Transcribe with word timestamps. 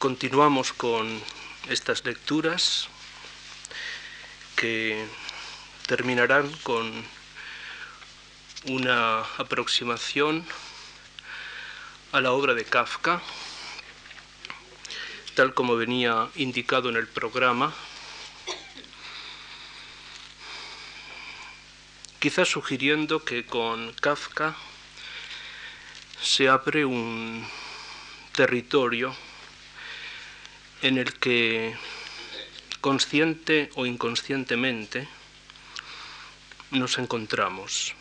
Continuamos 0.00 0.72
con 0.72 1.20
estas 1.68 2.04
lecturas 2.04 2.86
que 4.54 5.04
terminarán 5.88 6.52
con 6.62 7.04
una 8.66 9.22
aproximación 9.38 10.46
a 12.12 12.20
la 12.20 12.30
obra 12.30 12.54
de 12.54 12.64
Kafka, 12.64 13.20
tal 15.34 15.52
como 15.52 15.74
venía 15.74 16.28
indicado 16.36 16.90
en 16.90 16.94
el 16.94 17.08
programa, 17.08 17.74
quizás 22.20 22.46
sugiriendo 22.48 23.24
que 23.24 23.44
con 23.44 23.92
Kafka 23.94 24.54
se 26.22 26.48
abre 26.48 26.84
un 26.84 27.44
territorio 28.30 29.12
en 30.82 30.98
el 30.98 31.12
que 31.14 31.76
consciente 32.80 33.70
o 33.74 33.86
inconscientemente 33.86 35.08
nos 36.70 36.98
encontramos. 36.98 37.94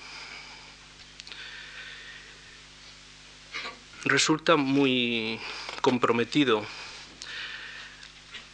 Resulta 4.05 4.55
muy 4.55 5.39
comprometido 5.81 6.65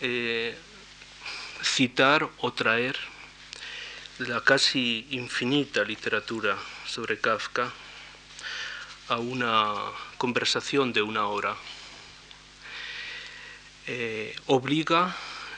eh, 0.02 0.58
citar 1.62 2.30
o 2.40 2.54
traer 2.54 2.98
la 4.20 4.42
casi 4.42 5.08
infinita 5.12 5.84
literatura 5.84 6.58
sobre 6.86 7.20
Kafka 7.20 7.72
a 9.10 9.18
una 9.18 9.74
conversación 10.18 10.94
de 10.94 11.02
una 11.02 11.28
hora 11.28 11.56
eh, 13.88 14.36
obliga, 14.48 15.16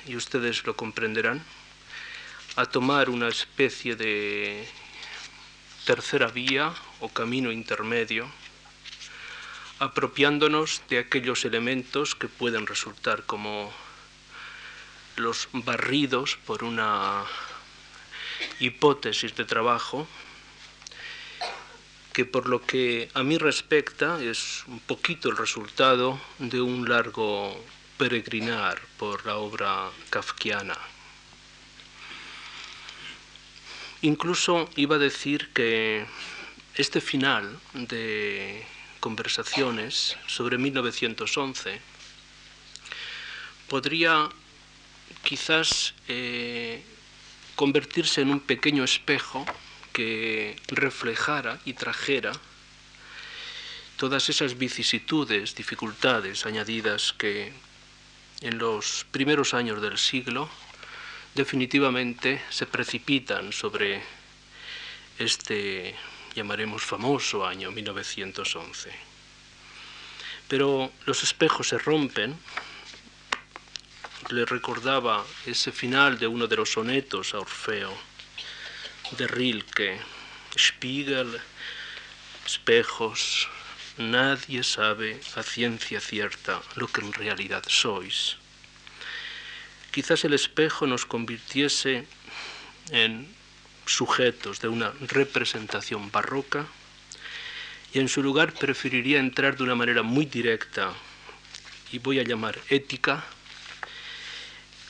y 0.08 0.16
ustedes 0.16 0.66
lo 0.66 0.76
comprenderán, 0.76 1.44
a 2.56 2.66
tomar 2.66 3.10
una 3.10 3.28
especie 3.28 3.96
de 3.96 4.68
tercera 5.86 6.28
vía 6.28 6.74
o 7.00 7.10
camino 7.10 7.52
intermedio, 7.52 8.28
apropiándonos 9.80 10.82
de 10.90 11.00
aquellos 11.00 11.46
elementos 11.46 12.16
que 12.16 12.28
pueden 12.28 12.66
resultar 12.66 13.24
como 13.26 13.72
los 15.18 15.48
barridos 15.52 16.38
por 16.46 16.64
una 16.64 17.24
hipótesis 18.60 19.36
de 19.36 19.46
trabajo 19.46 20.08
que 22.16 22.24
por 22.24 22.48
lo 22.48 22.66
que 22.66 23.10
a 23.14 23.24
mí 23.24 23.38
respecta 23.38 24.24
es 24.24 24.64
un 24.68 24.80
poquito 24.80 25.30
el 25.30 25.36
resultado 25.36 26.18
de 26.40 26.62
un 26.62 26.88
largo 26.88 27.62
peregrinar 27.98 28.82
por 28.98 29.26
la 29.26 29.38
obra 29.38 29.90
kafkiana. 30.10 30.78
Incluso 34.02 34.70
iba 34.76 34.96
a 34.96 35.00
decir 35.00 35.50
que 35.54 36.06
este 36.76 37.02
final 37.02 37.60
de 37.74 38.66
conversaciones 39.00 40.18
sobre 40.28 40.58
1911 40.58 41.80
podría 43.68 44.30
quizás 45.24 45.94
eh, 46.08 46.84
convertirse 47.56 48.22
en 48.22 48.30
un 48.30 48.40
pequeño 48.42 48.84
espejo 48.84 49.46
que 49.94 50.56
reflejara 50.68 51.60
y 51.66 51.74
trajera 51.74 52.34
todas 53.98 54.30
esas 54.30 54.58
vicisitudes, 54.58 55.56
dificultades 55.56 56.46
añadidas 56.46 57.14
que 57.14 57.54
en 58.42 58.58
los 58.58 59.06
primeros 59.12 59.54
años 59.54 59.82
del 59.82 59.98
siglo 59.98 60.50
definitivamente 61.34 62.42
se 62.50 62.66
precipitan 62.66 63.52
sobre 63.52 64.02
este, 65.20 65.96
llamaremos 66.34 66.84
famoso 66.84 67.46
año 67.46 67.72
1911. 67.72 68.92
Pero 70.48 70.92
los 71.06 71.24
espejos 71.24 71.70
se 71.70 71.78
rompen. 71.78 72.38
Le 74.30 74.46
recordaba 74.46 75.26
ese 75.46 75.72
final 75.72 76.18
de 76.18 76.28
uno 76.28 76.48
de 76.48 76.56
los 76.56 76.72
sonetos 76.72 77.34
a 77.34 77.40
Orfeo 77.40 77.96
de 79.18 79.28
Rilke, 79.28 80.00
Spiegel, 80.58 81.40
espejos, 82.46 83.48
Nadie 83.98 84.64
sabe 84.64 85.22
a 85.36 85.44
ciencia 85.44 86.02
cierta 86.02 86.62
lo 86.76 86.88
que 86.88 87.00
en 87.00 87.14
realidad 87.14 87.64
sois. 87.68 88.36
Quizás 89.92 90.26
el 90.26 90.34
espejo 90.34 90.86
nos 90.86 91.06
convirtiese 91.06 92.06
en 92.92 93.34
sujetos 93.86 94.60
de 94.60 94.68
una 94.68 94.92
representación 95.00 96.12
barroca 96.12 96.68
y 97.94 98.00
en 98.00 98.10
su 98.10 98.22
lugar 98.22 98.52
preferiría 98.52 99.20
entrar 99.20 99.56
de 99.56 99.64
una 99.64 99.76
manera 99.76 100.04
muy 100.04 100.26
directa 100.26 100.92
y 101.94 102.00
voy 102.00 102.20
a 102.20 102.24
llamar 102.24 102.60
ética 102.68 103.24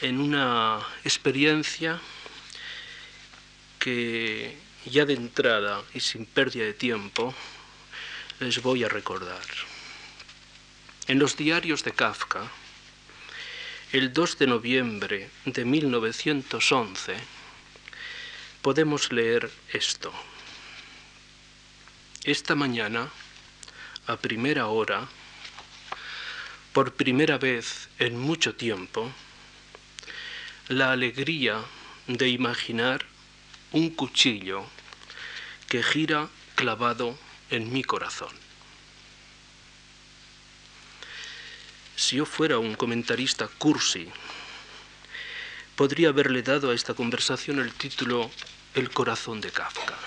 en 0.02 0.20
una 0.20 0.80
experiencia 1.04 2.02
que 3.78 4.58
ya 4.86 5.06
de 5.06 5.14
entrada 5.14 5.84
y 5.94 6.00
sin 6.00 6.26
pérdida 6.26 6.64
de 6.66 6.74
tiempo 6.74 7.36
les 8.40 8.62
voy 8.62 8.84
a 8.84 8.90
recordar. 8.90 9.46
En 11.08 11.20
los 11.20 11.38
diarios 11.38 11.84
de 11.84 11.94
Kafka, 11.94 12.52
el 13.94 14.12
2 14.12 14.40
de 14.40 14.48
noviembre 14.48 15.30
de 15.46 15.64
1911, 15.64 17.16
podemos 18.62 19.12
leer 19.12 19.50
esto. 19.72 20.12
Esta 22.24 22.56
mañana, 22.56 23.10
a 24.08 24.18
primera 24.18 24.68
hora, 24.68 25.08
por 26.74 26.94
primera 26.94 27.38
vez 27.38 27.88
en 28.00 28.20
mucho 28.20 28.56
tiempo, 28.56 29.12
la 30.68 30.92
alegría 30.92 31.64
de 32.08 32.28
imaginar 32.28 33.06
un 33.72 33.92
cuchillo 33.92 34.66
que 35.70 35.82
gira 35.82 36.28
clavado 36.56 37.18
en 37.50 37.72
mi 37.72 37.84
corazón. 37.84 38.34
Si 41.96 42.18
yo 42.18 42.26
fuera 42.26 42.60
un 42.60 42.76
comentarista 42.76 43.48
cursi, 43.48 44.08
podría 45.76 46.10
haberle 46.10 46.42
dado 46.42 46.72
a 46.72 46.76
esta 46.76 46.94
conversación 46.94 47.60
el 47.60 47.74
título 47.74 48.30
El 48.74 48.90
corazón 48.92 49.42
de 49.42 49.52
Kafka. 49.52 49.98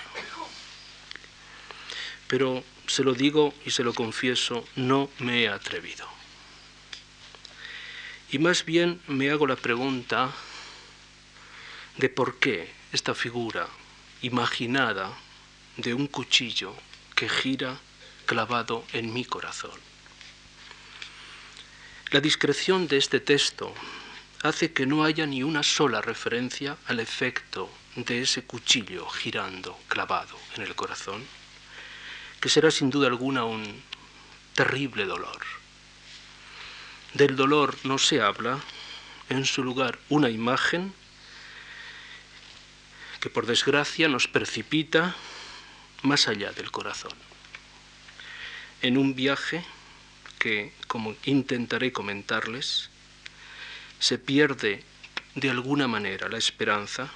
Pero 2.27 2.63
se 2.85 3.03
lo 3.03 3.13
digo 3.13 3.53
y 3.65 3.71
se 3.71 3.83
lo 3.83 3.93
confieso, 3.93 4.65
no 4.75 5.09
me 5.19 5.43
he 5.43 5.49
atrevido. 5.49 6.07
Y 8.31 8.37
más 8.37 8.65
bien 8.65 9.01
me 9.07 9.31
hago 9.31 9.47
la 9.47 9.55
pregunta 9.55 10.31
de 11.97 12.09
por 12.09 12.37
qué 12.37 12.71
esta 12.93 13.15
figura 13.15 13.67
imaginada 14.21 15.11
de 15.77 15.93
un 15.93 16.07
cuchillo 16.07 16.75
que 17.19 17.27
gira 17.27 17.75
clavado 18.25 18.85
en 18.93 19.11
mi 19.11 19.25
corazón. 19.25 19.77
La 22.11 22.21
discreción 22.21 22.87
de 22.87 22.95
este 22.95 23.19
texto 23.19 23.73
hace 24.41 24.71
que 24.71 24.85
no 24.85 25.03
haya 25.03 25.25
ni 25.25 25.43
una 25.43 25.61
sola 25.61 25.99
referencia 26.01 26.77
al 26.87 27.01
efecto 27.01 27.69
de 27.97 28.21
ese 28.21 28.45
cuchillo 28.45 29.05
girando 29.09 29.77
clavado 29.89 30.39
en 30.55 30.63
el 30.63 30.75
corazón, 30.75 31.21
que 32.39 32.47
será 32.47 32.71
sin 32.71 32.89
duda 32.89 33.07
alguna 33.07 33.43
un 33.43 33.83
terrible 34.53 35.03
dolor. 35.03 35.41
Del 37.15 37.35
dolor 37.35 37.75
no 37.83 37.97
se 37.97 38.21
habla, 38.21 38.59
en 39.27 39.43
su 39.43 39.61
lugar 39.61 39.99
una 40.07 40.29
imagen 40.29 40.93
que 43.19 43.29
por 43.29 43.45
desgracia 43.45 44.07
nos 44.07 44.29
precipita 44.29 45.17
más 46.03 46.27
allá 46.27 46.51
del 46.51 46.71
corazón. 46.71 47.13
En 48.81 48.97
un 48.97 49.15
viaje 49.15 49.63
que, 50.37 50.73
como 50.87 51.15
intentaré 51.25 51.91
comentarles, 51.91 52.89
se 53.99 54.17
pierde 54.17 54.83
de 55.35 55.49
alguna 55.49 55.87
manera 55.87 56.29
la 56.29 56.37
esperanza 56.37 57.09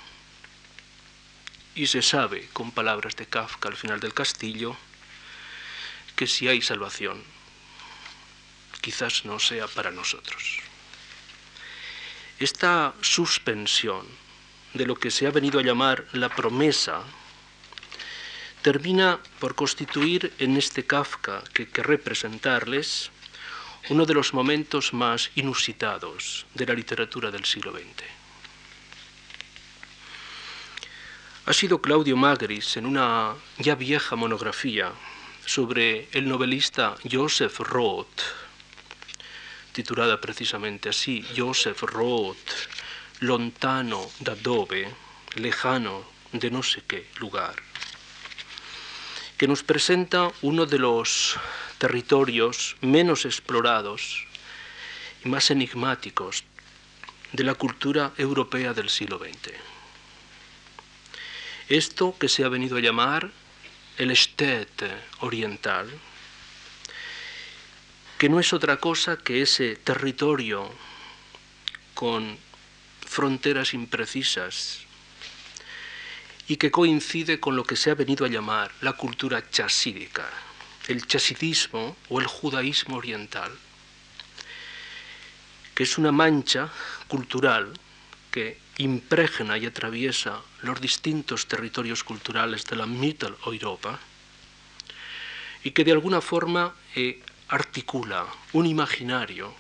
y 1.76 1.88
se 1.88 2.02
sabe, 2.02 2.50
con 2.54 2.72
palabras 2.72 3.16
de 3.16 3.26
Kafka 3.26 3.70
al 3.70 3.78
final 3.78 4.00
del 4.00 4.14
castillo, 4.14 4.76
que 6.16 6.28
si 6.28 6.48
hay 6.48 6.62
salvación, 6.62 7.24
quizás 8.82 9.26
no 9.26 9.40
sea 9.40 9.68
para 9.68 9.90
nosotros. 9.90 10.60
Esta 12.40 12.94
suspensión 13.02 14.06
de 14.74 14.86
lo 14.86 14.96
que 14.96 15.10
se 15.10 15.26
ha 15.26 15.32
venido 15.32 15.60
a 15.60 15.64
llamar 15.64 16.06
la 16.12 16.30
promesa 16.30 17.04
termina 18.64 19.20
por 19.40 19.54
constituir 19.54 20.34
en 20.40 20.58
este 20.58 20.86
Kafka 20.86 21.44
que, 21.54 21.68
que 21.68 21.84
representarles 21.84 23.12
uno 23.90 24.06
de 24.06 24.14
los 24.14 24.34
momentos 24.34 24.94
más 24.94 25.30
inusitados 25.36 26.46
de 26.56 26.66
la 26.66 26.74
literatura 26.74 27.30
del 27.30 27.44
siglo 27.44 27.74
XX. 27.74 28.04
Ha 31.46 31.54
sido 31.54 31.82
Claudio 31.82 32.16
Magris 32.16 32.78
en 32.78 32.86
una 32.86 33.36
ya 33.58 33.76
vieja 33.76 34.16
monografía 34.16 34.94
sobre 35.46 36.08
el 36.14 36.30
novelista 36.30 36.96
Joseph 37.04 37.60
Roth, 37.60 38.22
titulada 39.74 40.22
precisamente 40.22 40.88
así, 40.88 41.26
Joseph 41.36 41.82
Roth, 41.82 42.70
lontano 43.20 44.10
da 44.22 44.36
dove, 44.36 44.88
lejano 45.36 46.06
de 46.32 46.50
no 46.50 46.64
sé 46.64 46.84
qué 46.88 47.10
lugar, 47.20 47.56
que 49.38 49.48
nos 49.48 49.64
presenta 49.64 50.32
uno 50.42 50.66
de 50.66 50.80
los 50.80 51.38
territorios 51.78 52.76
menos 52.82 53.26
explorados 53.26 54.26
y 55.26 55.30
más 55.30 55.52
enigmáticos 55.52 56.44
de 57.32 57.44
la 57.44 57.56
cultura 57.56 58.14
europea 58.18 58.74
del 58.74 58.90
siglo 58.90 59.18
XX. 59.18 59.54
Esto 61.68 62.16
que 62.20 62.30
se 62.30 62.44
ha 62.44 62.50
venido 62.50 62.78
a 62.78 62.82
llamar 62.82 63.32
el 63.98 64.16
Städte 64.16 64.92
oriental, 65.20 65.90
que 68.18 68.30
no 68.30 68.40
es 68.40 68.54
otra 68.54 68.78
cosa 68.78 69.18
que 69.18 69.42
ese 69.42 69.76
territorio 69.76 70.70
con 71.94 72.38
fronteras 73.06 73.74
imprecisas 73.74 74.83
y 76.54 76.58
que 76.58 76.70
coincide 76.70 77.40
con 77.40 77.56
lo 77.56 77.64
que 77.64 77.76
se 77.76 77.90
ha 77.90 77.96
venido 77.96 78.28
a 78.28 78.30
llamar 78.30 78.72
la 78.82 78.94
cultura 78.94 79.50
chasídica, 79.50 80.30
el 80.88 81.08
chasidismo 81.08 81.98
o 82.10 82.20
el 82.20 82.28
judaísmo 82.28 82.98
oriental, 82.98 83.52
que 85.74 85.82
es 85.82 85.98
una 85.98 86.12
mancha 86.12 86.70
cultural 87.08 87.74
que 88.30 88.60
impregna 88.78 89.58
y 89.58 89.66
atraviesa 89.66 90.44
los 90.62 90.80
distintos 90.80 91.48
territorios 91.48 92.04
culturales 92.04 92.66
de 92.66 92.76
la 92.76 92.86
Mittel 92.86 93.34
Europa 93.48 94.00
y 95.64 95.72
que 95.72 95.84
de 95.84 95.94
alguna 95.94 96.22
forma 96.22 96.76
eh, 96.96 97.20
articula 97.48 98.28
un 98.52 98.68
imaginario 98.68 99.56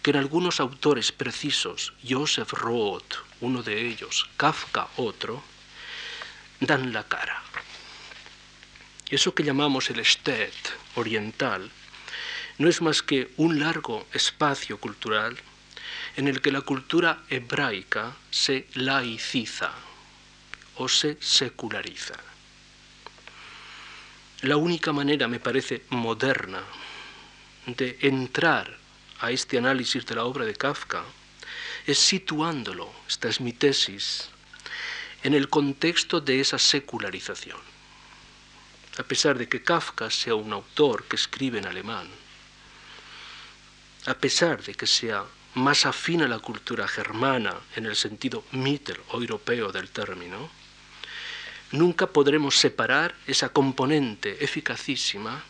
que 0.00 0.12
en 0.12 0.16
algunos 0.16 0.58
autores 0.58 1.12
precisos, 1.12 1.92
Joseph 2.08 2.54
Roth, 2.54 3.26
uno 3.42 3.62
de 3.62 3.86
ellos, 3.86 4.26
Kafka, 4.38 4.88
otro, 4.96 5.42
dan 6.60 6.92
la 6.92 7.04
cara. 7.04 7.42
Eso 9.10 9.34
que 9.34 9.42
llamamos 9.42 9.90
el 9.90 10.00
Estet 10.00 10.52
oriental 10.96 11.70
no 12.58 12.68
es 12.68 12.82
más 12.82 13.02
que 13.02 13.30
un 13.36 13.60
largo 13.60 14.06
espacio 14.12 14.78
cultural 14.78 15.36
en 16.16 16.28
el 16.28 16.40
que 16.40 16.52
la 16.52 16.62
cultura 16.62 17.22
hebraica 17.30 18.16
se 18.30 18.66
laiciza 18.74 19.72
o 20.76 20.88
se 20.88 21.16
seculariza. 21.20 22.14
La 24.42 24.56
única 24.56 24.92
manera, 24.92 25.26
me 25.26 25.40
parece, 25.40 25.82
moderna 25.90 26.62
de 27.66 27.98
entrar 28.02 28.76
a 29.20 29.30
este 29.30 29.58
análisis 29.58 30.06
de 30.06 30.14
la 30.14 30.24
obra 30.24 30.44
de 30.44 30.54
Kafka 30.54 31.02
es 31.86 31.98
situándolo, 31.98 32.92
esta 33.08 33.28
es 33.28 33.40
mi 33.40 33.52
tesis, 33.52 34.28
en 35.22 35.34
el 35.34 35.48
contexto 35.48 36.20
de 36.20 36.40
esa 36.40 36.58
secularización. 36.58 37.58
A 38.98 39.02
pesar 39.02 39.38
de 39.38 39.48
que 39.48 39.62
Kafka 39.62 40.10
sea 40.10 40.34
un 40.34 40.52
autor 40.52 41.04
que 41.04 41.16
escribe 41.16 41.58
en 41.58 41.66
alemán, 41.66 42.08
a 44.06 44.14
pesar 44.14 44.62
de 44.62 44.74
que 44.74 44.86
sea 44.86 45.24
más 45.54 45.86
afín 45.86 46.22
a 46.22 46.28
la 46.28 46.38
cultura 46.38 46.86
germana 46.86 47.54
en 47.76 47.86
el 47.86 47.96
sentido 47.96 48.44
mittel 48.52 48.98
o 49.08 49.20
europeo 49.20 49.72
del 49.72 49.90
término, 49.90 50.50
nunca 51.72 52.06
podremos 52.06 52.56
separar 52.56 53.14
esa 53.26 53.50
componente 53.50 54.42
eficacísima 54.42 55.42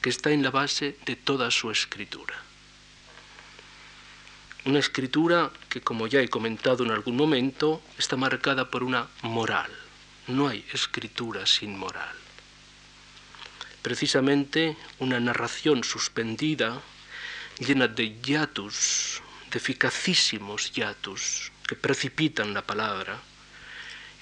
que 0.00 0.10
está 0.10 0.30
en 0.30 0.42
la 0.42 0.50
base 0.50 0.96
de 1.04 1.16
toda 1.16 1.50
su 1.50 1.70
escritura. 1.70 2.45
Una 4.66 4.80
escritura 4.80 5.52
que, 5.68 5.80
como 5.80 6.08
ya 6.08 6.20
he 6.20 6.28
comentado 6.28 6.82
en 6.82 6.90
algún 6.90 7.16
momento, 7.16 7.80
está 7.98 8.16
marcada 8.16 8.68
por 8.68 8.82
una 8.82 9.06
moral. 9.22 9.70
No 10.26 10.48
hay 10.48 10.64
escritura 10.72 11.46
sin 11.46 11.78
moral. 11.78 12.16
Precisamente 13.80 14.76
una 14.98 15.20
narración 15.20 15.84
suspendida, 15.84 16.82
llena 17.60 17.86
de 17.86 18.20
hiatus, 18.20 19.22
de 19.52 19.58
eficacísimos 19.58 20.72
hiatus, 20.72 21.52
que 21.68 21.76
precipitan 21.76 22.52
la 22.52 22.66
palabra, 22.66 23.20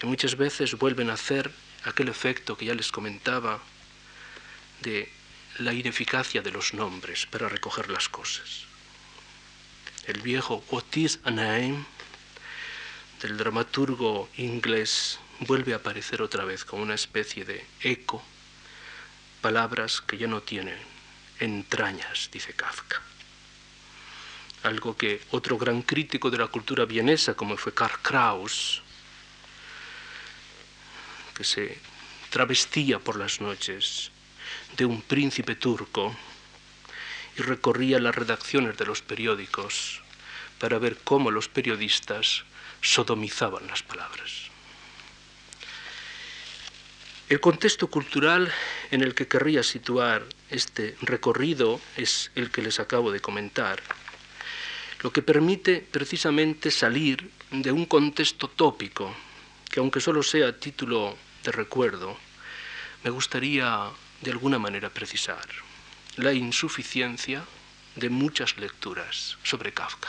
y 0.02 0.05
muchas 0.05 0.37
veces 0.37 0.76
vuelven 0.76 1.08
a 1.08 1.14
hacer 1.14 1.50
aquel 1.85 2.11
efecto 2.11 2.55
que 2.55 2.67
ya 2.67 2.75
les 2.75 2.93
comentaba 2.93 3.62
de 4.82 5.11
la 5.61 5.73
ineficacia 5.73 6.43
de 6.43 6.50
los 6.50 6.75
nombres 6.75 7.25
para 7.25 7.49
recoger 7.49 7.88
las 7.88 8.11
cosas. 8.11 8.74
El 10.06 10.20
viejo 10.20 10.62
What 10.70 10.84
a 11.24 11.30
del 11.30 11.86
dramaturgo 13.38 14.28
inglés 14.36 15.18
vuelve 15.40 15.72
a 15.72 15.76
aparecer 15.76 16.20
otra 16.20 16.44
vez 16.44 16.66
como 16.66 16.82
una 16.82 16.94
especie 16.94 17.46
de 17.46 17.64
eco, 17.80 18.22
palabras 19.40 20.02
que 20.02 20.18
ya 20.18 20.26
no 20.26 20.42
tienen 20.42 20.76
entrañas, 21.40 22.28
dice 22.30 22.52
Kafka. 22.52 23.00
Algo 24.64 24.94
que 24.94 25.22
otro 25.30 25.56
gran 25.56 25.80
crítico 25.80 26.30
de 26.30 26.36
la 26.36 26.48
cultura 26.48 26.84
vienesa, 26.84 27.32
como 27.34 27.56
fue 27.56 27.72
Karl 27.72 27.98
Kraus, 28.02 28.82
que 31.34 31.44
se 31.44 31.78
travestía 32.28 32.98
por 32.98 33.16
las 33.16 33.40
noches 33.40 34.10
de 34.76 34.84
un 34.84 35.00
príncipe 35.00 35.56
turco 35.56 36.14
y 37.36 37.42
recorría 37.42 37.98
las 37.98 38.14
redacciones 38.14 38.76
de 38.76 38.86
los 38.86 39.02
periódicos 39.02 40.02
para 40.58 40.78
ver 40.78 40.96
cómo 41.02 41.31
los 41.31 41.48
periodistas 41.48 42.44
sodomizaban 42.81 43.66
las 43.66 43.82
palabras. 43.82 44.50
El 47.28 47.40
contexto 47.40 47.88
cultural 47.88 48.52
en 48.90 49.02
el 49.02 49.14
que 49.14 49.26
querría 49.26 49.62
situar 49.62 50.25
este 50.50 50.96
recorrido 51.00 51.81
es 51.96 52.31
el 52.34 52.50
que 52.50 52.62
les 52.62 52.78
acabo 52.78 53.10
de 53.10 53.20
comentar, 53.20 53.82
lo 55.00 55.12
que 55.12 55.22
permite 55.22 55.80
precisamente 55.90 56.70
salir 56.70 57.30
de 57.50 57.73
un 57.73 57.87
contexto 57.87 58.49
tópico, 58.49 59.14
que 59.70 59.80
aunque 59.80 60.00
solo 60.00 60.23
sea 60.23 60.59
título 60.59 61.16
de 61.42 61.52
recuerdo, 61.52 62.16
me 63.02 63.11
gustaría 63.11 63.90
de 64.20 64.30
alguna 64.30 64.59
manera 64.59 64.90
precisar 64.90 65.63
la 66.16 66.33
insuficiencia 66.33 67.44
de 67.97 68.09
muchas 68.09 68.56
lecturas 68.56 69.37
sobre 69.42 69.73
Kafka. 69.73 70.09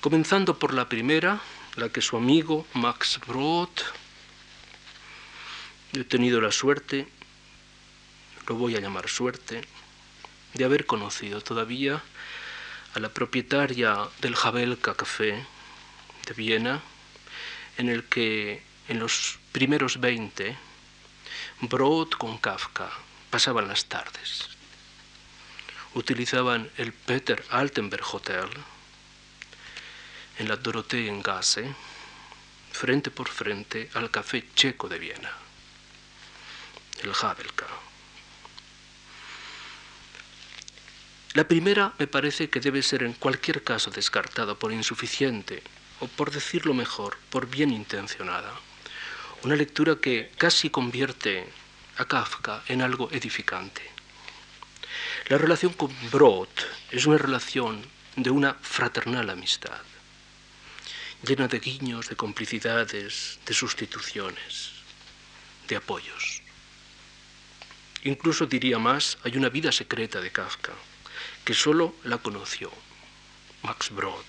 Comenzando 0.00 0.58
por 0.58 0.74
la 0.74 0.88
primera, 0.88 1.40
la 1.76 1.88
que 1.88 2.02
su 2.02 2.16
amigo 2.16 2.66
Max 2.74 3.20
Brod, 3.26 3.70
he 5.92 6.04
tenido 6.04 6.40
la 6.40 6.52
suerte, 6.52 7.08
lo 8.46 8.56
voy 8.56 8.76
a 8.76 8.80
llamar 8.80 9.08
suerte, 9.08 9.62
de 10.54 10.64
haber 10.64 10.86
conocido 10.86 11.40
todavía 11.40 12.02
a 12.94 13.00
la 13.00 13.08
propietaria 13.08 13.96
del 14.20 14.36
Jabelka 14.36 14.94
Café 14.94 15.46
de 16.26 16.34
Viena, 16.34 16.82
en 17.78 17.88
el 17.88 18.04
que 18.04 18.62
en 18.88 18.98
los 18.98 19.38
primeros 19.52 20.00
20 20.00 20.56
Brod 21.60 22.10
con 22.10 22.38
Kafka 22.38 22.90
pasaban 23.30 23.68
las 23.68 23.86
tardes. 23.86 24.48
Utilizaban 25.94 26.70
el 26.76 26.92
Peter 26.92 27.44
Altenberg 27.50 28.04
Hotel 28.12 28.48
en 30.38 30.48
la 30.48 30.56
Gasse, 31.22 31.74
frente 32.72 33.10
por 33.10 33.28
frente 33.28 33.88
al 33.94 34.10
café 34.10 34.44
checo 34.54 34.88
de 34.88 34.98
Viena, 34.98 35.32
el 37.02 37.12
Havelka. 37.22 37.66
La 41.34 41.46
primera 41.46 41.92
me 41.98 42.08
parece 42.08 42.50
que 42.50 42.60
debe 42.60 42.82
ser 42.82 43.04
en 43.04 43.12
cualquier 43.12 43.62
caso 43.62 43.90
descartada 43.90 44.56
por 44.56 44.72
insuficiente, 44.72 45.62
o 46.00 46.08
por 46.08 46.32
decirlo 46.32 46.74
mejor, 46.74 47.16
por 47.30 47.46
bien 47.46 47.70
intencionada 47.70 48.52
una 49.44 49.56
lectura 49.56 49.96
que 49.96 50.30
casi 50.38 50.70
convierte 50.70 51.46
a 51.98 52.06
Kafka 52.06 52.64
en 52.66 52.80
algo 52.80 53.10
edificante. 53.12 53.82
La 55.28 55.36
relación 55.36 55.74
con 55.74 55.92
Brod 56.10 56.48
es 56.90 57.04
una 57.04 57.18
relación 57.18 57.84
de 58.16 58.30
una 58.30 58.54
fraternal 58.54 59.28
amistad, 59.28 59.82
llena 61.26 61.46
de 61.46 61.60
guiños, 61.60 62.08
de 62.08 62.16
complicidades, 62.16 63.38
de 63.44 63.52
sustituciones, 63.52 64.70
de 65.68 65.76
apoyos. 65.76 66.40
Incluso 68.04 68.46
diría 68.46 68.78
más, 68.78 69.18
hay 69.24 69.36
una 69.36 69.50
vida 69.50 69.72
secreta 69.72 70.22
de 70.22 70.32
Kafka, 70.32 70.72
que 71.44 71.52
solo 71.52 71.94
la 72.04 72.16
conoció 72.16 72.72
Max 73.62 73.90
Brod. 73.90 74.24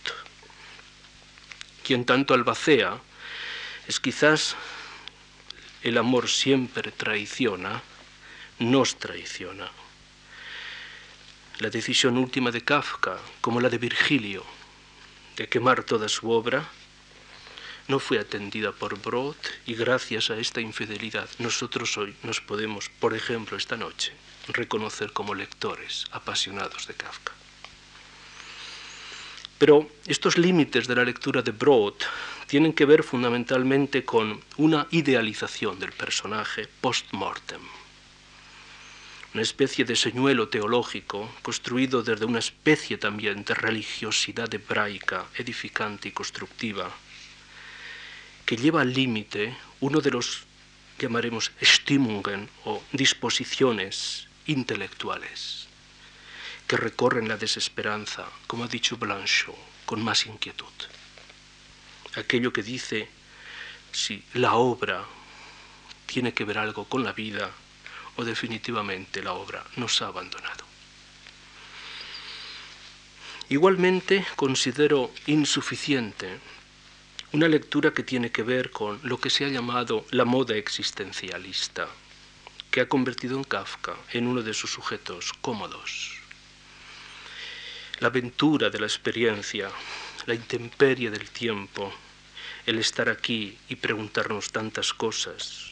Quien 1.83 2.03
tanto 2.03 2.33
albacea 2.33 2.99
es 3.87 3.99
quizás 3.99 4.55
el 5.85 5.99
amor 5.99 6.27
siempre 6.27 6.91
traiciona, 6.91 7.79
nos 8.57 8.97
traiciona. 8.97 9.69
La 11.59 11.69
decisión 11.69 12.17
última 12.17 12.49
de 12.49 12.61
Kafka, 12.61 13.19
como 13.39 13.61
la 13.61 13.69
de 13.69 13.77
Virgilio, 13.77 14.43
de 15.37 15.47
quemar 15.47 15.83
toda 15.83 16.09
su 16.09 16.31
obra, 16.31 16.67
no 17.87 17.99
fue 17.99 18.17
atendida 18.17 18.71
por 18.71 18.99
Brod 18.99 19.35
y 19.67 19.75
gracias 19.75 20.31
a 20.31 20.37
esta 20.37 20.59
infidelidad 20.59 21.29
nosotros 21.37 21.95
hoy 21.99 22.15
nos 22.23 22.41
podemos, 22.41 22.89
por 22.89 23.13
ejemplo, 23.13 23.55
esta 23.55 23.77
noche, 23.77 24.11
reconocer 24.47 25.13
como 25.13 25.35
lectores 25.35 26.05
apasionados 26.11 26.87
de 26.87 26.95
Kafka. 26.95 27.33
Pero 29.59 29.87
estos 30.07 30.39
límites 30.39 30.87
de 30.87 30.95
la 30.95 31.05
lectura 31.05 31.43
de 31.43 31.51
Brod 31.51 31.93
tienen 32.47 32.73
que 32.73 32.85
ver 32.85 33.03
fundamentalmente 33.03 34.05
con 34.05 34.41
una 34.57 34.87
idealización 34.91 35.79
del 35.79 35.91
personaje 35.91 36.67
post-mortem, 36.81 37.61
una 39.33 39.41
especie 39.41 39.83
de 39.83 39.95
señuelo 39.95 40.47
teológico 40.47 41.29
construido 41.41 42.03
desde 42.03 42.25
una 42.25 42.39
especie 42.39 42.97
también 42.97 43.43
de 43.43 43.53
religiosidad 43.53 44.53
hebraica 44.53 45.25
edificante 45.35 46.09
y 46.09 46.11
constructiva 46.11 46.91
que 48.45 48.57
lleva 48.57 48.81
al 48.81 48.93
límite 48.93 49.57
uno 49.79 49.99
de 49.99 50.11
los, 50.11 50.43
llamaremos, 50.99 51.51
Stimmungen 51.61 52.47
o 52.63 52.81
disposiciones 52.91 54.27
intelectuales 54.45 55.67
que 56.67 56.77
recorren 56.77 57.27
la 57.27 57.37
desesperanza, 57.37 58.25
como 58.47 58.63
ha 58.63 58.67
dicho 58.67 58.97
Blanchot, 58.97 59.55
con 59.85 60.03
más 60.03 60.25
inquietud. 60.25 60.73
Aquello 62.15 62.53
que 62.53 62.63
dice 62.63 63.07
si 63.91 64.23
la 64.33 64.55
obra 64.55 65.03
tiene 66.05 66.33
que 66.33 66.45
ver 66.45 66.57
algo 66.57 66.85
con 66.85 67.03
la 67.03 67.13
vida 67.13 67.51
o 68.15 68.23
definitivamente 68.23 69.21
la 69.21 69.33
obra 69.33 69.63
nos 69.75 70.01
ha 70.01 70.07
abandonado. 70.07 70.65
Igualmente 73.49 74.25
considero 74.35 75.11
insuficiente 75.27 76.39
una 77.31 77.47
lectura 77.47 77.93
que 77.93 78.03
tiene 78.03 78.31
que 78.31 78.43
ver 78.43 78.71
con 78.71 78.99
lo 79.03 79.19
que 79.19 79.29
se 79.29 79.45
ha 79.45 79.49
llamado 79.49 80.05
la 80.11 80.25
moda 80.25 80.55
existencialista, 80.55 81.87
que 82.71 82.81
ha 82.81 82.89
convertido 82.89 83.37
en 83.37 83.43
Kafka 83.43 83.95
en 84.13 84.27
uno 84.27 84.41
de 84.41 84.53
sus 84.53 84.71
sujetos 84.71 85.33
cómodos. 85.41 86.13
La 87.99 88.07
aventura 88.07 88.69
de 88.69 88.79
la 88.79 88.85
experiencia, 88.85 89.69
la 90.25 90.33
intemperie 90.33 91.11
del 91.11 91.29
tiempo, 91.29 91.93
el 92.65 92.79
estar 92.79 93.09
aquí 93.09 93.57
y 93.69 93.75
preguntarnos 93.75 94.51
tantas 94.51 94.93
cosas, 94.93 95.71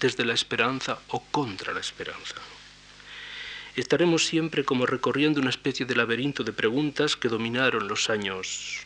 desde 0.00 0.24
la 0.24 0.34
esperanza 0.34 0.98
o 1.08 1.22
contra 1.30 1.72
la 1.72 1.80
esperanza. 1.80 2.36
Estaremos 3.76 4.26
siempre 4.26 4.64
como 4.64 4.84
recorriendo 4.84 5.40
una 5.40 5.50
especie 5.50 5.86
de 5.86 5.94
laberinto 5.94 6.44
de 6.44 6.52
preguntas 6.52 7.16
que 7.16 7.28
dominaron 7.28 7.88
los 7.88 8.10
años 8.10 8.80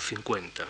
50 0.00 0.66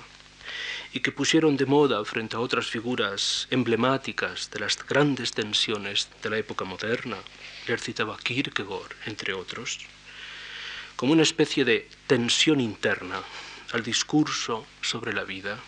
y 0.92 1.00
que 1.00 1.12
pusieron 1.12 1.56
de 1.56 1.66
moda 1.66 2.02
frente 2.04 2.36
a 2.36 2.40
otras 2.40 2.66
figuras 2.66 3.46
emblemáticas 3.50 4.50
de 4.50 4.60
las 4.60 4.78
grandes 4.86 5.32
tensiones 5.32 6.08
de 6.22 6.30
la 6.30 6.38
época 6.38 6.64
moderna, 6.64 7.18
les 7.66 7.82
citaba 7.82 8.16
Kierkegaard, 8.16 8.96
entre 9.04 9.34
otros, 9.34 9.80
como 10.96 11.12
una 11.12 11.22
especie 11.22 11.64
de 11.64 11.88
tensión 12.06 12.60
interna 12.60 13.22
al 13.72 13.82
discurso 13.82 14.66
sobre 14.80 15.12
la 15.12 15.24
vida, 15.24 15.58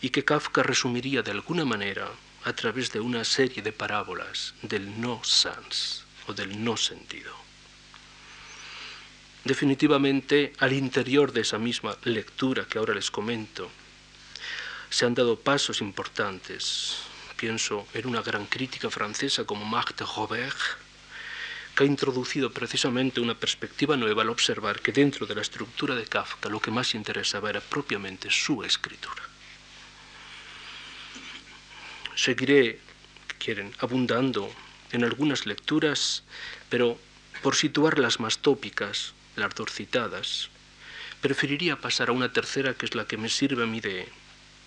y 0.00 0.10
que 0.10 0.24
Kafka 0.24 0.62
resumiría 0.62 1.22
de 1.22 1.30
alguna 1.30 1.64
manera 1.64 2.10
a 2.44 2.52
través 2.52 2.92
de 2.92 3.00
una 3.00 3.24
serie 3.24 3.62
de 3.62 3.72
parábolas 3.72 4.54
del 4.62 5.00
no 5.00 5.22
sans 5.24 6.04
o 6.26 6.34
del 6.34 6.62
no 6.62 6.76
sentido. 6.76 7.32
Definitivamente, 9.44 10.52
al 10.58 10.72
interior 10.72 11.32
de 11.32 11.42
esa 11.42 11.58
misma 11.58 11.96
lectura 12.04 12.66
que 12.66 12.78
ahora 12.78 12.94
les 12.94 13.10
comento, 13.10 13.70
se 14.88 15.04
han 15.04 15.14
dado 15.14 15.38
pasos 15.38 15.80
importantes. 15.80 16.96
Pienso 17.36 17.86
en 17.94 18.06
una 18.06 18.22
gran 18.22 18.46
crítica 18.46 18.90
francesa 18.90 19.44
como 19.44 19.64
Marc 19.64 19.96
de 19.96 20.04
Robert, 20.04 20.56
que 21.74 21.82
ha 21.82 21.86
introducido 21.86 22.50
precisamente 22.50 23.20
una 23.20 23.34
perspectiva 23.34 23.96
nueva 23.96 24.22
al 24.22 24.30
observar 24.30 24.80
que 24.80 24.92
dentro 24.92 25.26
de 25.26 25.34
la 25.34 25.42
estructura 25.42 25.94
de 25.94 26.04
Kafka 26.04 26.48
lo 26.48 26.60
que 26.60 26.70
más 26.70 26.94
interesaba 26.94 27.50
era 27.50 27.60
propiamente 27.60 28.30
su 28.30 28.62
escritura. 28.62 29.22
Seguiré, 32.14 32.80
quieren, 33.38 33.74
abundando 33.80 34.50
en 34.92 35.02
algunas 35.02 35.46
lecturas, 35.46 36.22
pero 36.70 36.96
por 37.42 37.56
situarlas 37.56 38.20
más 38.20 38.38
tópicas, 38.38 39.12
las 39.34 39.54
dos 39.54 39.72
citadas, 39.72 40.50
preferiría 41.20 41.80
pasar 41.80 42.10
a 42.10 42.12
una 42.12 42.32
tercera 42.32 42.74
que 42.74 42.86
es 42.86 42.94
la 42.94 43.06
que 43.06 43.16
me 43.16 43.28
sirve 43.28 43.64
a 43.64 43.66
mí 43.66 43.80
de 43.80 44.08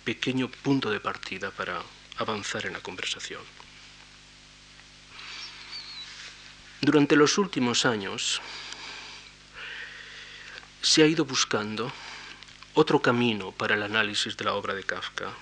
pequeño 0.04 0.48
punto 0.48 0.90
de 0.90 1.00
partida 1.00 1.50
para 1.50 1.82
avanzar 2.18 2.66
en 2.66 2.74
la 2.74 2.80
conversación. 2.80 3.40
Durante 6.80 7.16
los 7.16 7.38
últimos 7.38 7.84
años 7.84 8.40
se 10.80 11.02
ha 11.02 11.06
ido 11.06 11.24
buscando 11.24 11.92
otro 12.74 13.02
camino 13.02 13.50
para 13.50 13.74
el 13.74 13.82
análisis 13.82 14.36
de 14.36 14.44
la 14.44 14.54
obra 14.54 14.74
de 14.74 14.84
Kafka, 14.84 15.32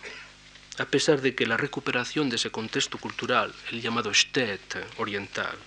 a 0.78 0.84
pesar 0.86 1.20
de 1.20 1.34
que 1.34 1.44
la 1.44 1.58
recuperación 1.58 2.30
de 2.30 2.36
ese 2.36 2.50
contexto 2.50 2.96
cultural, 2.96 3.54
el 3.70 3.82
llamado 3.82 4.14
Stet 4.14 4.86
oriental, 4.96 5.58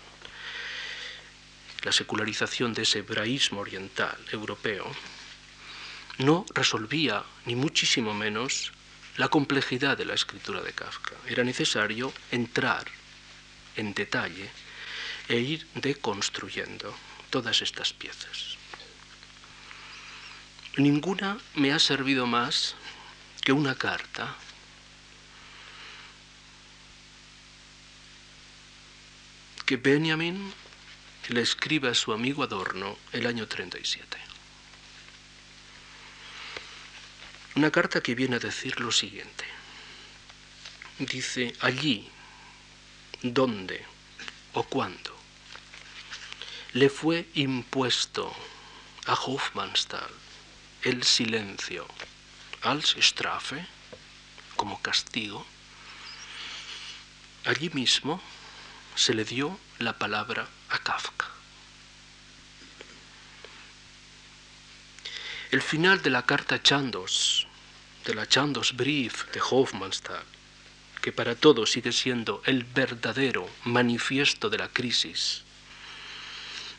la 1.84 1.92
secularización 1.92 2.74
de 2.74 2.82
ese 2.82 3.00
hebraísmo 3.00 3.62
oriental 3.62 4.18
europeo, 4.32 4.92
no 6.18 6.48
resolvía, 6.56 7.24
ni 7.46 7.56
muchísimo 7.56 8.16
menos, 8.16 8.72
la 9.18 9.28
complejidad 9.28 9.96
de 9.98 10.06
la 10.06 10.16
escritura 10.16 10.62
de 10.62 10.74
Kafka. 10.74 11.16
Era 11.28 11.44
necesario 11.44 12.12
entrar 12.32 12.86
en 13.76 13.94
detalle 13.94 14.50
e 15.30 15.40
ir 15.40 15.68
deconstruyendo 15.76 16.94
todas 17.30 17.62
estas 17.62 17.94
piezas. 17.94 18.58
Ninguna 20.76 21.38
me 21.56 21.72
ha 21.72 21.80
servido 21.80 22.26
más 22.26 22.76
que 23.44 23.54
una 23.54 23.76
carta 23.76 24.36
que 29.66 29.78
Benjamin 29.78 30.52
le 31.28 31.42
escribe 31.42 31.90
a 31.90 31.94
su 31.94 32.12
amigo 32.12 32.42
Adorno 32.42 32.98
el 33.12 33.28
año 33.28 33.48
37. 33.48 34.18
Una 37.56 37.70
carta 37.70 38.02
que 38.02 38.16
viene 38.16 38.38
a 38.38 38.40
decir 38.40 38.80
lo 38.80 38.92
siguiente. 38.92 39.46
Dice, 40.98 41.54
allí, 41.60 42.10
¿dónde 43.22 43.86
o 44.54 44.64
cuándo? 44.64 45.19
Le 46.80 46.90
fue 46.90 47.28
impuesto 47.34 48.34
a 49.06 49.14
Hofmannsthal 49.14 50.12
el 50.84 51.04
silencio, 51.04 51.86
als 52.62 52.96
Strafe, 53.02 53.68
como 54.56 54.82
castigo. 54.82 55.46
Allí 57.44 57.70
mismo 57.72 58.22
se 58.96 59.14
le 59.14 59.26
dio 59.26 59.60
la 59.80 59.98
palabra 59.98 60.48
a 60.70 60.80
Kafka. 60.80 61.28
El 65.52 65.62
final 65.62 66.02
de 66.02 66.12
la 66.12 66.26
carta 66.26 66.64
Chandos, 66.64 67.46
de 68.06 68.16
la 68.16 68.26
Chandos 68.26 68.78
Brief 68.78 69.30
de 69.34 69.42
Hofmannsthal, 69.42 70.24
que 71.02 71.12
para 71.12 71.36
todos 71.36 71.72
sigue 71.72 71.92
siendo 71.92 72.42
el 72.46 72.64
verdadero 72.64 73.50
manifiesto 73.66 74.50
de 74.50 74.60
la 74.60 74.70
crisis, 74.70 75.44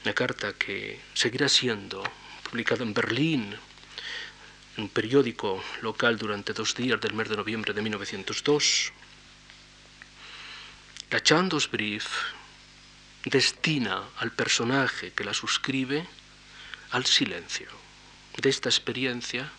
una 0.04 0.14
carta 0.14 0.54
que 0.54 1.00
seguirá 1.12 1.48
siendo 1.48 2.02
publicada 2.48 2.82
en 2.84 2.94
Berlín, 2.94 3.54
en 4.76 4.84
un 4.84 4.88
periódico 4.88 5.62
local 5.82 6.16
durante 6.16 6.52
dos 6.52 6.74
días 6.74 7.00
del 7.00 7.12
mes 7.12 7.28
de 7.28 7.36
noviembre 7.36 7.74
de 7.74 7.82
1902, 7.82 8.92
la 11.10 11.22
Chandos 11.22 11.70
Brief 11.70 12.06
destina 13.24 14.02
al 14.18 14.32
personaje 14.32 15.12
que 15.12 15.24
la 15.24 15.34
suscribe 15.34 16.06
al 16.92 17.04
silencio 17.04 17.68
de 18.38 18.48
esta 18.48 18.70
experiencia, 18.70 19.50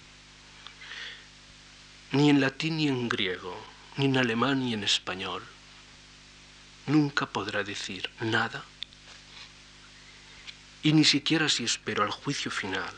ni 2.13 2.29
en 2.29 2.41
latín 2.41 2.77
ni 2.77 2.88
en 2.88 3.07
griego, 3.07 3.55
ni 3.98 4.05
en 4.05 4.17
alemán 4.17 4.60
ni 4.62 4.74
en 4.74 4.83
español. 4.83 5.43
nunca 6.88 7.27
podrá 7.27 7.63
decir 7.63 8.10
nada 8.19 8.65
y 10.83 10.93
ni 10.93 11.05
siquiera 11.05 11.50
si 11.50 11.63
espero 11.63 12.03
al 12.03 12.11
juicio 12.11 12.51
final 12.51 12.93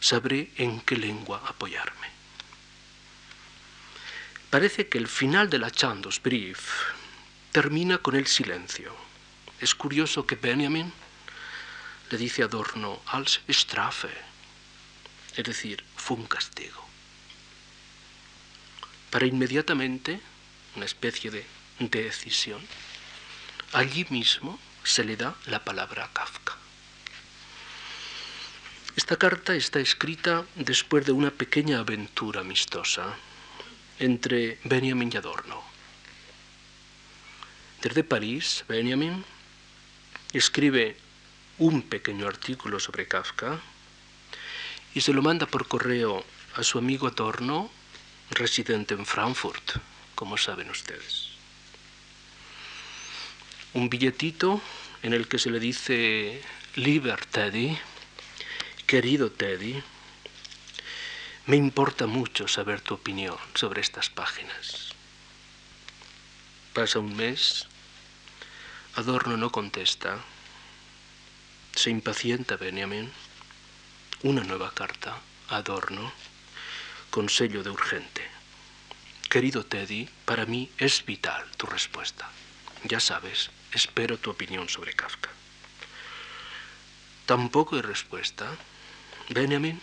sabré 0.00 0.50
en 0.56 0.80
qué 0.80 0.96
lengua 0.96 1.42
apoyarme. 1.46 2.08
Parece 4.48 4.88
que 4.88 4.98
el 4.98 5.06
final 5.06 5.48
de 5.48 5.58
la 5.58 5.70
Chandos 5.70 6.20
Brief 6.20 6.58
termina 7.52 7.98
con 7.98 8.16
el 8.16 8.26
silencio. 8.26 8.96
Es 9.60 9.74
curioso 9.74 10.26
que 10.26 10.36
Benjamin 10.36 10.92
le 12.10 12.18
dice 12.18 12.42
a 12.42 12.46
Adorno 12.46 13.00
als 13.06 13.40
Strafe, 13.48 14.10
es 15.36 15.44
decir, 15.44 15.84
fue 15.96 16.16
un 16.16 16.26
castigo. 16.26 16.84
Para 19.10 19.26
inmediatamente, 19.26 20.20
una 20.74 20.86
especie 20.86 21.30
de 21.30 21.44
decisión, 21.78 22.60
allí 23.72 24.06
mismo 24.10 24.58
se 24.90 25.04
le 25.04 25.16
da 25.16 25.34
la 25.46 25.62
palabra 25.64 26.04
a 26.04 26.12
Kafka. 26.12 26.56
Esta 28.96 29.16
carta 29.16 29.54
está 29.54 29.78
escrita 29.78 30.44
después 30.56 31.06
de 31.06 31.12
una 31.12 31.30
pequeña 31.30 31.78
aventura 31.78 32.40
amistosa 32.40 33.14
entre 34.00 34.58
Benjamin 34.64 35.10
y 35.12 35.16
Adorno. 35.16 35.62
Desde 37.80 38.02
París, 38.02 38.64
Benjamin 38.68 39.24
escribe 40.32 40.96
un 41.58 41.82
pequeño 41.82 42.26
artículo 42.26 42.80
sobre 42.80 43.06
Kafka 43.06 43.60
y 44.92 45.02
se 45.02 45.12
lo 45.12 45.22
manda 45.22 45.46
por 45.46 45.68
correo 45.68 46.24
a 46.56 46.64
su 46.64 46.78
amigo 46.78 47.06
Adorno, 47.06 47.70
residente 48.30 48.94
en 48.94 49.06
Frankfurt, 49.06 49.78
como 50.16 50.36
saben 50.36 50.68
ustedes. 50.68 51.29
Un 53.72 53.88
billetito 53.88 54.60
en 55.04 55.14
el 55.14 55.28
que 55.28 55.38
se 55.38 55.48
le 55.48 55.60
dice 55.60 56.42
Lieber 56.74 57.24
Teddy, 57.24 57.78
querido 58.88 59.30
Teddy, 59.30 59.80
me 61.46 61.56
importa 61.56 62.08
mucho 62.08 62.48
saber 62.48 62.80
tu 62.80 62.94
opinión 62.94 63.36
sobre 63.54 63.80
estas 63.80 64.10
páginas. 64.10 64.88
Pasa 66.74 66.98
un 66.98 67.16
mes, 67.16 67.68
Adorno 68.96 69.36
no 69.36 69.52
contesta, 69.52 70.18
se 71.72 71.90
impacienta 71.90 72.56
Benjamin, 72.56 73.08
una 74.24 74.42
nueva 74.42 74.74
carta, 74.74 75.20
Adorno, 75.48 76.12
con 77.10 77.28
sello 77.28 77.62
de 77.62 77.70
urgente. 77.70 78.26
Querido 79.28 79.64
Teddy, 79.64 80.08
para 80.24 80.44
mí 80.44 80.68
es 80.78 81.06
vital 81.06 81.48
tu 81.56 81.66
respuesta. 81.66 82.28
Ya 82.82 82.98
sabes, 82.98 83.50
espero 83.72 84.18
tu 84.18 84.30
opinión 84.30 84.68
sobre 84.68 84.94
Kafka. 84.94 85.30
Tampoco 87.26 87.76
hay 87.76 87.82
respuesta. 87.82 88.50
Benjamin, 89.28 89.80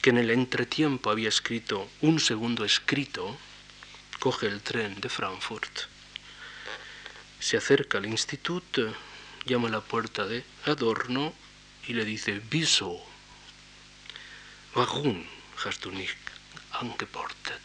que 0.00 0.10
en 0.10 0.18
el 0.18 0.30
entretiempo 0.30 1.10
había 1.10 1.28
escrito 1.28 1.88
un 2.00 2.18
segundo 2.18 2.64
escrito, 2.64 3.36
coge 4.18 4.48
el 4.48 4.60
tren 4.60 5.00
de 5.00 5.08
Frankfurt, 5.08 5.86
se 7.38 7.56
acerca 7.56 7.98
al 7.98 8.06
instituto, 8.06 8.94
llama 9.44 9.68
a 9.68 9.72
la 9.72 9.80
puerta 9.80 10.26
de 10.26 10.44
Adorno 10.66 11.32
y 11.86 11.92
le 11.92 12.04
dice, 12.04 12.40
Wieso? 12.52 13.04
Warum 14.74 15.26
hast 15.64 15.84
du 15.84 15.90
nicht 15.90 16.18
angeportet? 16.80 17.60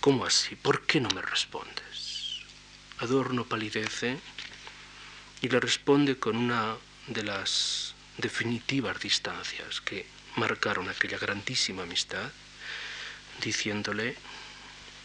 ¿Cómo 0.00 0.24
así? 0.24 0.54
¿Por 0.54 0.86
qué 0.86 1.00
no 1.00 1.08
me 1.10 1.22
respondes? 1.22 1.89
Adorno 3.00 3.46
palidece 3.46 4.18
y 5.40 5.48
le 5.48 5.58
responde 5.58 6.18
con 6.18 6.36
una 6.36 6.76
de 7.06 7.22
las 7.22 7.94
definitivas 8.18 9.00
distancias 9.00 9.80
que 9.80 10.06
marcaron 10.36 10.86
aquella 10.88 11.16
grandísima 11.16 11.84
amistad, 11.84 12.30
diciéndole, 13.40 14.16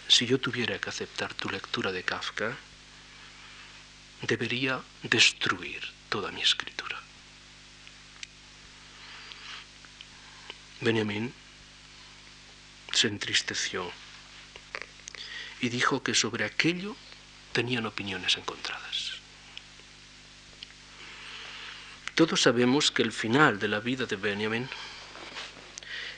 si 0.09 0.25
yo 0.25 0.39
tuviera 0.39 0.77
que 0.77 0.89
aceptar 0.89 1.33
tu 1.33 1.49
lectura 1.49 1.93
de 1.93 2.03
Kafka, 2.03 2.57
debería 4.23 4.81
destruir 5.03 5.81
toda 6.09 6.31
mi 6.31 6.41
escritura. 6.41 7.01
Benjamín 10.81 11.33
se 12.91 13.07
entristeció 13.07 13.89
y 15.61 15.69
dijo 15.69 16.03
que 16.03 16.13
sobre 16.13 16.43
aquello 16.43 16.95
tenían 17.55 17.85
opiniones 17.85 18.35
encontradas. 18.35 19.13
Todos 22.13 22.41
sabemos 22.41 22.91
que 22.91 23.01
el 23.01 23.13
final 23.13 23.59
de 23.59 23.69
la 23.69 23.79
vida 23.79 24.05
de 24.05 24.17
Benjamin 24.17 24.67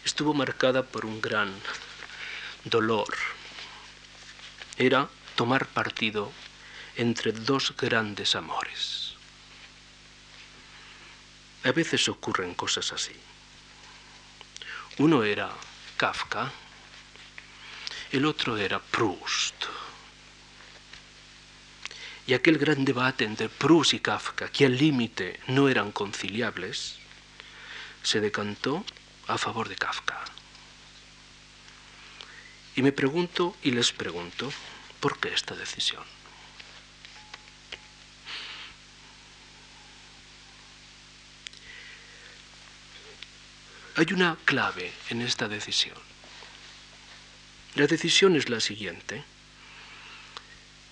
estuvo 0.03 0.33
marcada 0.33 0.81
por 0.81 1.05
un 1.05 1.21
gran 1.21 1.53
dolor. 2.63 3.13
Era 4.79 5.09
tomar 5.35 5.67
partido 5.67 6.31
entre 6.95 7.33
dos 7.33 7.75
grandes 7.77 8.35
amores. 8.35 9.13
A 11.63 11.71
veces 11.71 12.09
ocurren 12.09 12.55
cosas 12.55 12.91
así. 12.93 13.15
Uno 14.97 15.23
era 15.23 15.51
Kafka, 15.97 16.51
el 18.11 18.25
otro 18.25 18.57
era 18.57 18.79
Proust 18.79 19.76
y 22.27 22.33
aquel 22.33 22.57
gran 22.57 22.83
debate 22.83 23.23
entre 23.23 23.47
Proust 23.47 23.93
y 23.93 23.99
Kafka, 24.01 24.49
que 24.49 24.65
al 24.65 24.77
límite 24.77 25.39
no 25.47 25.69
eran 25.69 25.93
conciliables, 25.93 26.97
se 28.03 28.19
decantó 28.19 28.83
a 29.27 29.37
favor 29.37 29.69
de 29.69 29.77
Kafka. 29.77 30.19
Y 32.75 32.81
me 32.81 32.91
pregunto 32.91 33.55
y 33.63 33.71
les 33.71 33.93
pregunto, 33.93 34.51
¿por 34.99 35.17
qué 35.19 35.29
esta 35.33 35.55
decisión? 35.55 36.03
Hay 43.95 44.13
una 44.13 44.37
clave 44.43 44.91
en 45.09 45.21
esta 45.21 45.47
decisión. 45.47 45.97
La 47.75 47.87
decisión 47.87 48.35
es 48.35 48.49
la 48.49 48.59
siguiente. 48.59 49.23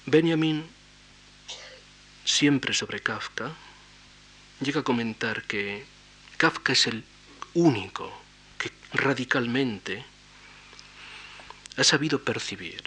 Benjamin 0.05 0.67
siempre 2.25 2.73
sobre 2.73 2.99
Kafka, 3.01 3.53
llega 4.59 4.81
a 4.81 4.83
comentar 4.83 5.43
que 5.43 5.85
Kafka 6.37 6.73
es 6.73 6.87
el 6.87 7.05
único 7.53 8.11
que 8.57 8.71
radicalmente 8.91 10.03
ha 11.77 11.83
sabido 11.83 12.21
percibir 12.23 12.83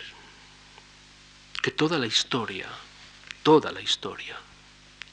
que 1.63 1.71
toda 1.71 1.99
la 1.99 2.07
historia, 2.07 2.69
toda 3.43 3.73
la 3.73 3.81
historia, 3.81 4.37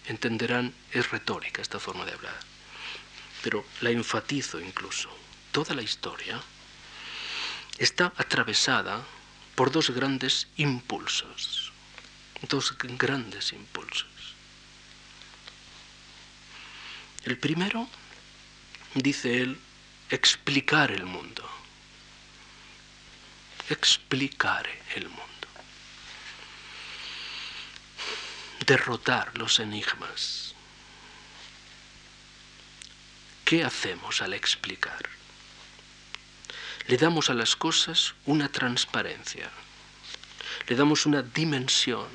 entenderán, 0.07 0.73
es 0.91 1.09
retórica 1.11 1.61
esta 1.61 1.79
forma 1.79 2.05
de 2.05 2.13
hablar, 2.13 2.39
pero 3.43 3.65
la 3.81 3.91
enfatizo 3.91 4.59
incluso, 4.59 5.09
toda 5.51 5.75
la 5.75 5.81
historia 5.81 6.41
está 7.77 8.13
atravesada 8.17 9.03
por 9.55 9.71
dos 9.71 9.89
grandes 9.91 10.47
impulsos, 10.57 11.71
dos 12.49 12.75
grandes 12.79 13.53
impulsos. 13.53 14.14
El 17.25 17.39
primero, 17.39 17.89
dice 18.93 19.41
él, 19.41 19.59
explicar 20.11 20.91
el 20.91 21.05
mundo. 21.05 21.49
Explicar 23.67 24.69
el 24.95 25.09
mundo. 25.09 25.25
Derrotar 28.67 29.35
los 29.39 29.59
enigmas. 29.59 30.53
¿Qué 33.43 33.63
hacemos 33.63 34.21
al 34.21 34.33
explicar? 34.33 35.09
Le 36.85 36.97
damos 36.97 37.31
a 37.31 37.33
las 37.33 37.55
cosas 37.55 38.13
una 38.27 38.49
transparencia, 38.49 39.49
le 40.67 40.75
damos 40.75 41.07
una 41.07 41.23
dimensión. 41.23 42.07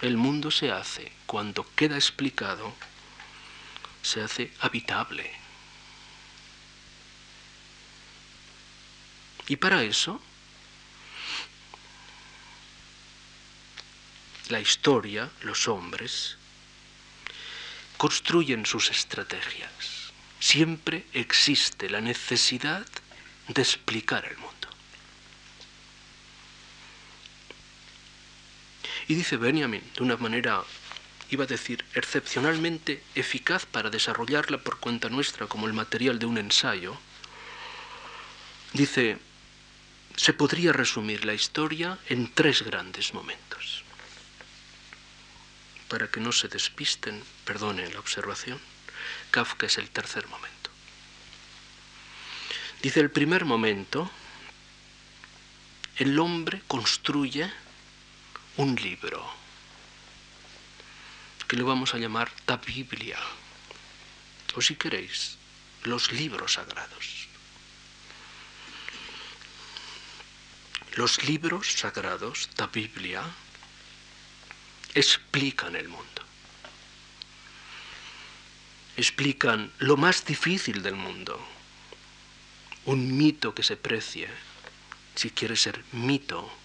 El 0.00 0.16
mundo 0.16 0.50
se 0.50 0.70
hace 0.72 1.12
cuando 1.26 1.66
queda 1.76 1.96
explicado 1.96 2.74
se 4.02 4.22
hace 4.22 4.52
habitable. 4.60 5.30
Y 9.48 9.56
para 9.56 9.82
eso, 9.82 10.20
la 14.48 14.60
historia, 14.60 15.30
los 15.42 15.68
hombres, 15.68 16.36
construyen 17.96 18.64
sus 18.64 18.90
estrategias. 18.90 20.12
Siempre 20.38 21.04
existe 21.12 21.90
la 21.90 22.00
necesidad 22.00 22.86
de 23.48 23.62
explicar 23.62 24.24
el 24.24 24.36
mundo. 24.38 24.68
Y 29.08 29.14
dice 29.14 29.36
Benjamin, 29.36 29.82
de 29.96 30.02
una 30.02 30.16
manera, 30.16 30.62
iba 31.30 31.44
a 31.44 31.46
decir, 31.46 31.84
excepcionalmente 31.94 33.02
eficaz 33.14 33.64
para 33.64 33.90
desarrollarla 33.90 34.58
por 34.58 34.78
cuenta 34.80 35.08
nuestra 35.08 35.46
como 35.46 35.66
el 35.66 35.72
material 35.72 36.18
de 36.18 36.26
un 36.26 36.38
ensayo, 36.38 36.98
dice, 38.72 39.18
se 40.16 40.32
podría 40.32 40.72
resumir 40.72 41.24
la 41.24 41.34
historia 41.34 41.98
en 42.08 42.32
tres 42.34 42.62
grandes 42.62 43.14
momentos. 43.14 43.84
Para 45.88 46.08
que 46.08 46.20
no 46.20 46.32
se 46.32 46.48
despisten, 46.48 47.22
perdonen 47.44 47.92
la 47.92 48.00
observación, 48.00 48.60
Kafka 49.30 49.66
es 49.66 49.78
el 49.78 49.88
tercer 49.90 50.26
momento. 50.26 50.70
Dice 52.82 53.00
el 53.00 53.10
primer 53.10 53.44
momento, 53.44 54.10
el 55.96 56.18
hombre 56.18 56.62
construye 56.66 57.52
un 58.56 58.74
libro 58.76 59.39
que 61.50 61.56
le 61.56 61.64
vamos 61.64 61.94
a 61.94 61.98
llamar 61.98 62.30
la 62.46 62.58
Biblia, 62.58 63.18
o 64.54 64.62
si 64.62 64.76
queréis, 64.76 65.36
los 65.82 66.12
libros 66.12 66.52
sagrados. 66.52 67.26
Los 70.94 71.24
libros 71.24 71.72
sagrados, 71.72 72.48
la 72.56 72.68
Biblia, 72.68 73.24
explican 74.94 75.74
el 75.74 75.88
mundo. 75.88 76.22
Explican 78.96 79.72
lo 79.80 79.96
más 79.96 80.24
difícil 80.24 80.84
del 80.84 80.94
mundo, 80.94 81.44
un 82.84 83.16
mito 83.18 83.56
que 83.56 83.64
se 83.64 83.76
precie, 83.76 84.28
si 85.16 85.30
quiere 85.30 85.56
ser 85.56 85.84
mito, 85.90 86.59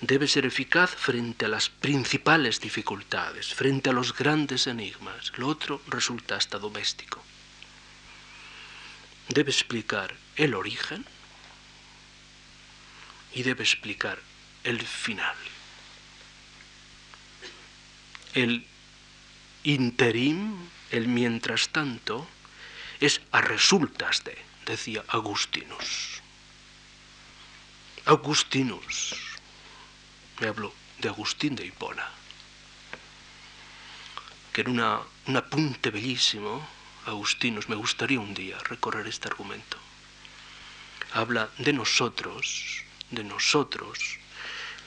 debe 0.00 0.28
ser 0.28 0.44
eficaz 0.44 0.90
frente 0.90 1.46
a 1.46 1.48
las 1.48 1.68
principales 1.68 2.60
dificultades, 2.60 3.54
frente 3.54 3.90
a 3.90 3.92
los 3.92 4.14
grandes 4.14 4.66
enigmas. 4.66 5.32
Lo 5.36 5.48
otro 5.48 5.80
resulta 5.88 6.36
hasta 6.36 6.58
doméstico. 6.58 7.22
Debe 9.28 9.50
explicar 9.50 10.14
el 10.36 10.54
origen 10.54 11.04
y 13.34 13.42
debe 13.42 13.64
explicar 13.64 14.18
el 14.64 14.80
final. 14.80 15.36
El 18.34 18.66
interim, 19.64 20.68
el 20.90 21.08
mientras 21.08 21.70
tanto, 21.70 22.28
es 23.00 23.20
a 23.32 23.40
resultas 23.40 24.24
de, 24.24 24.36
decía 24.66 25.04
Agustinus. 25.08 26.20
Agustinus. 28.04 29.35
Me 30.40 30.48
hablo 30.48 30.72
de 30.98 31.08
Agustín 31.08 31.54
de 31.56 31.64
Hipona, 31.66 32.08
que 34.52 34.62
en 34.62 34.70
una, 34.70 35.00
un 35.26 35.36
apunte 35.36 35.90
bellísimo, 35.90 36.66
Agustinus, 37.06 37.68
me 37.68 37.76
gustaría 37.76 38.20
un 38.20 38.34
día 38.34 38.58
recorrer 38.58 39.06
este 39.06 39.28
argumento. 39.28 39.78
Habla 41.12 41.48
de 41.58 41.72
nosotros, 41.72 42.82
de 43.10 43.24
nosotros, 43.24 44.18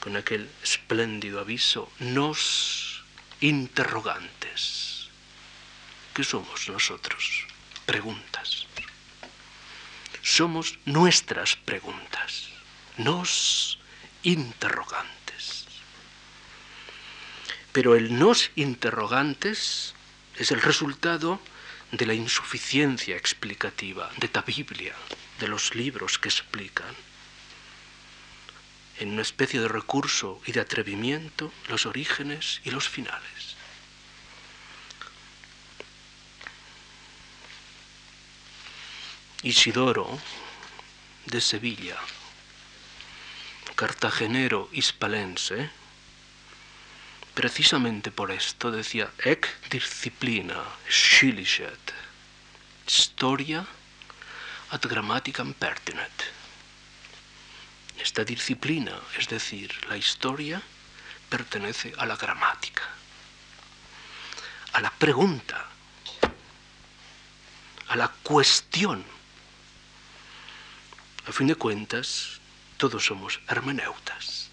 con 0.00 0.16
aquel 0.16 0.50
espléndido 0.62 1.40
aviso, 1.40 1.90
nos 1.98 3.02
interrogantes. 3.40 5.08
¿Qué 6.14 6.24
somos 6.24 6.68
nosotros? 6.68 7.46
Preguntas. 7.86 8.66
Somos 10.22 10.78
nuestras 10.84 11.56
preguntas 11.56 12.50
nos 13.00 13.78
interrogantes. 14.22 15.19
Pero 17.72 17.94
el 17.94 18.18
nos 18.18 18.50
interrogantes 18.56 19.94
es 20.36 20.50
el 20.50 20.60
resultado 20.60 21.40
de 21.92 22.06
la 22.06 22.14
insuficiencia 22.14 23.16
explicativa 23.16 24.10
de 24.18 24.30
la 24.32 24.42
Biblia, 24.42 24.94
de 25.38 25.48
los 25.48 25.74
libros 25.74 26.18
que 26.18 26.28
explican. 26.28 26.94
En 28.98 29.10
una 29.10 29.22
especie 29.22 29.60
de 29.60 29.68
recurso 29.68 30.40
y 30.46 30.52
de 30.52 30.60
atrevimiento, 30.60 31.52
los 31.68 31.86
orígenes 31.86 32.60
y 32.64 32.70
los 32.70 32.88
finales. 32.88 33.56
Isidoro 39.42 40.18
de 41.26 41.40
Sevilla 41.40 41.98
cartagenero 43.80 44.68
hispalense, 44.72 45.70
precisamente 47.40 48.10
por 48.10 48.30
esto 48.30 48.70
decía, 48.70 49.08
ec 49.24 49.48
disciplina 49.70 50.60
scilicet, 50.86 51.94
historia 52.86 53.64
ad 54.68 54.82
grammaticam 54.82 55.54
pertinet. 55.54 56.12
Esta 57.96 58.24
disciplina, 58.24 58.92
es 59.18 59.26
decir, 59.26 59.72
la 59.88 59.96
historia, 59.96 60.60
pertenece 61.30 61.94
a 61.96 62.04
la 62.04 62.16
gramática, 62.16 62.82
a 64.74 64.82
la 64.82 64.90
pregunta, 64.90 65.64
a 67.88 67.96
la 67.96 68.08
cuestión. 68.22 69.02
A 71.26 71.32
fin 71.32 71.46
de 71.46 71.54
cuentas, 71.54 72.38
todos 72.76 73.06
somos 73.06 73.40
hermeneutas, 73.48 74.50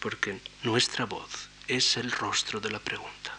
porque 0.00 0.40
nuestra 0.62 1.04
voz 1.04 1.49
es 1.70 1.96
el 1.96 2.10
rostro 2.10 2.60
de 2.60 2.70
la 2.70 2.80
pregunta. 2.80 3.32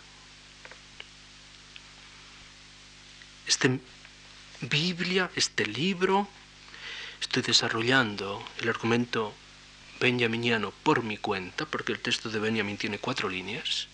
Este 3.45 3.79
Biblia, 4.61 5.29
este 5.35 5.65
libro, 5.65 6.27
estoy 7.19 7.41
desarrollando 7.41 8.43
el 8.59 8.69
argumento 8.69 9.33
benjaminiano 9.99 10.71
por 10.83 11.03
mi 11.03 11.17
cuenta, 11.17 11.65
porque 11.65 11.91
el 11.91 11.99
texto 11.99 12.29
de 12.29 12.39
Benjamin 12.39 12.77
tiene 12.77 12.99
cuatro 12.99 13.27
líneas, 13.27 13.87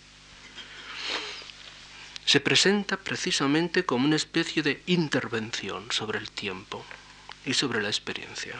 se 2.24 2.40
presenta 2.40 2.98
precisamente 2.98 3.84
como 3.84 4.04
una 4.04 4.16
especie 4.16 4.62
de 4.62 4.82
intervención 4.86 5.90
sobre 5.90 6.18
el 6.18 6.30
tiempo 6.30 6.84
y 7.44 7.54
sobre 7.54 7.82
la 7.82 7.88
experiencia 7.88 8.54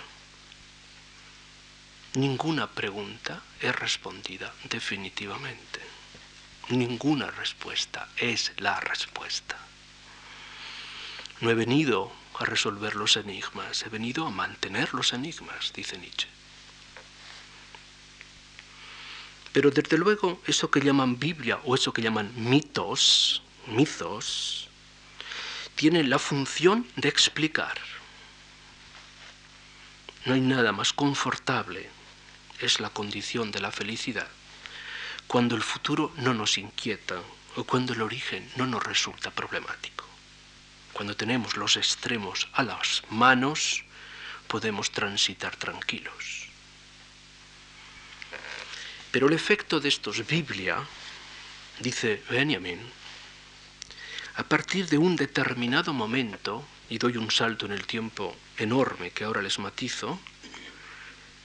ninguna 2.15 2.67
pregunta 2.69 3.43
es 3.61 3.75
respondida 3.75 4.53
definitivamente. 4.69 5.81
Ninguna 6.69 7.31
respuesta 7.31 8.09
es 8.17 8.53
la 8.59 8.79
respuesta. 8.81 9.57
No 11.41 11.51
he 11.51 11.55
venido 11.55 12.13
a 12.39 12.45
resolver 12.45 12.95
los 12.95 13.17
enigmas, 13.17 13.83
he 13.83 13.89
venido 13.89 14.27
a 14.27 14.31
mantener 14.31 14.93
los 14.93 15.13
enigmas, 15.13 15.73
dice 15.73 15.99
Nietzsche. 15.99 16.29
Pero 19.53 19.71
desde 19.71 19.97
luego 19.97 20.41
eso 20.47 20.71
que 20.71 20.81
llaman 20.81 21.19
Biblia 21.19 21.59
o 21.65 21.75
eso 21.75 21.93
que 21.93 22.03
llaman 22.03 22.33
mitos, 22.37 23.43
mitos, 23.67 24.69
tiene 25.75 26.05
la 26.05 26.19
función 26.19 26.87
de 26.97 27.09
explicar. 27.09 27.79
No 30.27 30.35
hay 30.35 30.41
nada 30.41 30.73
más 30.73 30.93
confortable 30.93 31.89
es 32.61 32.81
la 32.81 32.91
condición 32.91 33.51
de 33.51 33.61
la 33.61 33.71
felicidad, 33.71 34.29
cuando 35.27 35.57
el 35.57 35.63
futuro 35.63 36.13
no 36.17 36.35
nos 36.35 36.59
inquieta 36.59 37.21
o 37.57 37.65
cuando 37.65 37.93
el 37.93 38.03
origen 38.03 38.49
no 38.57 38.67
nos 38.67 38.83
resulta 38.83 39.31
problemático. 39.31 40.05
Cuando 40.93 41.17
tenemos 41.17 41.57
los 41.57 41.77
extremos 41.77 42.49
a 42.53 42.63
las 42.63 43.03
manos, 43.11 43.85
podemos 44.49 44.91
transitar 44.91 45.55
tranquilos. 45.57 46.49
Pero 49.11 49.29
el 49.29 49.35
efecto 49.35 49.81
de 49.81 49.89
estos 49.89 50.27
Biblia, 50.27 50.85
dice 51.81 52.23
Benjamin, 52.31 52.81
a 54.37 54.43
partir 54.45 54.89
de 54.89 54.99
un 54.99 55.17
determinado 55.17 55.93
momento, 55.93 56.65
y 56.91 56.99
doy 56.99 57.17
un 57.17 57.31
salto 57.31 57.67
en 57.67 57.73
el 57.73 57.87
tiempo 57.87 58.35
enorme 58.57 59.11
que 59.11 59.25
ahora 59.25 59.43
les 59.43 59.59
matizo, 59.59 60.19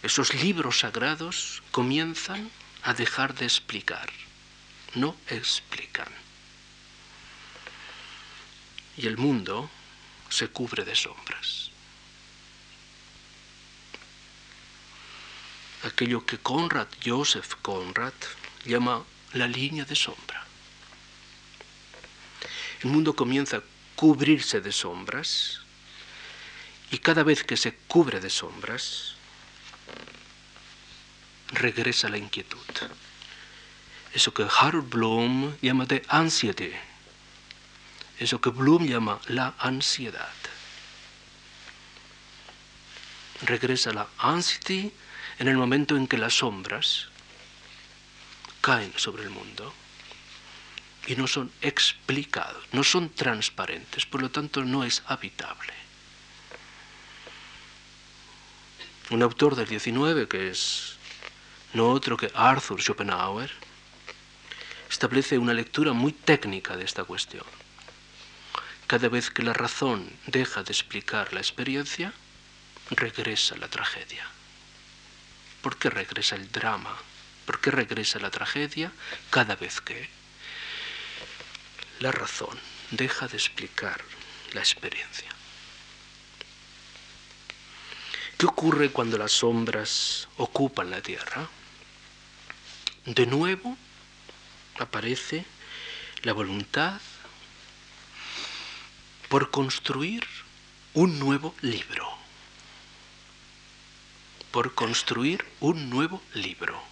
esos 0.03 0.33
libros 0.33 0.79
sagrados 0.79 1.63
comienzan 1.71 2.51
a 2.83 2.93
dejar 2.93 3.33
de 3.35 3.45
explicar, 3.45 4.11
no 4.95 5.15
explican. 5.29 6.09
Y 8.97 9.07
el 9.07 9.17
mundo 9.17 9.69
se 10.29 10.49
cubre 10.49 10.83
de 10.83 10.93
sombras. 10.93 11.71
Aquello 15.83 16.25
que 16.25 16.37
Conrad, 16.37 16.87
Joseph 17.03 17.55
Conrad, 17.61 18.13
llama 18.65 19.03
la 19.33 19.47
línea 19.47 19.85
de 19.85 19.95
sombra. 19.95 20.45
El 22.81 22.89
mundo 22.89 23.15
comienza 23.15 23.57
a 23.57 23.63
cubrirse 23.95 24.59
de 24.59 24.71
sombras 24.73 25.61
y 26.91 26.97
cada 26.99 27.23
vez 27.23 27.43
que 27.43 27.57
se 27.57 27.73
cubre 27.87 28.19
de 28.19 28.29
sombras, 28.29 29.15
regresa 31.53 32.09
la 32.09 32.17
inquietud. 32.17 32.59
eso 34.13 34.33
que 34.33 34.45
Harold 34.45 34.89
Bloom 34.89 35.57
llama 35.61 35.85
de 35.85 36.03
ansiedad, 36.07 36.67
eso 38.19 38.39
que 38.39 38.49
Bloom 38.49 38.85
llama 38.85 39.19
la 39.27 39.55
ansiedad. 39.57 40.33
Regresa 43.41 43.91
la 43.91 44.07
ansiedad 44.19 44.91
en 45.39 45.47
el 45.47 45.57
momento 45.57 45.97
en 45.97 46.07
que 46.07 46.17
las 46.17 46.35
sombras 46.35 47.07
caen 48.61 48.93
sobre 48.95 49.23
el 49.23 49.29
mundo 49.29 49.73
y 51.07 51.15
no 51.15 51.27
son 51.27 51.51
explicados, 51.61 52.63
no 52.71 52.83
son 52.83 53.09
transparentes, 53.09 54.05
por 54.05 54.21
lo 54.21 54.31
tanto 54.31 54.63
no 54.63 54.83
es 54.83 55.03
habitable. 55.07 55.82
Un 59.09 59.21
autor 59.21 59.55
del 59.55 59.67
19, 59.67 60.27
que 60.27 60.49
es 60.49 60.97
no 61.73 61.89
otro 61.89 62.15
que 62.15 62.31
Arthur 62.33 62.81
Schopenhauer, 62.81 63.51
establece 64.89 65.37
una 65.37 65.53
lectura 65.53 65.91
muy 65.91 66.13
técnica 66.13 66.77
de 66.77 66.85
esta 66.85 67.03
cuestión. 67.03 67.45
Cada 68.87 69.09
vez 69.09 69.29
que 69.29 69.43
la 69.43 69.53
razón 69.53 70.09
deja 70.27 70.63
de 70.63 70.71
explicar 70.71 71.33
la 71.33 71.39
experiencia, 71.39 72.13
regresa 72.91 73.57
la 73.57 73.67
tragedia. 73.67 74.25
¿Por 75.61 75.77
qué 75.77 75.89
regresa 75.89 76.35
el 76.35 76.51
drama? 76.51 76.95
¿Por 77.45 77.59
qué 77.59 77.71
regresa 77.71 78.19
la 78.19 78.29
tragedia 78.29 78.91
cada 79.29 79.55
vez 79.55 79.81
que 79.81 80.09
la 81.99 82.11
razón 82.11 82.57
deja 82.91 83.27
de 83.27 83.37
explicar 83.37 84.01
la 84.53 84.61
experiencia? 84.61 85.32
¿Qué 88.43 88.47
ocurre 88.47 88.89
cuando 88.89 89.17
las 89.17 89.31
sombras 89.31 90.27
ocupan 90.35 90.91
la 90.91 90.99
tierra? 90.99 91.47
De 93.05 93.25
nuevo 93.25 93.77
aparece 94.79 95.45
la 96.23 96.33
voluntad 96.33 96.99
por 99.29 99.49
construir 99.49 100.27
un 100.93 101.19
nuevo 101.19 101.55
libro. 101.61 102.05
Por 104.51 104.75
construir 104.75 105.45
un 105.61 105.89
nuevo 105.89 106.21
libro. 106.33 106.83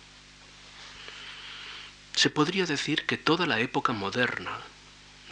Se 2.15 2.29
podría 2.29 2.65
decir 2.65 3.05
que 3.05 3.17
toda 3.17 3.45
la 3.45 3.59
época 3.59 3.91
moderna, 3.91 4.57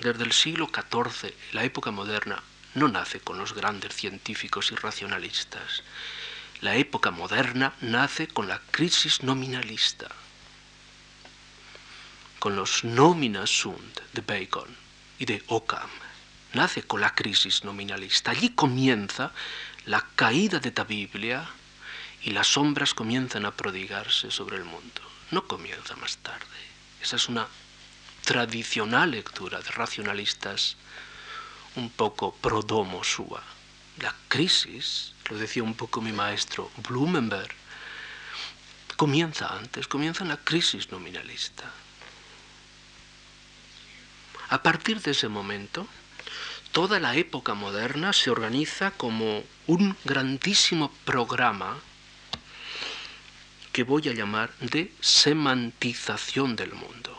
desde 0.01 0.25
el 0.25 0.33
siglo 0.33 0.67
XIV, 0.67 1.33
la 1.53 1.63
época 1.63 1.91
moderna, 1.91 2.43
no 2.79 2.87
nace 2.87 3.19
con 3.19 3.37
los 3.37 3.53
grandes 3.53 3.93
científicos 3.93 4.71
y 4.71 4.75
racionalistas. 4.75 5.83
La 6.61 6.75
época 6.75 7.11
moderna 7.11 7.73
nace 7.81 8.27
con 8.27 8.47
la 8.47 8.61
crisis 8.71 9.21
nominalista, 9.23 10.07
con 12.39 12.55
los 12.55 12.83
nomina 12.83 13.45
sunt 13.45 13.99
de 14.13 14.21
Bacon 14.21 14.75
y 15.19 15.25
de 15.25 15.43
Occam. 15.47 15.89
Nace 16.53 16.83
con 16.83 17.01
la 17.01 17.13
crisis 17.13 17.63
nominalista. 17.63 18.31
Allí 18.31 18.49
comienza 18.49 19.31
la 19.85 20.05
caída 20.15 20.59
de 20.59 20.73
la 20.75 20.83
Biblia 20.83 21.47
y 22.23 22.31
las 22.31 22.47
sombras 22.47 22.93
comienzan 22.93 23.45
a 23.45 23.51
prodigarse 23.51 24.31
sobre 24.31 24.57
el 24.57 24.63
mundo. 24.63 25.01
No 25.31 25.45
comienza 25.47 25.95
más 25.97 26.17
tarde. 26.17 26.45
Esa 27.01 27.17
es 27.17 27.29
una 27.29 27.47
tradicional 28.23 29.11
lectura 29.11 29.59
de 29.61 29.71
racionalistas 29.71 30.77
un 31.75 31.89
poco 31.89 32.33
pro 32.33 32.61
domo 32.61 33.03
sua. 33.03 33.43
La 33.99 34.15
crisis, 34.27 35.13
lo 35.29 35.37
decía 35.37 35.63
un 35.63 35.75
poco 35.75 36.01
mi 36.01 36.11
maestro 36.11 36.71
Blumenberg, 36.77 37.53
comienza 38.95 39.47
antes, 39.55 39.87
comienza 39.87 40.23
en 40.23 40.29
la 40.29 40.37
crisis 40.37 40.91
nominalista. 40.91 41.71
A 44.49 44.63
partir 44.63 45.01
de 45.01 45.11
ese 45.11 45.27
momento, 45.27 45.87
toda 46.71 46.99
la 46.99 47.15
época 47.15 47.53
moderna 47.53 48.13
se 48.13 48.29
organiza 48.29 48.91
como 48.91 49.43
un 49.67 49.95
grandísimo 50.03 50.91
programa 51.05 51.77
que 53.71 53.83
voy 53.83 54.09
a 54.09 54.13
llamar 54.13 54.53
de 54.59 54.91
semantización 54.99 56.55
del 56.55 56.73
mundo. 56.73 57.17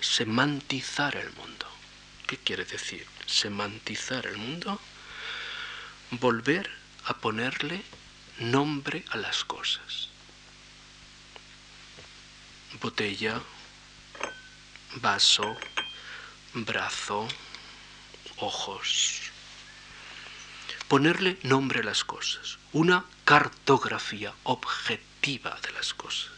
Semantizar 0.00 1.16
el 1.16 1.32
mundo. 1.32 1.57
¿Qué 2.28 2.36
quiere 2.36 2.66
decir? 2.66 3.06
Semantizar 3.24 4.26
el 4.26 4.36
mundo. 4.36 4.78
Volver 6.10 6.70
a 7.06 7.14
ponerle 7.14 7.82
nombre 8.38 9.02
a 9.08 9.16
las 9.16 9.46
cosas. 9.46 10.10
Botella, 12.82 13.40
vaso, 14.96 15.56
brazo, 16.52 17.26
ojos. 18.36 19.22
Ponerle 20.86 21.38
nombre 21.44 21.80
a 21.80 21.84
las 21.84 22.04
cosas. 22.04 22.58
Una 22.74 23.06
cartografía 23.24 24.34
objetiva 24.42 25.58
de 25.62 25.72
las 25.72 25.94
cosas. 25.94 26.30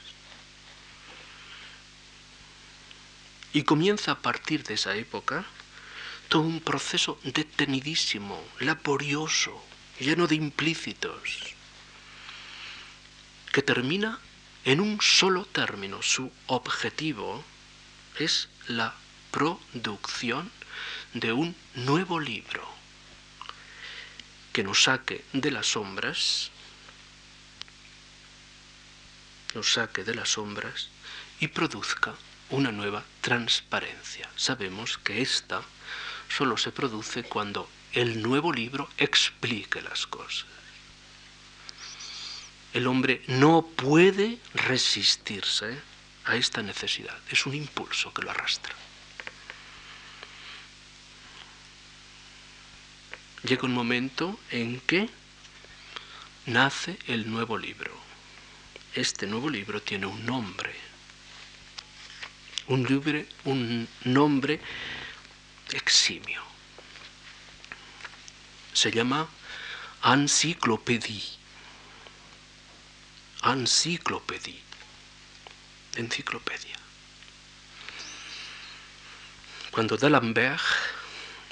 Y 3.52 3.64
comienza 3.64 4.12
a 4.12 4.18
partir 4.22 4.62
de 4.62 4.74
esa 4.74 4.94
época 4.94 5.44
todo 6.30 6.42
un 6.42 6.60
proceso 6.60 7.18
detenidísimo, 7.24 8.40
laborioso, 8.60 9.62
lleno 9.98 10.28
de 10.28 10.36
implícitos, 10.36 11.54
que 13.52 13.62
termina 13.62 14.20
en 14.64 14.80
un 14.80 15.00
solo 15.00 15.44
término. 15.44 16.00
Su 16.02 16.30
objetivo 16.46 17.44
es 18.16 18.48
la 18.68 18.94
producción 19.32 20.52
de 21.14 21.32
un 21.32 21.56
nuevo 21.74 22.20
libro 22.20 22.64
que 24.52 24.62
nos 24.62 24.84
saque 24.84 25.24
de 25.32 25.50
las 25.50 25.66
sombras, 25.66 26.52
nos 29.56 29.72
saque 29.72 30.04
de 30.04 30.14
las 30.14 30.28
sombras 30.28 30.90
y 31.40 31.48
produzca 31.48 32.14
una 32.50 32.70
nueva 32.70 33.02
transparencia. 33.20 34.30
Sabemos 34.36 34.96
que 34.98 35.22
esta 35.22 35.62
solo 36.30 36.56
se 36.56 36.72
produce 36.72 37.24
cuando 37.24 37.68
el 37.92 38.22
nuevo 38.22 38.52
libro 38.52 38.88
explique 38.96 39.82
las 39.82 40.06
cosas. 40.06 40.46
El 42.72 42.86
hombre 42.86 43.22
no 43.26 43.66
puede 43.66 44.38
resistirse 44.54 45.76
a 46.24 46.36
esta 46.36 46.62
necesidad, 46.62 47.18
es 47.30 47.44
un 47.46 47.54
impulso 47.54 48.14
que 48.14 48.22
lo 48.22 48.30
arrastra. 48.30 48.74
Llega 53.42 53.64
un 53.64 53.74
momento 53.74 54.38
en 54.50 54.80
que 54.80 55.08
nace 56.46 56.98
el 57.08 57.28
nuevo 57.28 57.58
libro. 57.58 57.92
Este 58.94 59.26
nuevo 59.26 59.48
libro 59.48 59.82
tiene 59.82 60.06
un 60.06 60.24
nombre, 60.26 60.74
un, 62.68 62.84
libre, 62.84 63.26
un 63.44 63.88
nombre 64.04 64.60
eximio. 65.72 66.42
Se 68.72 68.90
llama 68.90 69.28
enciclopédie. 70.04 71.22
Enciclopédie. 73.42 74.60
Enciclopedia. 75.96 76.76
Cuando 79.70 79.96
D'Alembert 79.96 80.62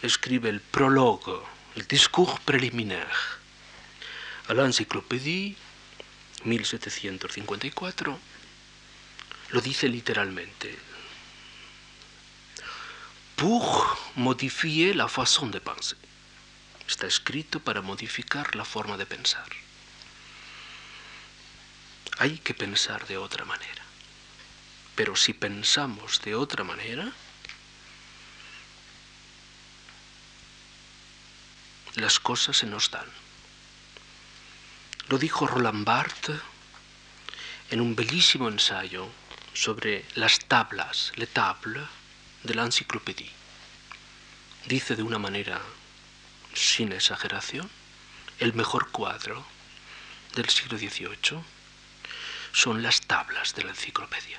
escribe 0.02 0.48
el 0.48 0.60
prólogo, 0.60 1.48
el 1.76 1.86
discours 1.86 2.38
préliminaire 2.40 3.38
a 4.48 4.54
l'Encyclopédie, 4.54 5.56
1754, 6.44 8.18
lo 9.50 9.60
dice 9.60 9.88
literalmente 9.88 10.87
pour 13.38 13.96
modifier 14.16 14.92
la 14.92 15.06
façon 15.06 15.46
de 15.46 15.60
penser. 15.60 15.96
Está 16.88 17.06
escrito 17.06 17.60
para 17.60 17.82
modificar 17.82 18.56
la 18.56 18.64
forma 18.64 18.96
de 18.96 19.06
pensar. 19.06 19.48
Hay 22.18 22.38
que 22.38 22.52
pensar 22.52 23.06
de 23.06 23.16
otra 23.16 23.44
manera. 23.44 23.84
Pero 24.96 25.14
si 25.14 25.34
pensamos 25.34 26.20
de 26.22 26.34
otra 26.34 26.64
manera, 26.64 27.12
las 31.94 32.18
cosas 32.18 32.56
se 32.56 32.66
nos 32.66 32.90
dan. 32.90 33.06
Lo 35.06 35.16
dijo 35.16 35.46
Roland 35.46 35.84
Barthes 35.84 36.40
en 37.70 37.80
un 37.80 37.94
bellísimo 37.94 38.48
ensayo 38.48 39.08
sobre 39.54 40.04
las 40.16 40.40
tablas, 40.40 41.12
les 41.14 41.32
tables, 41.32 41.86
de 42.48 42.54
la 42.54 42.64
enciclopedia. 42.64 43.30
Dice 44.66 44.96
de 44.96 45.02
una 45.02 45.18
manera 45.18 45.60
sin 46.54 46.92
exageración, 46.92 47.70
el 48.40 48.54
mejor 48.54 48.90
cuadro 48.90 49.46
del 50.34 50.48
siglo 50.48 50.78
XVIII 50.78 51.42
son 52.52 52.82
las 52.82 53.02
tablas 53.02 53.54
de 53.54 53.64
la 53.64 53.70
enciclopedia. 53.70 54.38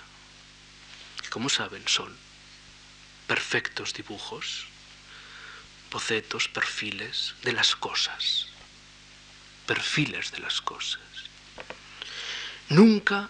como 1.29 1.47
saben 1.47 1.87
son 1.87 2.11
perfectos 3.27 3.93
dibujos, 3.93 4.65
bocetos, 5.91 6.47
perfiles 6.47 7.35
de 7.43 7.53
las 7.53 7.75
cosas, 7.75 8.47
perfiles 9.67 10.31
de 10.31 10.39
las 10.39 10.59
cosas. 10.61 11.01
Nunca 12.69 13.29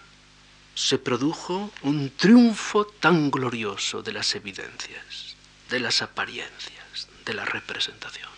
se 0.74 0.98
produjo 0.98 1.72
un 1.82 2.10
triunfo 2.10 2.84
tan 2.86 3.30
glorioso 3.30 4.02
de 4.02 4.12
las 4.12 4.34
evidencias, 4.34 5.36
de 5.68 5.80
las 5.80 6.02
apariencias, 6.02 7.08
de 7.24 7.34
la 7.34 7.44
representación. 7.44 8.30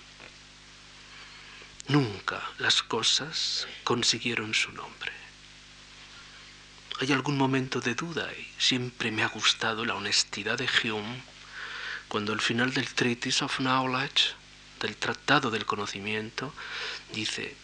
Nunca 1.89 2.43
las 2.59 2.83
cosas 2.83 3.67
consiguieron 3.85 4.55
su 4.55 4.73
nombre. 4.73 5.13
Hay 7.01 7.13
algún 7.13 7.37
momento 7.37 7.81
de 7.81 7.95
duda 7.95 8.31
y 8.33 8.49
siempre 8.59 9.11
me 9.11 9.25
ha 9.25 9.29
gustado 9.29 9.85
la 9.85 9.95
honestidad 9.95 10.59
de 10.59 10.69
Hume 10.85 11.23
cuando 12.07 12.33
al 12.33 12.41
final 12.41 12.73
del 12.75 12.93
Treatise 12.93 13.45
of 13.45 13.57
Knowledge, 13.57 14.35
del 14.81 14.97
Tratado 14.97 15.51
del 15.51 15.65
Conocimiento, 15.65 16.55
dice, 17.13 17.57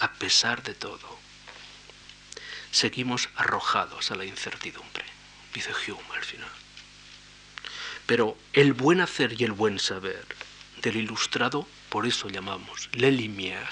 a 0.00 0.12
pesar 0.12 0.62
de 0.62 0.74
todo, 0.74 1.15
seguimos 2.76 3.30
arrojados 3.36 4.10
a 4.10 4.16
la 4.16 4.26
incertidumbre, 4.26 5.04
dice 5.54 5.72
Hume 5.72 6.14
al 6.14 6.24
final. 6.24 6.50
Pero 8.04 8.36
el 8.52 8.74
buen 8.74 9.00
hacer 9.00 9.40
y 9.40 9.44
el 9.44 9.52
buen 9.52 9.78
saber 9.78 10.26
del 10.82 10.96
ilustrado, 10.96 11.66
por 11.88 12.06
eso 12.06 12.28
llamamos 12.28 12.90
Le 12.92 13.10
Lumière, 13.10 13.66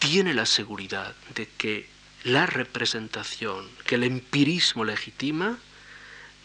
tiene 0.00 0.34
la 0.34 0.44
seguridad 0.44 1.14
de 1.36 1.48
que 1.48 1.88
la 2.24 2.46
representación 2.46 3.70
que 3.86 3.94
el 3.94 4.02
empirismo 4.02 4.84
legitima 4.84 5.58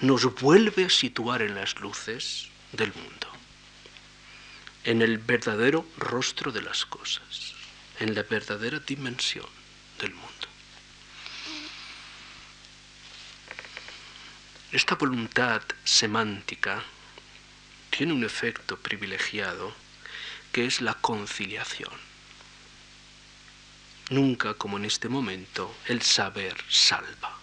nos 0.02 0.36
vuelve 0.36 0.86
a 0.86 0.90
situar 0.90 1.42
en 1.42 1.56
las 1.56 1.80
luces 1.80 2.50
del 2.74 2.94
mundo, 2.94 3.28
en 4.84 5.02
el 5.02 5.18
verdadero 5.18 5.86
rostro 5.98 6.52
de 6.52 6.62
las 6.62 6.86
cosas, 6.86 7.59
en 8.00 8.16
la 8.16 8.24
verdadera 8.24 8.80
dimensión 8.80 9.46
del 10.00 10.14
mundo. 10.14 10.48
Esta 14.72 14.96
voluntad 14.96 15.62
semántica 15.84 16.84
tiene 17.90 18.14
un 18.14 18.24
efecto 18.24 18.78
privilegiado 18.78 19.74
que 20.52 20.66
es 20.66 20.82
la 20.82 20.94
conciliación. 20.94 21.92
Nunca 24.12 24.54
como 24.54 24.78
en 24.78 24.86
este 24.86 25.10
momento 25.10 25.76
el 25.86 26.02
saber 26.02 26.56
salva. 26.70 27.38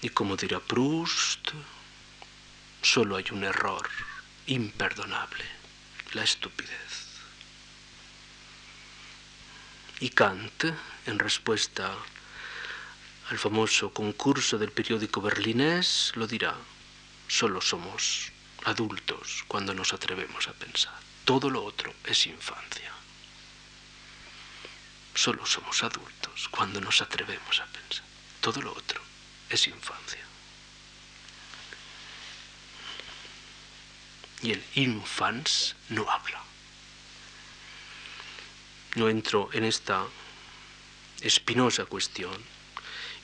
Y 0.00 0.10
como 0.10 0.36
dirá 0.36 0.60
Proust, 0.60 1.50
solo 2.82 3.16
hay 3.16 3.24
un 3.32 3.44
error 3.44 3.88
imperdonable, 4.46 5.44
la 6.12 6.22
estupidez. 6.22 7.07
Y 10.00 10.10
Kant, 10.10 10.64
en 11.06 11.18
respuesta 11.18 11.92
al 13.30 13.38
famoso 13.38 13.92
concurso 13.92 14.56
del 14.56 14.70
periódico 14.70 15.20
berlinés, 15.20 16.12
lo 16.14 16.26
dirá, 16.26 16.54
solo 17.26 17.60
somos 17.60 18.30
adultos 18.64 19.44
cuando 19.48 19.74
nos 19.74 19.92
atrevemos 19.92 20.46
a 20.48 20.52
pensar. 20.52 20.94
Todo 21.24 21.50
lo 21.50 21.64
otro 21.64 21.92
es 22.04 22.26
infancia. 22.26 22.92
Solo 25.14 25.44
somos 25.44 25.82
adultos 25.82 26.48
cuando 26.48 26.80
nos 26.80 27.02
atrevemos 27.02 27.60
a 27.60 27.66
pensar. 27.66 28.04
Todo 28.40 28.62
lo 28.62 28.72
otro 28.72 29.02
es 29.50 29.66
infancia. 29.66 30.24
Y 34.42 34.52
el 34.52 34.64
infans 34.76 35.74
no 35.88 36.08
habla. 36.08 36.47
No 38.98 39.08
entro 39.08 39.48
en 39.52 39.62
esta 39.62 40.04
espinosa 41.20 41.84
cuestión 41.84 42.34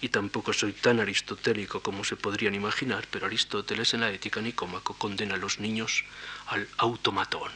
y 0.00 0.08
tampoco 0.08 0.52
soy 0.52 0.72
tan 0.72 1.00
aristotélico 1.00 1.82
como 1.82 2.04
se 2.04 2.14
podrían 2.14 2.54
imaginar, 2.54 3.08
pero 3.10 3.26
Aristóteles 3.26 3.92
en 3.92 4.02
la 4.02 4.12
ética 4.12 4.40
nicómaco 4.40 4.94
condena 4.94 5.34
a 5.34 5.36
los 5.36 5.58
niños 5.58 6.04
al 6.46 6.68
automatón. 6.76 7.50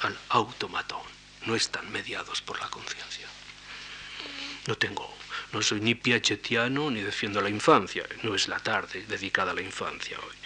Al 0.00 0.18
automatón. 0.30 1.02
No 1.44 1.54
están 1.54 1.92
mediados 1.92 2.40
por 2.40 2.58
la 2.58 2.70
conciencia. 2.70 3.28
No 4.66 4.76
tengo, 4.78 5.14
no 5.52 5.60
soy 5.60 5.82
ni 5.82 5.94
piagetiano 5.94 6.90
ni 6.90 7.02
defiendo 7.02 7.42
la 7.42 7.50
infancia. 7.50 8.06
No 8.22 8.34
es 8.34 8.48
la 8.48 8.60
tarde 8.60 9.04
dedicada 9.06 9.50
a 9.50 9.54
la 9.54 9.60
infancia 9.60 10.18
hoy. 10.18 10.36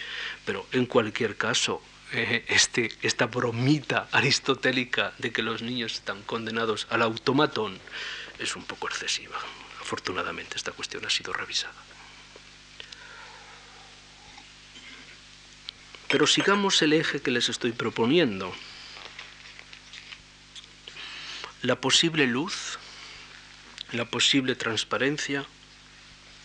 Pero 0.43 0.67
en 0.73 0.87
cualquier 0.87 1.37
caso, 1.37 1.81
eh, 2.11 2.45
este, 2.47 2.91
esta 3.03 3.27
bromita 3.27 4.07
aristotélica 4.11 5.13
de 5.19 5.31
que 5.31 5.43
los 5.43 5.61
niños 5.61 5.93
están 5.93 6.23
condenados 6.23 6.87
al 6.89 7.03
automatón 7.03 7.79
es 8.39 8.55
un 8.55 8.63
poco 8.63 8.87
excesiva. 8.87 9.37
Afortunadamente 9.81 10.55
esta 10.55 10.71
cuestión 10.71 11.05
ha 11.05 11.09
sido 11.09 11.33
revisada. 11.33 11.73
Pero 16.07 16.25
sigamos 16.25 16.81
el 16.81 16.93
eje 16.93 17.21
que 17.21 17.29
les 17.29 17.49
estoy 17.49 17.71
proponiendo. 17.71 18.51
La 21.61 21.75
posible 21.75 22.25
luz, 22.25 22.79
la 23.91 24.05
posible 24.05 24.55
transparencia, 24.55 25.45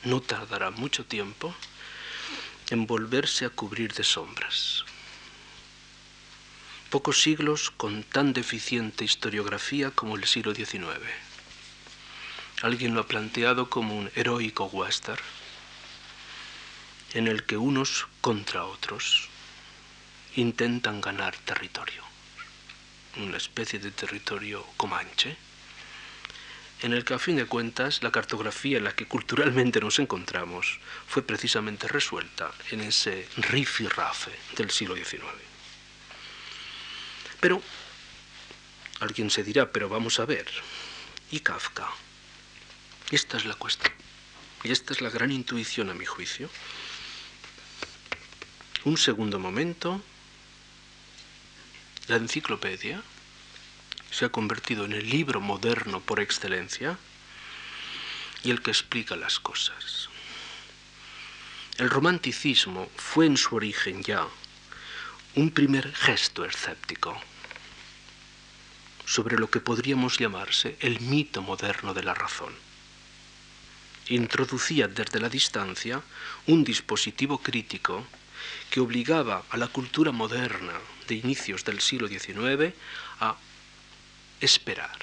no 0.03 0.21
tardará 0.21 0.71
mucho 0.71 1.07
tiempo 1.07 1.55
en 2.69 2.87
volverse 2.87 3.47
a 3.47 3.51
cubrir 3.51 3.95
de 3.95 4.05
sombras. 4.05 4.85
Pocos 6.95 7.23
siglos 7.23 7.73
con 7.73 8.05
tan 8.05 8.33
deficiente 8.33 9.05
historiografía 9.05 9.91
como 9.91 10.15
el 10.15 10.27
siglo 10.27 10.55
XIX. 10.55 10.87
Alguien 12.63 12.95
lo 12.95 13.01
ha 13.01 13.09
planteado 13.09 13.69
como 13.69 13.99
un 13.99 14.13
heroico 14.15 14.67
western 14.67 15.21
en 17.15 17.27
el 17.27 17.43
que 17.43 17.57
unos 17.57 18.07
contra 18.21 18.65
otros 18.65 19.29
intentan 20.37 21.01
ganar 21.01 21.37
territorio, 21.39 22.05
una 23.17 23.39
especie 23.39 23.81
de 23.81 23.91
territorio 23.91 24.65
comanche, 24.77 25.37
en 26.83 26.93
el 26.93 27.05
que 27.05 27.15
a 27.15 27.19
fin 27.19 27.35
de 27.35 27.47
cuentas 27.47 28.05
la 28.05 28.13
cartografía 28.13 28.79
en 28.79 28.85
la 28.85 28.95
que 28.95 29.09
culturalmente 29.09 29.81
nos 29.81 29.99
encontramos 29.99 30.79
fue 31.09 31.23
precisamente 31.27 31.89
resuelta 31.89 32.53
en 32.71 32.83
ese 32.83 33.29
rifirrafe 33.37 34.31
del 34.57 34.71
siglo 34.71 34.95
XIX. 34.95 35.54
Pero 37.45 37.61
alguien 39.01 39.29
se 39.29 39.45
dirá, 39.45 39.71
pero 39.71 39.91
vamos 39.91 40.19
a 40.19 40.25
ver, 40.25 40.49
¿y 41.31 41.41
Kafka? 41.41 41.87
Esta 43.11 43.37
es 43.37 43.45
la 43.45 43.55
cuestión. 43.55 43.93
Y 44.63 44.73
esta 44.73 44.95
es 44.95 45.03
la 45.03 45.11
gran 45.11 45.31
intuición 45.31 45.91
a 45.91 45.95
mi 45.95 46.07
juicio. 46.07 46.49
Un 48.85 48.97
segundo 48.97 49.39
momento, 49.39 50.01
la 52.09 52.17
enciclopedia 52.17 53.03
se 54.11 54.25
ha 54.25 54.31
convertido 54.31 54.87
en 54.87 54.95
el 54.95 55.11
libro 55.11 55.43
moderno 55.43 56.01
por 56.01 56.21
excelencia 56.21 56.97
y 58.43 58.53
el 58.53 58.63
que 58.63 58.71
explica 58.71 59.17
las 59.17 59.39
cosas. 59.39 60.09
El 61.77 61.91
romanticismo 61.91 62.89
fue 62.97 63.27
en 63.27 63.37
su 63.37 63.55
origen 63.55 64.03
ya 64.03 64.27
un 65.37 65.51
primer 65.51 65.93
gesto 65.93 66.45
escéptico 66.45 67.21
sobre 69.07 69.39
lo 69.39 69.51
que 69.51 69.61
podríamos 69.61 70.19
llamarse 70.19 70.77
el 70.81 71.01
mito 71.01 71.43
moderno 71.43 71.95
de 71.95 72.03
la 72.03 72.15
razón 72.15 72.55
introducía 74.09 74.89
desde 74.89 75.21
la 75.21 75.29
distancia 75.29 76.03
un 76.47 76.65
dispositivo 76.65 77.39
crítico 77.39 78.07
que 78.71 78.81
obligaba 78.81 79.45
a 79.51 79.57
la 79.57 79.69
cultura 79.69 80.13
moderna 80.13 80.75
de 81.09 81.15
inicios 81.15 81.65
del 81.65 81.81
siglo 81.81 82.09
XIX 82.09 82.75
a 83.21 83.37
esperar 84.41 84.99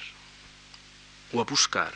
o 1.32 1.40
a 1.40 1.44
buscar 1.44 1.94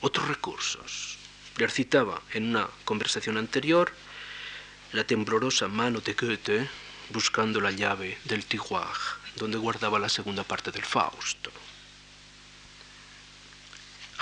otros 0.00 0.26
recursos. 0.26 1.18
Le 1.58 1.68
citaba 1.68 2.22
en 2.32 2.48
una 2.50 2.68
conversación 2.84 3.36
anterior 3.36 3.92
la 4.92 5.04
temblorosa 5.04 5.68
mano 5.68 6.00
de 6.00 6.14
Goethe 6.14 6.68
buscando 7.10 7.60
la 7.60 7.70
llave 7.70 8.18
del 8.24 8.44
tiroir 8.44 9.21
donde 9.36 9.58
guardaba 9.58 9.98
la 9.98 10.08
segunda 10.08 10.44
parte 10.44 10.70
del 10.70 10.84
Fausto 10.84 11.50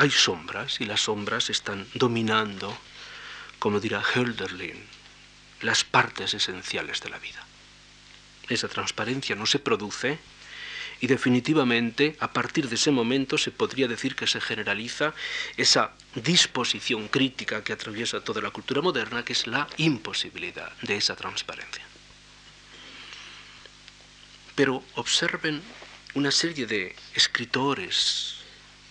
hay 0.00 0.11
sombras 0.11 0.80
y 0.80 0.86
las 0.86 1.02
sombras 1.02 1.50
están 1.50 1.86
dominando, 1.92 2.74
como 3.58 3.80
dirá 3.80 4.02
Hölderlin, 4.02 4.82
las 5.61 5.84
partes 5.84 6.32
esenciales 6.32 7.02
de 7.02 7.11
la 7.11 7.18
vida. 7.18 7.44
Esa 8.48 8.68
transparencia 8.68 9.36
no 9.36 9.44
se 9.44 9.58
produce 9.58 10.18
Y 11.02 11.06
definitivamente, 11.06 12.14
a 12.20 12.30
partir 12.30 12.68
de 12.68 12.74
ese 12.74 12.90
momento, 12.90 13.38
se 13.38 13.50
podría 13.50 13.88
decir 13.88 14.14
que 14.14 14.26
se 14.26 14.38
generaliza 14.38 15.14
esa 15.56 15.92
disposición 16.14 17.08
crítica 17.08 17.64
que 17.64 17.72
atraviesa 17.72 18.20
toda 18.20 18.42
la 18.42 18.50
cultura 18.50 18.82
moderna, 18.82 19.24
que 19.24 19.32
es 19.32 19.46
la 19.46 19.66
imposibilidad 19.78 20.70
de 20.82 20.96
esa 20.96 21.16
transparencia. 21.16 21.89
Pero 24.55 24.84
observen 24.94 25.62
una 26.14 26.30
serie 26.30 26.66
de 26.66 26.96
escritores, 27.14 28.36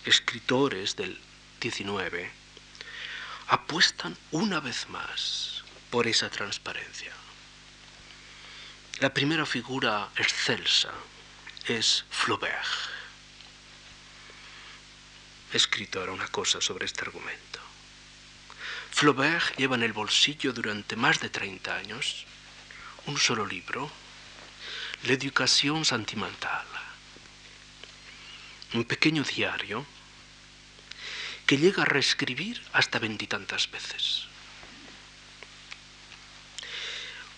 escritores 0.04 0.96
del 0.96 1.20
19, 1.60 2.30
apuestan 3.48 4.16
una 4.30 4.60
vez 4.60 4.88
más 4.88 5.64
por 5.90 6.06
esa 6.06 6.30
transparencia. 6.30 7.12
La 9.00 9.12
primera 9.12 9.46
figura 9.46 10.10
excelsa 10.16 10.92
es 11.66 12.04
Flaubert. 12.10 12.66
He 15.52 15.56
escrito 15.56 16.00
ahora 16.00 16.12
una 16.12 16.28
cosa 16.28 16.60
sobre 16.60 16.86
este 16.86 17.02
argumento. 17.02 17.60
Flaubert 18.90 19.56
lleva 19.56 19.76
en 19.76 19.82
el 19.82 19.92
bolsillo 19.92 20.52
durante 20.52 20.96
más 20.96 21.20
de 21.20 21.30
30 21.30 21.74
años 21.74 22.26
un 23.06 23.18
solo 23.18 23.46
libro, 23.46 23.90
L'Education 25.04 25.82
Sentimental, 25.82 26.66
un 28.74 28.84
pequeño 28.84 29.24
diario 29.24 29.86
que 31.46 31.56
llega 31.56 31.82
a 31.82 31.86
reescribir 31.86 32.60
hasta 32.74 32.98
veintitantas 32.98 33.70
veces. 33.70 34.28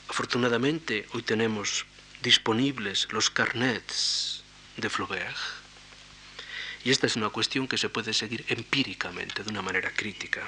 Afortunadamente 0.09 1.07
hoy 1.13 1.23
tenemos 1.23 1.87
disponibles 2.21 3.07
los 3.13 3.31
carnets 3.31 4.43
de 4.77 4.91
Flaubert 4.91 5.39
y 6.85 6.91
esta 6.91 7.07
es 7.07 7.15
una 7.15 7.31
cuestión 7.31 7.69
que 7.69 7.79
se 7.79 7.89
puede 7.89 8.13
seguir 8.13 8.45
empíricamente 8.49 9.45
de 9.45 9.51
una 9.51 9.63
manera 9.63 9.93
crítica. 9.93 10.43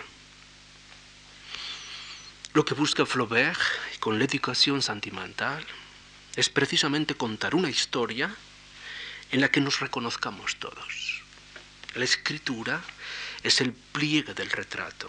Lo 2.54 2.64
que 2.64 2.74
busca 2.74 3.06
Flaubert 3.06 3.60
con 4.00 4.18
la 4.18 4.24
educación 4.24 4.82
sentimental 4.82 5.64
es 6.36 6.48
precisamente 6.48 7.14
contar 7.14 7.54
una 7.54 7.70
historia 7.70 8.34
en 9.30 9.40
la 9.40 9.50
que 9.50 9.60
nos 9.60 9.80
reconozcamos 9.80 10.56
todos. 10.56 11.22
La 11.94 12.04
escritura 12.04 12.82
es 13.42 13.60
el 13.60 13.72
pliegue 13.72 14.34
del 14.34 14.50
retrato. 14.50 15.08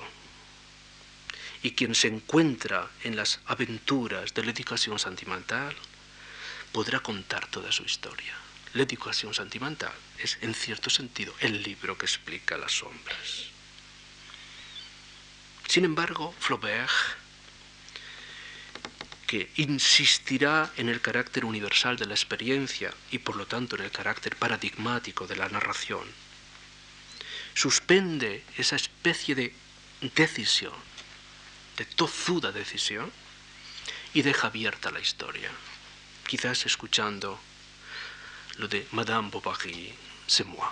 Y 1.63 1.71
quien 1.71 1.95
se 1.95 2.07
encuentra 2.07 2.89
en 3.03 3.15
las 3.15 3.39
aventuras 3.47 4.33
de 4.33 4.43
la 4.43 4.51
educación 4.51 4.99
sentimental 4.99 5.75
podrá 6.71 6.99
contar 6.99 7.47
toda 7.47 7.71
su 7.71 7.83
historia. 7.83 8.35
La 8.73 8.83
educación 8.83 9.33
sentimental 9.33 9.93
es, 10.19 10.37
en 10.41 10.53
cierto 10.53 10.89
sentido, 10.89 11.33
el 11.39 11.63
libro 11.63 11.97
que 11.97 12.05
explica 12.05 12.57
las 12.57 12.73
sombras. 12.73 13.45
Sin 15.67 15.85
embargo, 15.85 16.35
Flaubert, 16.39 16.91
que 19.27 19.49
insistirá 19.55 20.71
en 20.77 20.89
el 20.89 21.01
carácter 21.01 21.45
universal 21.45 21.97
de 21.97 22.05
la 22.05 22.13
experiencia 22.13 22.93
y 23.11 23.19
por 23.19 23.35
lo 23.35 23.47
tanto 23.47 23.75
en 23.75 23.83
el 23.83 23.91
carácter 23.91 24.35
paradigmático 24.35 25.25
de 25.27 25.35
la 25.35 25.49
narración, 25.49 26.05
suspende 27.53 28.43
esa 28.57 28.75
especie 28.75 29.33
de 29.33 29.53
decisión, 30.15 30.73
de 31.77 31.85
tozuda 31.85 32.51
decisión, 32.51 33.11
y 34.13 34.21
deja 34.21 34.47
abierta 34.47 34.91
la 34.91 34.99
historia, 34.99 35.51
quizás 36.27 36.65
escuchando 36.65 37.39
lo 38.57 38.67
de 38.67 38.87
Madame 38.91 39.29
Bovary, 39.29 39.93
c'est 40.27 40.47
moi. 40.47 40.71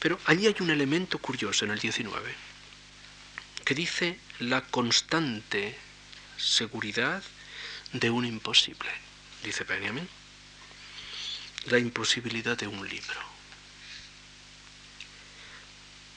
Pero 0.00 0.18
allí 0.26 0.46
hay 0.46 0.56
un 0.60 0.70
elemento 0.70 1.18
curioso 1.18 1.64
en 1.64 1.70
el 1.70 1.78
19, 1.78 2.34
que 3.64 3.74
dice 3.74 4.18
la 4.40 4.62
constante 4.62 5.78
seguridad 6.36 7.22
de 7.92 8.10
un 8.10 8.24
imposible, 8.24 8.90
dice 9.44 9.64
Benjamin, 9.64 10.08
la 11.66 11.78
imposibilidad 11.78 12.58
de 12.58 12.66
un 12.66 12.88
libro. 12.88 13.20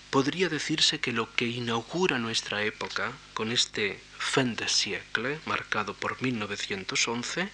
Podría 0.09 0.49
decirse 0.49 0.99
que 0.99 1.11
lo 1.11 1.34
que 1.36 1.45
inaugura 1.45 2.18
nuestra 2.18 2.63
época 2.63 3.11
con 3.34 3.51
este 3.51 4.01
fin 4.18 4.55
de 4.55 4.68
siècle 4.68 5.39
marcado 5.45 5.93
por 5.93 6.20
1911 6.22 7.49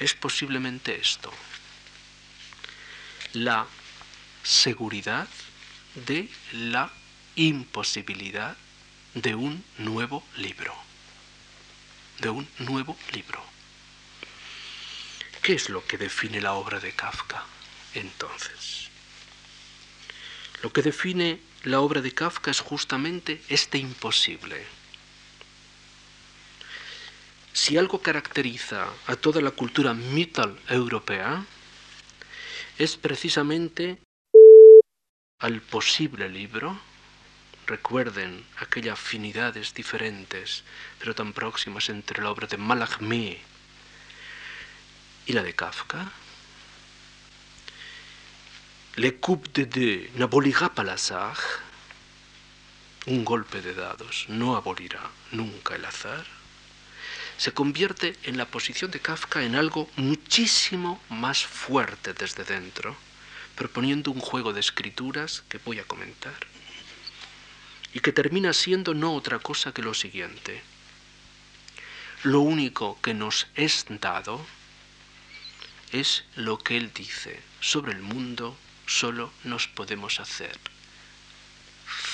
es 0.00 0.14
posiblemente 0.14 1.00
esto, 1.00 1.32
la 3.32 3.66
seguridad 4.42 5.28
de 6.06 6.28
la 6.52 6.92
imposibilidad 7.36 8.56
de 9.16 9.34
un 9.34 9.64
nuevo 9.78 10.22
libro, 10.36 10.74
de 12.20 12.28
un 12.28 12.46
nuevo 12.58 12.94
libro. 13.14 13.42
¿Qué 15.42 15.54
es 15.54 15.70
lo 15.70 15.86
que 15.86 15.96
define 15.96 16.42
la 16.42 16.52
obra 16.52 16.80
de 16.80 16.92
Kafka 16.92 17.42
entonces? 17.94 18.90
Lo 20.62 20.70
que 20.70 20.82
define 20.82 21.40
la 21.64 21.80
obra 21.80 22.02
de 22.02 22.12
Kafka 22.12 22.50
es 22.50 22.60
justamente 22.60 23.40
este 23.48 23.78
imposible. 23.78 24.62
Si 27.54 27.78
algo 27.78 28.02
caracteriza 28.02 28.86
a 29.06 29.16
toda 29.16 29.40
la 29.40 29.52
cultura 29.52 29.94
mital 29.94 30.60
europea, 30.68 31.42
es 32.76 32.98
precisamente 32.98 33.98
al 35.38 35.62
posible 35.62 36.28
libro. 36.28 36.78
Recuerden 37.66 38.44
aquellas 38.58 38.94
afinidades 38.94 39.74
diferentes, 39.74 40.62
pero 40.98 41.14
tan 41.14 41.32
próximas 41.32 41.88
entre 41.88 42.22
la 42.22 42.30
obra 42.30 42.46
de 42.46 42.56
Mallarmé 42.56 43.40
y 45.26 45.32
la 45.32 45.42
de 45.42 45.54
Kafka. 45.54 46.12
Le 48.94 49.18
coup 49.18 49.42
de 49.52 49.66
deux 49.66 50.10
n'abolira 50.14 50.72
pas 50.72 50.84
l'azar. 50.84 51.36
Un 53.06 53.24
golpe 53.24 53.60
de 53.60 53.74
dados 53.74 54.26
no 54.28 54.56
abolirá 54.56 55.02
nunca 55.32 55.74
el 55.74 55.84
azar. 55.84 56.24
Se 57.36 57.52
convierte 57.52 58.16
en 58.22 58.38
la 58.38 58.46
posición 58.46 58.90
de 58.90 59.00
Kafka 59.00 59.42
en 59.42 59.56
algo 59.56 59.90
muchísimo 59.96 61.00
más 61.10 61.44
fuerte 61.44 62.14
desde 62.14 62.44
dentro, 62.44 62.96
proponiendo 63.54 64.10
un 64.12 64.20
juego 64.20 64.52
de 64.52 64.60
escrituras 64.60 65.42
que 65.48 65.58
voy 65.58 65.78
a 65.78 65.84
comentar, 65.84 66.46
y 67.96 68.00
que 68.00 68.12
termina 68.12 68.52
siendo 68.52 68.92
no 68.92 69.14
otra 69.14 69.38
cosa 69.38 69.72
que 69.72 69.80
lo 69.80 69.94
siguiente. 69.94 70.62
Lo 72.24 72.40
único 72.40 73.00
que 73.00 73.14
nos 73.14 73.46
es 73.54 73.86
dado 73.88 74.46
es 75.92 76.24
lo 76.34 76.58
que 76.58 76.76
él 76.76 76.92
dice 76.92 77.40
sobre 77.58 77.92
el 77.92 78.02
mundo 78.02 78.54
solo 78.86 79.32
nos 79.44 79.66
podemos 79.68 80.20
hacer 80.20 80.60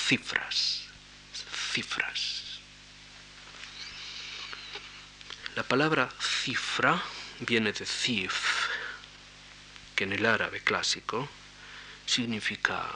cifras, 0.07 0.85
cifras. 1.73 2.59
La 5.57 5.63
palabra 5.63 6.09
cifra 6.21 7.03
viene 7.41 7.73
de 7.73 7.85
cif, 7.85 8.69
que 9.97 10.05
en 10.05 10.13
el 10.13 10.25
árabe 10.25 10.61
clásico 10.61 11.27
significa 12.05 12.87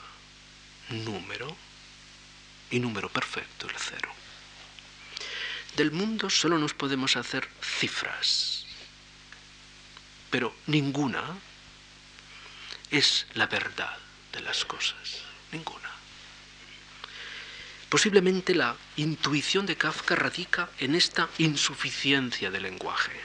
número 0.88 1.67
y 2.70 2.80
número 2.80 3.08
perfecto, 3.08 3.68
el 3.68 3.76
cero. 3.78 4.10
Del 5.76 5.90
mundo 5.92 6.28
solo 6.28 6.58
nos 6.58 6.74
podemos 6.74 7.16
hacer 7.16 7.48
cifras, 7.62 8.66
pero 10.30 10.54
ninguna 10.66 11.22
es 12.90 13.26
la 13.34 13.46
verdad 13.46 13.96
de 14.32 14.40
las 14.40 14.64
cosas, 14.64 15.22
ninguna. 15.52 15.88
Posiblemente 17.88 18.54
la 18.54 18.76
intuición 18.96 19.64
de 19.64 19.76
Kafka 19.76 20.14
radica 20.14 20.68
en 20.78 20.94
esta 20.94 21.28
insuficiencia 21.38 22.50
del 22.50 22.64
lenguaje. 22.64 23.18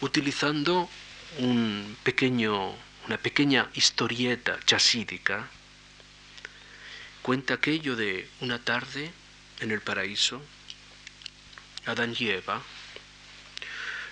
Utilizando 0.00 0.88
un 1.38 1.96
pequeño, 2.02 2.74
una 3.06 3.18
pequeña 3.18 3.68
historieta 3.74 4.58
chasídica, 4.64 5.50
cuenta 7.24 7.54
aquello 7.54 7.96
de 7.96 8.28
una 8.40 8.58
tarde 8.58 9.10
en 9.60 9.70
el 9.70 9.80
paraíso, 9.80 10.42
Adán 11.86 12.14
y 12.18 12.28
Eva 12.28 12.60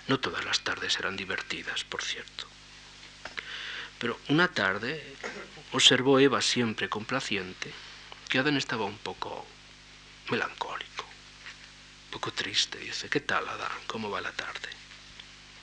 no 0.08 0.18
todas 0.18 0.42
las 0.46 0.60
tardes 0.60 0.98
eran 0.98 1.14
divertidas, 1.14 1.84
por 1.84 2.02
cierto. 2.02 2.46
Pero 3.98 4.18
una 4.28 4.48
tarde 4.48 5.14
observó 5.72 6.18
Eva 6.18 6.40
siempre 6.40 6.88
complaciente 6.88 7.70
que 8.30 8.38
Adán 8.38 8.56
estaba 8.56 8.86
un 8.86 8.96
poco 8.96 9.46
melancólico. 10.30 11.04
poco 12.10 12.32
triste. 12.32 12.78
Dice, 12.78 13.10
¿qué 13.10 13.20
tal, 13.20 13.46
Adán? 13.46 13.72
¿Cómo 13.86 14.08
va 14.08 14.22
la 14.22 14.32
tarde? 14.32 14.70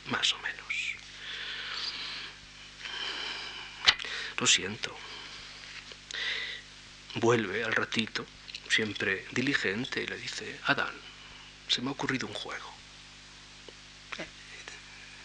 Más 0.05 0.33
o 0.33 0.37
menos. 0.37 0.95
Lo 4.37 4.45
siento. 4.45 4.95
Vuelve 7.15 7.63
al 7.63 7.73
ratito, 7.73 8.25
siempre 8.69 9.25
diligente, 9.31 10.03
y 10.03 10.07
le 10.07 10.17
dice, 10.17 10.59
Adán, 10.65 10.93
se 11.67 11.81
me 11.81 11.89
ha 11.89 11.91
ocurrido 11.91 12.27
un 12.27 12.33
juego. 12.33 12.73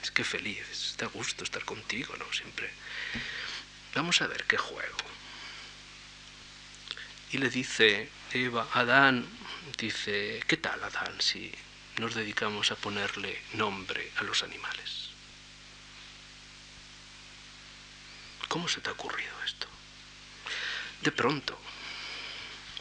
Es 0.03 0.11
que 0.11 0.23
feliz, 0.23 0.97
da 0.99 1.07
gusto 1.07 1.45
estar 1.45 1.65
contigo, 1.65 2.15
¿no? 2.17 2.31
Siempre. 2.31 2.71
Vamos 3.95 4.21
a 4.21 4.27
ver 4.27 4.45
qué 4.45 4.59
juego. 4.59 4.99
Y 7.33 7.39
le 7.39 7.49
dice 7.49 8.11
Eva, 8.33 8.69
Adán, 8.75 9.27
dice, 9.79 10.43
¿qué 10.47 10.57
tal 10.57 10.85
Adán 10.85 11.21
si 11.21 11.53
nos 11.97 12.15
dedicamos 12.15 12.71
a 12.71 12.77
ponerle 12.77 13.41
nombre 13.55 14.13
a 14.17 14.25
los 14.25 14.43
animales? 14.43 15.11
¿Cómo 18.49 18.69
se 18.69 18.81
te 18.81 18.91
ha 18.91 18.93
ocurrido 18.93 19.33
esto? 19.45 19.67
De 21.05 21.13
pronto. 21.13 21.59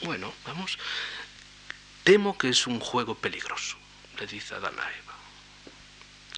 Bueno, 0.03 0.33
vamos. 0.45 0.77
Temo 2.05 2.37
que 2.37 2.47
es 2.47 2.67
un 2.67 2.79
juego 2.79 3.15
peligroso, 3.15 3.75
le 4.17 4.25
dice 4.27 4.55
Adán 4.55 4.79
a 4.79 4.89
Eva. 4.89 5.13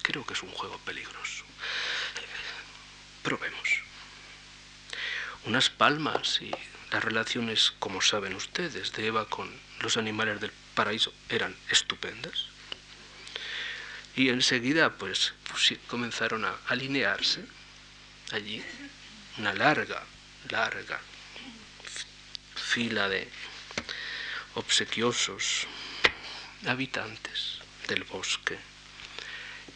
Creo 0.02 0.26
que 0.26 0.34
es 0.34 0.42
un 0.42 0.50
juego 0.50 0.78
peligroso. 0.78 1.44
Probemos. 3.22 3.68
Unas 5.44 5.70
palmas 5.70 6.42
y 6.42 6.50
las 6.90 7.04
relaciones, 7.04 7.72
como 7.78 8.00
saben 8.00 8.34
ustedes, 8.34 8.92
de 8.92 9.06
Eva 9.06 9.28
con 9.28 9.48
los 9.78 9.96
animales 9.96 10.40
del 10.40 10.50
paraíso 10.74 11.14
eran 11.28 11.54
estupendas. 11.70 12.46
Y 14.16 14.30
enseguida, 14.30 14.90
pues, 14.94 15.34
pues 15.48 15.78
comenzaron 15.86 16.46
a 16.46 16.56
alinearse 16.66 17.44
allí 18.32 18.60
una 19.38 19.54
larga, 19.54 20.02
larga 20.48 20.98
fila 22.66 23.08
de 23.08 23.30
obsequiosos 24.54 25.66
habitantes 26.66 27.60
del 27.86 28.02
bosque. 28.04 28.58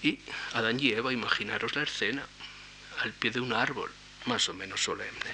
Y 0.03 0.18
Adán 0.55 0.80
y 0.80 0.93
Eva, 0.93 1.12
imaginaros 1.12 1.76
la 1.76 1.84
escena, 1.84 2.26
al 3.01 3.12
pie 3.12 3.30
de 3.30 3.41
un 3.41 3.53
árbol, 3.53 3.93
más 4.26 4.49
o 4.49 4.55
menos 4.55 4.82
solemne. 4.82 5.32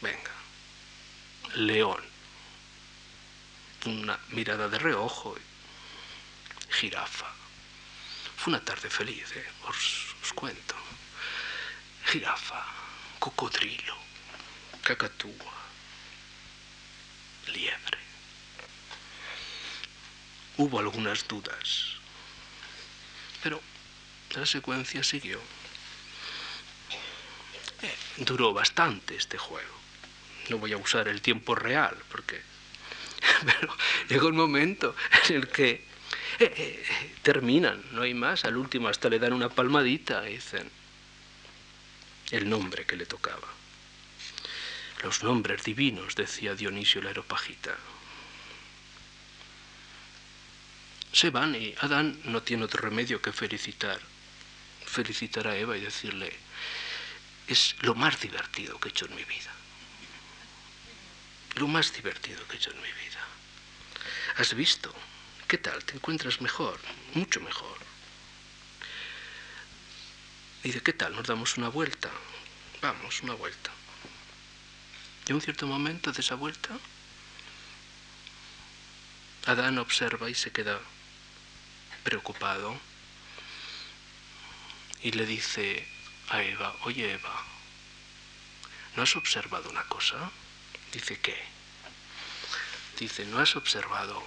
Venga, 0.00 0.32
león, 1.54 2.02
una 3.86 4.18
mirada 4.30 4.68
de 4.68 4.78
reojo, 4.78 5.36
jirafa. 6.70 7.32
Fue 8.36 8.52
una 8.52 8.64
tarde 8.64 8.90
feliz, 8.90 9.30
¿eh? 9.36 9.46
os, 9.68 10.16
os 10.22 10.32
cuento. 10.32 10.74
Jirafa, 12.06 12.66
cocodrilo, 13.20 13.96
cacatúa, 14.82 15.61
Hubo 20.58 20.78
algunas 20.78 21.26
dudas, 21.26 21.96
pero 23.42 23.60
la 24.34 24.46
secuencia 24.46 25.02
siguió. 25.02 25.40
Eh, 27.82 27.94
duró 28.18 28.52
bastante 28.52 29.16
este 29.16 29.38
juego. 29.38 29.74
No 30.50 30.58
voy 30.58 30.72
a 30.72 30.76
usar 30.76 31.08
el 31.08 31.20
tiempo 31.20 31.54
real, 31.54 31.96
porque... 32.10 32.42
Pero 33.44 33.76
llegó 34.08 34.28
un 34.28 34.36
momento 34.36 34.94
en 35.28 35.36
el 35.36 35.48
que 35.48 35.70
eh, 35.70 35.84
eh, 36.56 36.86
terminan, 37.22 37.82
no 37.92 38.02
hay 38.02 38.14
más. 38.14 38.44
Al 38.44 38.56
último 38.56 38.88
hasta 38.88 39.08
le 39.08 39.18
dan 39.18 39.32
una 39.32 39.48
palmadita 39.48 40.28
y 40.28 40.34
dicen, 40.34 40.70
el 42.30 42.48
nombre 42.48 42.84
que 42.84 42.96
le 42.96 43.06
tocaba. 43.06 43.48
Los 45.02 45.24
nombres 45.24 45.64
divinos, 45.64 46.14
decía 46.14 46.54
Dionisio 46.54 47.02
la 47.02 47.08
Aeropagita. 47.08 47.76
Se 51.12 51.30
van 51.30 51.54
y 51.54 51.74
Adán 51.80 52.20
no 52.24 52.42
tiene 52.42 52.64
otro 52.64 52.82
remedio 52.82 53.20
que 53.20 53.32
felicitar, 53.32 54.00
felicitar 54.86 55.48
a 55.48 55.56
Eva 55.56 55.76
y 55.76 55.80
decirle, 55.80 56.32
es 57.48 57.74
lo 57.80 57.94
más 57.94 58.20
divertido 58.20 58.78
que 58.78 58.88
he 58.88 58.90
hecho 58.92 59.06
en 59.06 59.16
mi 59.16 59.24
vida. 59.24 59.50
Lo 61.56 61.66
más 61.66 61.92
divertido 61.92 62.46
que 62.46 62.54
he 62.54 62.56
hecho 62.56 62.70
en 62.70 62.80
mi 62.80 62.92
vida. 62.92 63.20
¿Has 64.36 64.54
visto? 64.54 64.94
¿Qué 65.48 65.58
tal? 65.58 65.84
¿Te 65.84 65.96
encuentras 65.96 66.40
mejor? 66.40 66.78
Mucho 67.14 67.40
mejor. 67.40 67.76
Dice, 70.62 70.80
¿qué 70.80 70.92
tal? 70.92 71.14
¿Nos 71.14 71.26
damos 71.26 71.58
una 71.58 71.68
vuelta? 71.68 72.08
Vamos, 72.80 73.20
una 73.22 73.34
vuelta. 73.34 73.70
Y 75.26 75.30
en 75.30 75.36
un 75.36 75.40
cierto 75.40 75.66
momento 75.66 76.12
de 76.12 76.20
esa 76.20 76.34
vuelta, 76.34 76.70
Adán 79.46 79.78
observa 79.78 80.30
y 80.30 80.34
se 80.34 80.52
queda 80.52 80.80
preocupado 82.04 82.78
y 85.02 85.12
le 85.12 85.26
dice 85.26 85.86
a 86.28 86.42
Eva, 86.42 86.74
oye 86.82 87.12
Eva, 87.12 87.44
¿no 88.96 89.02
has 89.02 89.16
observado 89.16 89.70
una 89.70 89.84
cosa? 89.84 90.30
Dice, 90.92 91.20
¿qué? 91.20 91.36
Dice, 92.98 93.24
¿no 93.26 93.38
has 93.38 93.56
observado 93.56 94.22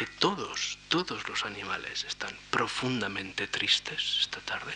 que 0.00 0.06
todos, 0.06 0.78
todos 0.88 1.28
los 1.28 1.44
animales 1.44 2.04
están 2.04 2.34
profundamente 2.50 3.46
tristes 3.46 4.16
esta 4.22 4.40
tarde. 4.40 4.72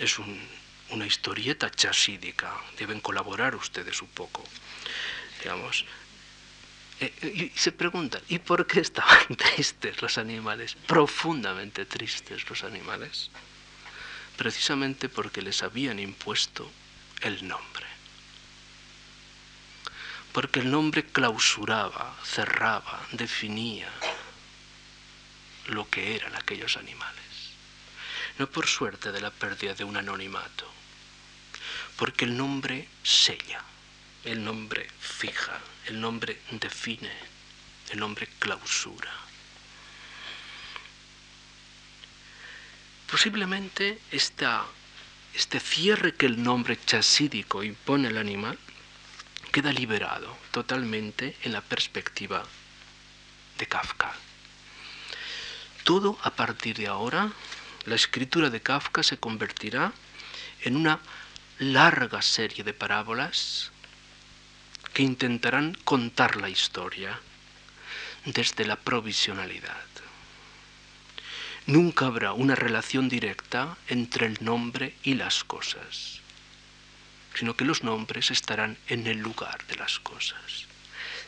Es 0.00 0.18
una 0.18 1.06
historieta 1.06 1.70
chasídica, 1.70 2.52
deben 2.76 3.00
colaborar 3.00 3.54
ustedes 3.54 4.02
un 4.02 4.08
poco, 4.08 4.42
digamos. 5.42 5.84
Eh, 6.98 7.12
eh, 7.22 7.50
y 7.54 7.58
se 7.58 7.70
preguntan, 7.70 8.20
¿y 8.28 8.40
por 8.40 8.66
qué 8.66 8.80
estaban 8.80 9.36
tristes 9.36 10.02
los 10.02 10.18
animales? 10.18 10.76
Profundamente 10.86 11.84
tristes 11.84 12.48
los 12.50 12.64
animales. 12.64 13.30
Precisamente 14.36 15.08
porque 15.08 15.42
les 15.42 15.62
habían 15.62 16.00
impuesto 16.00 16.68
el 17.20 17.46
nombre 17.46 17.90
porque 20.32 20.60
el 20.60 20.70
nombre 20.70 21.04
clausuraba, 21.04 22.16
cerraba, 22.24 23.00
definía 23.12 23.88
lo 25.66 25.88
que 25.88 26.16
eran 26.16 26.36
aquellos 26.36 26.76
animales. 26.76 27.19
No 28.38 28.48
por 28.48 28.66
suerte 28.66 29.12
de 29.12 29.20
la 29.20 29.30
pérdida 29.30 29.74
de 29.74 29.84
un 29.84 29.96
anonimato, 29.96 30.66
porque 31.96 32.24
el 32.24 32.36
nombre 32.36 32.88
sella, 33.02 33.62
el 34.24 34.42
nombre 34.42 34.88
fija, 35.00 35.58
el 35.86 36.00
nombre 36.00 36.40
define, 36.50 37.12
el 37.90 37.98
nombre 37.98 38.28
clausura. 38.38 39.12
Posiblemente 43.10 43.98
este 44.12 45.60
cierre 45.60 46.14
que 46.14 46.26
el 46.26 46.42
nombre 46.42 46.78
chasídico 46.86 47.62
impone 47.62 48.08
al 48.08 48.18
animal 48.18 48.58
queda 49.50 49.72
liberado 49.72 50.36
totalmente 50.52 51.36
en 51.42 51.52
la 51.52 51.60
perspectiva 51.60 52.44
de 53.58 53.66
Kafka. 53.66 54.14
Todo 55.82 56.18
a 56.22 56.30
partir 56.30 56.76
de 56.76 56.86
ahora, 56.86 57.32
la 57.90 57.96
escritura 57.96 58.48
de 58.50 58.62
Kafka 58.62 59.02
se 59.02 59.18
convertirá 59.18 59.92
en 60.62 60.76
una 60.76 61.00
larga 61.58 62.22
serie 62.22 62.64
de 62.64 62.72
parábolas 62.72 63.72
que 64.94 65.02
intentarán 65.02 65.76
contar 65.84 66.36
la 66.36 66.48
historia 66.48 67.18
desde 68.24 68.64
la 68.64 68.76
provisionalidad. 68.76 69.84
Nunca 71.66 72.06
habrá 72.06 72.32
una 72.32 72.54
relación 72.54 73.08
directa 73.08 73.76
entre 73.88 74.26
el 74.26 74.38
nombre 74.40 74.94
y 75.02 75.14
las 75.14 75.44
cosas 75.44 76.20
sino 77.34 77.54
que 77.54 77.64
los 77.64 77.84
nombres 77.84 78.30
estarán 78.30 78.76
en 78.88 79.06
el 79.06 79.18
lugar 79.18 79.64
de 79.68 79.76
las 79.76 80.00
cosas. 80.00 80.66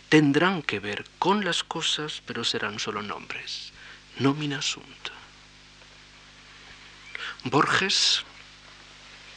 Tendrán 0.08 0.60
que 0.62 0.80
ver 0.80 1.04
con 1.20 1.44
las 1.44 1.62
cosas, 1.62 2.22
pero 2.26 2.44
serán 2.44 2.80
solo 2.80 3.02
nombres, 3.02 3.72
nomina 4.18 4.60
sunt. 4.60 5.21
Borges 7.44 8.22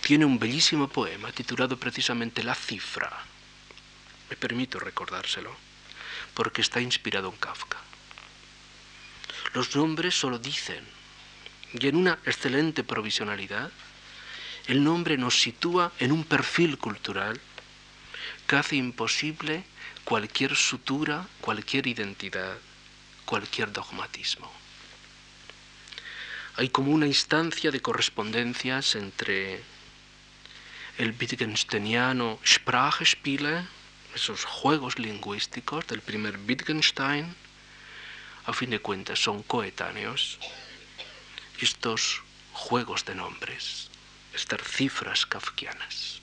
tiene 0.01 0.25
un 0.25 0.37
bellísimo 0.37 0.87
poema 0.87 1.31
titulado 1.31 1.77
precisamente 1.77 2.43
La 2.43 2.53
cifra. 2.53 3.11
Me 4.29 4.35
permito 4.35 4.79
recordárselo, 4.79 5.55
porque 6.35 6.61
está 6.61 6.79
inspirado 6.81 7.29
en 7.29 7.37
Kafka. 7.37 7.79
Los 9.53 9.75
nombres 9.75 10.13
solo 10.13 10.37
dicen, 10.37 10.85
y 11.73 11.87
en 11.87 11.95
una 11.95 12.19
excelente 12.25 12.83
provisionalidad, 12.83 13.71
el 14.67 14.83
nombre 14.83 15.17
nos 15.17 15.41
sitúa 15.41 15.91
en 15.97 16.11
un 16.11 16.25
perfil 16.25 16.77
cultural 16.77 17.41
que 18.45 18.55
hace 18.55 18.75
imposible 18.75 19.63
cualquier 20.03 20.55
sutura, 20.55 21.27
cualquier 21.41 21.87
identidad, 21.87 22.55
cualquier 23.25 23.71
dogmatismo. 23.71 24.64
Hay 26.57 26.69
como 26.69 26.91
una 26.93 27.05
instancia 27.05 27.69
de 27.69 27.81
correspondencias 27.81 28.95
entre 28.95 29.61
el 30.97 31.13
Wittgensteiniano 31.19 32.39
Sprachspiele, 32.45 33.67
esos 34.15 34.45
juegos 34.45 34.97
lingüísticos 34.97 35.85
del 35.87 35.99
primer 35.99 36.39
Wittgenstein, 36.47 37.35
a 38.45 38.53
fin 38.53 38.69
de 38.69 38.79
cuentas 38.79 39.19
son 39.19 39.43
coetáneos, 39.43 40.39
estos 41.59 42.21
juegos 42.53 43.03
de 43.03 43.15
nombres, 43.15 43.89
estas 44.33 44.61
cifras 44.61 45.25
kafkianas. 45.25 46.21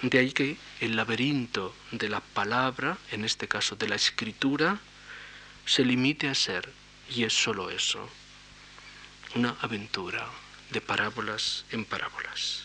De 0.00 0.18
ahí 0.18 0.32
que 0.32 0.56
el 0.80 0.96
laberinto 0.96 1.76
de 1.90 2.08
la 2.08 2.20
palabra, 2.20 2.96
en 3.10 3.26
este 3.26 3.48
caso 3.48 3.76
de 3.76 3.88
la 3.88 3.96
escritura, 3.96 4.78
se 5.66 5.84
limite 5.84 6.28
a 6.28 6.34
ser, 6.34 6.72
y 7.10 7.24
es 7.24 7.34
solo 7.34 7.68
eso, 7.68 8.08
una 9.36 9.54
aventura 9.60 10.26
de 10.70 10.80
parábolas 10.80 11.66
en 11.70 11.84
parábolas. 11.84 12.62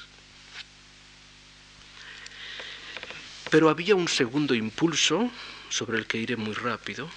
Pero 3.49 3.69
había 3.69 3.93
un 3.93 4.07
segundo 4.07 4.55
impulso, 4.55 5.29
sobre 5.69 5.97
el 5.97 6.07
que 6.07 6.17
iré 6.17 6.37
muy 6.37 6.53
rápido. 6.53 7.09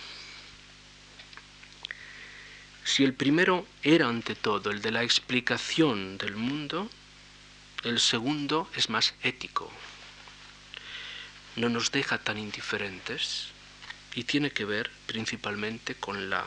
Si 2.85 3.05
el 3.05 3.15
primero 3.15 3.65
era 3.85 4.09
ante 4.09 4.35
todo 4.35 4.73
el 4.73 4.83
de 4.83 4.91
la 4.91 5.05
explicación 5.05 6.19
del 6.19 6.35
mundo, 6.35 6.91
el 7.85 8.01
segundo 8.01 8.69
es 8.75 8.91
más 8.91 9.15
ético. 9.23 9.71
No 11.55 11.69
nos 11.69 11.93
deja 11.93 12.19
tan 12.19 12.39
indiferentes 12.39 13.51
y 14.17 14.25
tiene 14.25 14.51
que 14.51 14.65
ver 14.65 14.91
principalmente 15.07 15.95
con 15.95 16.29
la, 16.29 16.45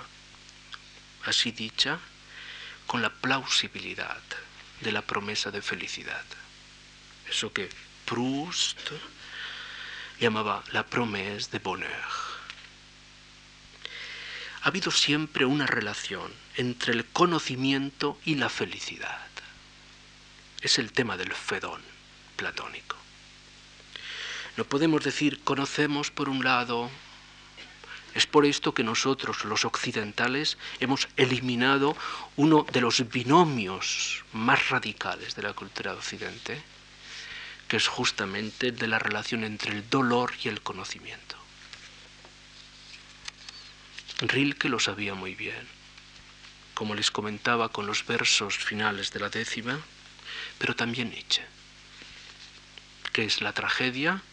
así 1.24 1.52
dicha, 1.52 2.00
con 2.88 3.02
la 3.02 3.10
plausibilidad 3.10 4.22
de 4.82 4.92
la 4.92 5.02
promesa 5.02 5.52
de 5.52 5.62
felicidad. 5.62 6.24
Eso 7.30 7.54
que 7.54 7.70
Proust 8.06 8.80
llamaba 10.20 10.64
la 10.72 10.86
promesa 10.86 11.50
de 11.52 11.60
bonheur. 11.60 11.92
Ha 14.64 14.70
habido 14.70 14.92
siempre 14.92 15.46
una 15.46 15.68
relación 15.68 16.34
entre 16.56 16.94
el 16.94 17.06
conocimiento 17.06 18.20
y 18.26 18.36
la 18.36 18.50
felicidad. 18.50 19.28
Es 20.62 20.80
el 20.80 20.92
tema 20.92 21.18
del 21.18 21.34
fedón 21.34 21.82
platónico. 22.36 22.98
No 24.58 24.66
podemos 24.66 25.04
decir 25.04 25.44
conocemos 25.44 26.10
por 26.10 26.30
un 26.30 26.44
lado, 26.44 26.90
es 28.18 28.26
por 28.26 28.48
esto 28.48 28.74
que 28.74 28.84
nosotros, 28.84 29.46
los 29.46 29.64
occidentales, 29.64 30.58
hemos 30.80 31.08
eliminado 31.18 31.96
uno 32.36 32.66
de 32.72 32.82
los 32.82 33.08
binomios 33.10 34.24
más 34.34 34.70
radicales 34.70 35.36
de 35.36 35.44
la 35.44 35.54
cultura 35.54 35.92
de 35.92 36.00
Occidente, 36.00 36.64
que 37.68 37.78
es 37.78 37.88
justamente 37.88 38.72
de 38.72 38.88
la 38.88 38.98
relación 38.98 39.44
entre 39.44 39.72
el 39.72 39.88
dolor 39.88 40.34
y 40.44 40.48
el 40.48 40.62
conocimiento. 40.62 41.38
Rilke 44.22 44.68
lo 44.68 44.80
sabía 44.80 45.14
muy 45.14 45.36
bien, 45.36 45.68
como 46.74 46.96
les 46.96 47.12
comentaba 47.12 47.70
con 47.70 47.86
los 47.86 48.04
versos 48.04 48.58
finales 48.58 49.12
de 49.12 49.20
la 49.20 49.30
décima, 49.30 49.80
pero 50.58 50.76
también 50.76 51.12
Nietzsche, 51.12 51.46
que 53.14 53.26
es 53.26 53.42
la 53.42 53.54
tragedia. 53.54 54.24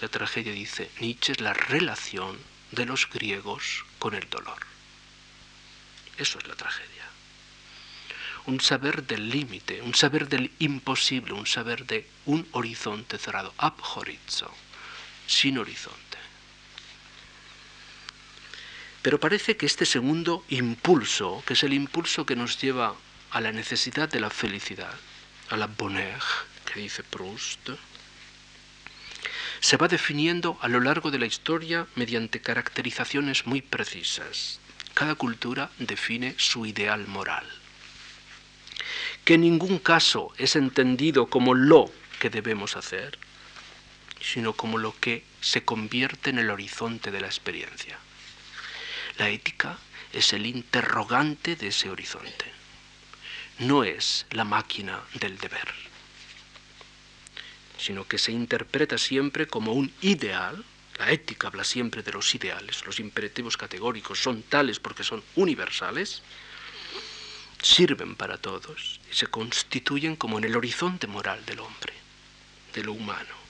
La 0.00 0.08
tragedia, 0.08 0.52
dice 0.52 0.90
Nietzsche, 1.00 1.32
es 1.32 1.40
la 1.40 1.52
relación 1.52 2.38
de 2.72 2.86
los 2.86 3.08
griegos 3.08 3.84
con 3.98 4.14
el 4.14 4.28
dolor. 4.30 4.66
Eso 6.16 6.38
es 6.38 6.46
la 6.46 6.54
tragedia 6.54 7.00
un 8.46 8.60
saber 8.60 9.06
del 9.06 9.28
límite, 9.28 9.82
un 9.82 9.94
saber 9.94 10.28
del 10.28 10.50
imposible, 10.58 11.32
un 11.32 11.46
saber 11.46 11.86
de 11.86 12.06
un 12.26 12.46
horizonte 12.52 13.18
cerrado, 13.18 13.54
ab 13.58 13.74
horizon, 13.94 14.50
sin 15.26 15.58
horizonte. 15.58 16.18
Pero 19.02 19.18
parece 19.18 19.56
que 19.56 19.66
este 19.66 19.86
segundo 19.86 20.44
impulso, 20.48 21.42
que 21.46 21.54
es 21.54 21.62
el 21.62 21.72
impulso 21.72 22.26
que 22.26 22.36
nos 22.36 22.60
lleva 22.60 22.94
a 23.30 23.40
la 23.40 23.52
necesidad 23.52 24.08
de 24.08 24.20
la 24.20 24.30
felicidad, 24.30 24.94
a 25.48 25.56
la 25.56 25.66
bonheur, 25.66 26.22
que 26.66 26.80
dice 26.80 27.02
Proust, 27.02 27.70
se 29.60 29.76
va 29.76 29.88
definiendo 29.88 30.58
a 30.60 30.68
lo 30.68 30.80
largo 30.80 31.10
de 31.10 31.18
la 31.18 31.26
historia 31.26 31.86
mediante 31.94 32.40
caracterizaciones 32.40 33.46
muy 33.46 33.62
precisas. 33.62 34.58
Cada 34.94 35.14
cultura 35.14 35.70
define 35.78 36.34
su 36.38 36.66
ideal 36.66 37.06
moral 37.06 37.46
que 39.24 39.34
en 39.34 39.42
ningún 39.42 39.78
caso 39.78 40.32
es 40.38 40.56
entendido 40.56 41.26
como 41.26 41.54
lo 41.54 41.92
que 42.18 42.30
debemos 42.30 42.76
hacer, 42.76 43.18
sino 44.20 44.52
como 44.54 44.78
lo 44.78 44.94
que 44.98 45.24
se 45.40 45.64
convierte 45.64 46.30
en 46.30 46.38
el 46.38 46.50
horizonte 46.50 47.10
de 47.10 47.20
la 47.20 47.26
experiencia. 47.26 47.98
La 49.18 49.28
ética 49.28 49.78
es 50.12 50.32
el 50.32 50.46
interrogante 50.46 51.56
de 51.56 51.68
ese 51.68 51.90
horizonte, 51.90 52.46
no 53.58 53.84
es 53.84 54.26
la 54.30 54.44
máquina 54.44 55.00
del 55.14 55.38
deber, 55.38 55.68
sino 57.80 58.06
que 58.06 58.18
se 58.18 58.32
interpreta 58.32 58.98
siempre 58.98 59.46
como 59.46 59.72
un 59.72 59.92
ideal. 60.02 60.64
La 60.98 61.10
ética 61.10 61.48
habla 61.48 61.64
siempre 61.64 62.02
de 62.02 62.12
los 62.12 62.34
ideales, 62.34 62.84
los 62.84 63.00
imperativos 63.00 63.56
categóricos 63.56 64.22
son 64.22 64.42
tales 64.42 64.78
porque 64.78 65.02
son 65.02 65.22
universales, 65.34 66.22
sirven 67.62 68.16
para 68.16 68.36
todos 68.36 69.00
y 69.10 69.14
se 69.14 69.26
constituyen 69.26 70.16
como 70.16 70.38
en 70.38 70.44
el 70.44 70.56
horizonte 70.56 71.06
moral 71.06 71.44
del 71.46 71.60
hombre, 71.60 71.94
de 72.74 72.84
lo 72.84 72.92
humano. 72.92 73.40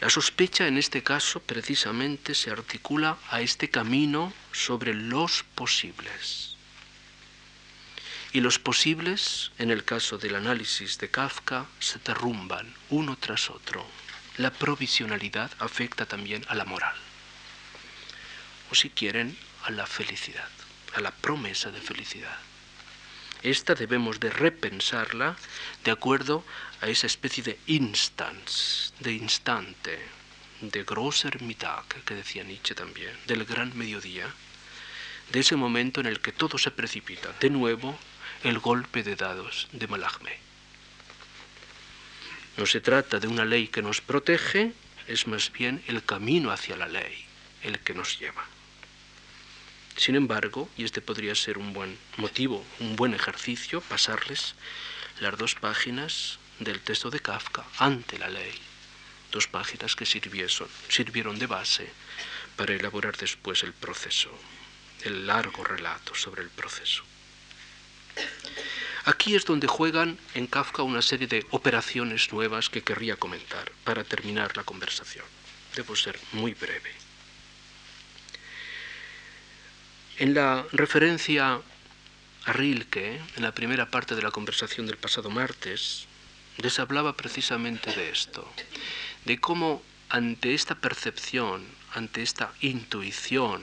La 0.00 0.10
sospecha 0.10 0.68
en 0.68 0.78
este 0.78 1.02
caso 1.02 1.40
precisamente 1.40 2.34
se 2.34 2.50
articula 2.50 3.18
a 3.30 3.40
este 3.40 3.70
camino 3.70 4.32
sobre 4.52 4.94
los 4.94 5.42
posibles. 5.54 6.57
Y 8.32 8.40
los 8.40 8.58
posibles, 8.58 9.52
en 9.58 9.70
el 9.70 9.84
caso 9.84 10.18
del 10.18 10.34
análisis 10.34 10.98
de 10.98 11.10
Kafka, 11.10 11.66
se 11.80 11.98
derrumban 11.98 12.74
uno 12.90 13.16
tras 13.16 13.50
otro. 13.50 13.86
La 14.36 14.50
provisionalidad 14.50 15.50
afecta 15.58 16.06
también 16.06 16.44
a 16.48 16.54
la 16.54 16.64
moral, 16.64 16.96
o 18.70 18.74
si 18.74 18.90
quieren, 18.90 19.36
a 19.64 19.70
la 19.70 19.86
felicidad 19.86 20.48
a 20.94 21.00
la 21.00 21.10
promesa 21.10 21.70
de 21.70 21.80
felicidad. 21.80 22.36
Esta 23.42 23.74
debemos 23.74 24.18
de 24.18 24.30
repensarla 24.30 25.36
de 25.84 25.90
acuerdo 25.90 26.44
a 26.80 26.88
esa 26.88 27.06
especie 27.06 27.44
de 27.44 27.58
instance, 27.66 28.92
de 28.98 29.12
instante, 29.12 29.98
de 30.60 30.82
großer 30.82 31.40
Mittag, 31.42 31.86
que 32.04 32.14
decía 32.14 32.42
Nietzsche 32.42 32.74
también, 32.74 33.12
del 33.26 33.44
gran 33.44 33.76
mediodía, 33.76 34.26
de 35.30 35.40
ese 35.40 35.54
momento 35.54 36.00
en 36.00 36.06
el 36.06 36.20
que 36.20 36.32
todo 36.32 36.58
se 36.58 36.72
precipita, 36.72 37.32
de 37.38 37.50
nuevo 37.50 37.96
el 38.44 38.60
golpe 38.60 39.02
de 39.02 39.16
dados 39.16 39.68
de 39.72 39.88
Malagme. 39.88 40.38
No 42.56 42.66
se 42.66 42.80
trata 42.80 43.18
de 43.18 43.26
una 43.26 43.44
ley 43.44 43.68
que 43.68 43.82
nos 43.82 44.00
protege, 44.00 44.72
es 45.06 45.26
más 45.26 45.52
bien 45.52 45.82
el 45.86 46.04
camino 46.04 46.50
hacia 46.52 46.76
la 46.76 46.86
ley 46.86 47.24
el 47.62 47.80
que 47.80 47.94
nos 47.94 48.18
lleva. 48.18 48.44
Sin 49.96 50.14
embargo, 50.14 50.68
y 50.76 50.84
este 50.84 51.00
podría 51.00 51.34
ser 51.34 51.58
un 51.58 51.72
buen 51.72 51.98
motivo, 52.16 52.64
un 52.78 52.94
buen 52.94 53.14
ejercicio, 53.14 53.80
pasarles 53.80 54.54
las 55.18 55.36
dos 55.36 55.56
páginas 55.56 56.38
del 56.60 56.80
texto 56.80 57.10
de 57.10 57.18
Kafka 57.18 57.64
ante 57.78 58.18
la 58.18 58.28
ley, 58.28 58.54
dos 59.32 59.48
páginas 59.48 59.96
que 59.96 60.06
sirvieron, 60.06 60.68
sirvieron 60.88 61.38
de 61.40 61.46
base 61.46 61.90
para 62.56 62.74
elaborar 62.74 63.16
después 63.16 63.64
el 63.64 63.72
proceso, 63.72 64.30
el 65.02 65.26
largo 65.26 65.64
relato 65.64 66.14
sobre 66.14 66.42
el 66.42 66.50
proceso. 66.50 67.02
Aquí 69.04 69.34
es 69.34 69.44
donde 69.44 69.66
juegan 69.66 70.18
en 70.34 70.46
Kafka 70.46 70.82
una 70.82 71.00
serie 71.00 71.26
de 71.26 71.46
operaciones 71.50 72.30
nuevas 72.32 72.68
que 72.68 72.82
querría 72.82 73.16
comentar 73.16 73.72
para 73.84 74.04
terminar 74.04 74.56
la 74.56 74.64
conversación. 74.64 75.24
Debo 75.74 75.96
ser 75.96 76.18
muy 76.32 76.52
breve. 76.52 76.92
En 80.18 80.34
la 80.34 80.66
referencia 80.72 81.60
a 82.44 82.52
Rilke, 82.52 83.20
en 83.36 83.42
la 83.42 83.52
primera 83.52 83.90
parte 83.90 84.14
de 84.14 84.22
la 84.22 84.30
conversación 84.30 84.86
del 84.86 84.96
pasado 84.96 85.30
martes, 85.30 86.06
les 86.58 86.78
hablaba 86.78 87.16
precisamente 87.16 87.92
de 87.92 88.10
esto, 88.10 88.50
de 89.24 89.40
cómo 89.40 89.82
ante 90.08 90.54
esta 90.54 90.74
percepción, 90.74 91.64
ante 91.94 92.22
esta 92.22 92.52
intuición, 92.60 93.62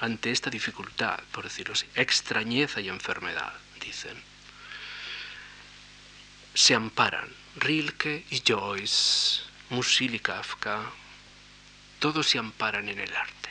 ante 0.00 0.30
esta 0.30 0.50
dificultad, 0.50 1.20
por 1.32 1.44
decirlo 1.44 1.72
así, 1.72 1.86
extrañeza 1.94 2.80
y 2.80 2.88
enfermedad, 2.88 3.54
dicen, 3.86 4.20
se 6.54 6.74
amparan 6.74 7.28
Rilke 7.56 8.24
y 8.30 8.42
Joyce, 8.46 9.42
Musil 9.70 10.14
y 10.14 10.18
Kafka, 10.18 10.82
todos 11.98 12.26
se 12.26 12.38
amparan 12.38 12.88
en 12.88 12.98
el 12.98 13.14
arte. 13.14 13.50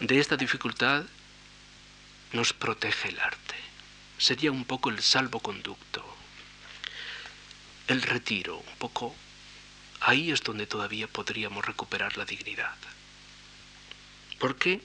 De 0.00 0.18
esta 0.18 0.36
dificultad 0.36 1.04
nos 2.32 2.52
protege 2.52 3.08
el 3.08 3.20
arte. 3.20 3.54
Sería 4.18 4.52
un 4.52 4.64
poco 4.64 4.90
el 4.90 5.02
salvoconducto, 5.02 6.04
el 7.88 8.02
retiro, 8.02 8.58
un 8.58 8.76
poco... 8.78 9.14
Ahí 10.00 10.30
es 10.30 10.42
donde 10.42 10.66
todavía 10.66 11.06
podríamos 11.08 11.64
recuperar 11.64 12.18
la 12.18 12.26
dignidad. 12.26 12.76
¿Por 14.38 14.56
qué? 14.56 14.82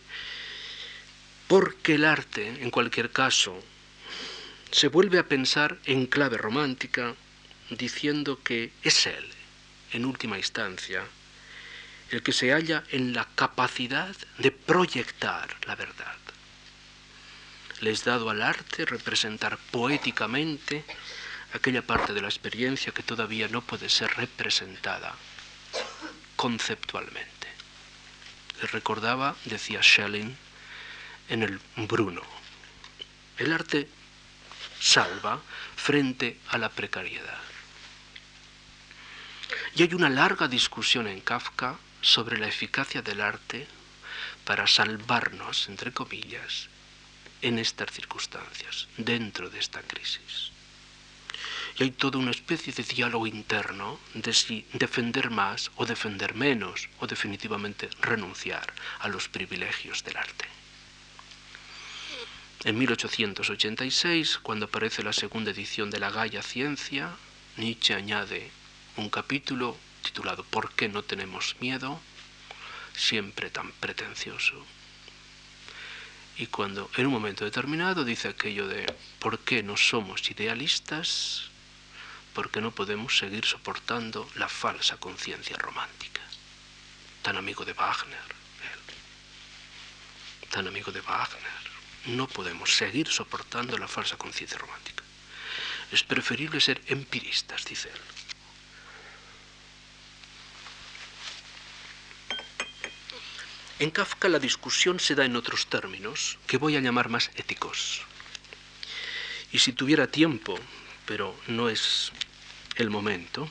Porque 1.50 1.96
el 1.96 2.06
arte, 2.06 2.62
en 2.62 2.70
cualquier 2.70 3.10
caso, 3.10 3.60
se 4.70 4.88
vuelve 4.88 5.18
a 5.18 5.28
pensar 5.28 5.80
en 5.86 6.06
clave 6.06 6.38
romántica, 6.38 7.16
diciendo 7.72 8.40
que 8.44 8.72
es 8.84 9.08
él, 9.08 9.28
en 9.92 10.06
última 10.06 10.38
instancia, 10.38 11.04
el 12.12 12.22
que 12.22 12.34
se 12.34 12.52
halla 12.52 12.84
en 12.92 13.14
la 13.14 13.28
capacidad 13.34 14.16
de 14.38 14.52
proyectar 14.52 15.50
la 15.66 15.76
verdad. 15.76 16.18
Le 17.82 17.90
es 17.90 18.04
dado 18.04 18.30
al 18.30 18.44
arte 18.44 18.86
representar 18.86 19.58
poéticamente 19.72 20.86
aquella 21.54 21.82
parte 21.82 22.14
de 22.14 22.22
la 22.22 22.28
experiencia 22.28 22.92
que 22.92 23.02
todavía 23.02 23.48
no 23.48 23.62
puede 23.62 23.90
ser 23.90 24.12
representada 24.18 25.16
conceptualmente. 26.36 27.48
Le 28.62 28.68
recordaba, 28.68 29.36
decía 29.46 29.82
Schelling, 29.82 30.38
en 31.30 31.44
el 31.44 31.60
Bruno. 31.88 32.22
El 33.38 33.54
arte 33.54 33.88
salva 34.80 35.42
frente 35.76 36.40
a 36.50 36.58
la 36.58 36.70
precariedad. 36.70 37.40
Y 39.76 39.84
hay 39.84 39.94
una 39.94 40.10
larga 40.10 40.48
discusión 40.48 41.08
en 41.08 41.22
Kafka 41.22 41.78
sobre 42.02 42.38
la 42.38 42.48
eficacia 42.48 43.02
del 43.02 43.22
arte 43.22 43.68
para 44.46 44.68
salvarnos, 44.68 45.70
entre 45.70 45.94
comillas, 45.94 46.68
en 47.42 47.60
estas 47.60 47.92
circunstancias, 47.92 48.88
dentro 48.98 49.50
de 49.50 49.60
esta 49.60 49.82
crisis. 49.82 50.52
Y 51.78 51.84
hay 51.84 51.92
toda 51.92 52.20
una 52.20 52.32
especie 52.32 52.74
de 52.74 52.84
diálogo 52.84 53.28
interno 53.28 54.00
de 54.14 54.34
si 54.34 54.66
defender 54.74 55.30
más 55.30 55.72
o 55.76 55.86
defender 55.86 56.36
menos, 56.36 56.90
o 57.00 57.08
definitivamente 57.08 57.90
renunciar 58.02 58.74
a 59.00 59.08
los 59.08 59.30
privilegios 59.30 60.04
del 60.04 60.18
arte. 60.18 60.59
En 62.66 62.78
1886, 62.78 64.40
cuando 64.40 64.66
aparece 64.66 65.02
la 65.02 65.14
segunda 65.14 65.52
edición 65.52 65.90
de 65.90 66.00
la 66.00 66.12
Gaia 66.12 66.44
Ciencia, 66.44 67.16
Nietzsche 67.56 67.94
añade 67.94 68.52
un 68.98 69.10
capítulo 69.10 69.78
titulado 70.04 70.44
¿Por 70.44 70.74
qué 70.74 70.90
no 70.90 71.02
tenemos 71.02 71.56
miedo? 71.62 72.02
Siempre 72.94 73.50
tan 73.50 73.72
pretencioso. 73.72 74.66
Y 76.36 76.48
cuando 76.48 76.92
en 76.98 77.06
un 77.06 77.14
momento 77.14 77.46
determinado 77.46 78.04
dice 78.04 78.28
aquello 78.28 78.68
de 78.68 78.94
¿por 79.20 79.40
qué 79.40 79.64
no 79.64 79.78
somos 79.78 80.30
idealistas? 80.30 81.44
Porque 82.34 82.60
no 82.60 82.72
podemos 82.72 83.18
seguir 83.18 83.46
soportando 83.46 84.30
la 84.36 84.50
falsa 84.50 84.98
conciencia 84.98 85.56
romántica. 85.56 86.22
Tan 87.22 87.38
amigo 87.38 87.64
de 87.64 87.72
Wagner, 87.72 88.36
tan 90.50 90.68
amigo 90.68 90.92
de 90.92 91.00
Wagner 91.00 91.69
no 92.06 92.28
podemos 92.28 92.76
seguir 92.76 93.08
soportando 93.08 93.78
la 93.78 93.88
falsa 93.88 94.18
conciencia 94.18 94.58
romántica. 94.58 95.04
Es 95.92 96.04
preferible 96.04 96.62
ser 96.62 96.82
empiristas, 96.88 97.66
dice 97.66 97.90
él. 97.90 98.00
En 103.80 103.92
Kafka 103.92 104.28
la 104.28 104.40
discusión 104.40 105.00
se 105.00 105.16
da 105.16 105.24
en 105.24 105.38
otros 105.38 105.68
términos, 105.68 106.38
que 106.48 106.58
voy 106.58 106.76
a 106.76 106.82
llamar 106.82 107.08
más 107.08 107.32
éticos. 107.36 108.02
Y 109.54 109.60
si 109.60 109.72
tuviera 109.72 110.08
tiempo, 110.08 110.60
pero 111.06 111.34
no 111.48 111.70
es 111.70 112.12
el 112.76 112.90
momento, 112.90 113.50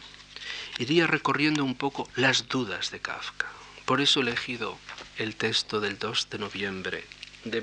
iría 0.78 1.06
recorriendo 1.06 1.64
un 1.64 1.74
poco 1.74 2.08
las 2.14 2.46
dudas 2.46 2.90
de 2.90 3.00
Kafka. 3.00 3.46
Por 3.86 4.02
eso 4.02 4.20
he 4.20 4.22
elegido 4.24 4.78
el 5.16 5.34
texto 5.34 5.80
del 5.80 5.98
2 5.98 6.28
de 6.28 6.38
noviembre 6.38 7.04
de 7.44 7.62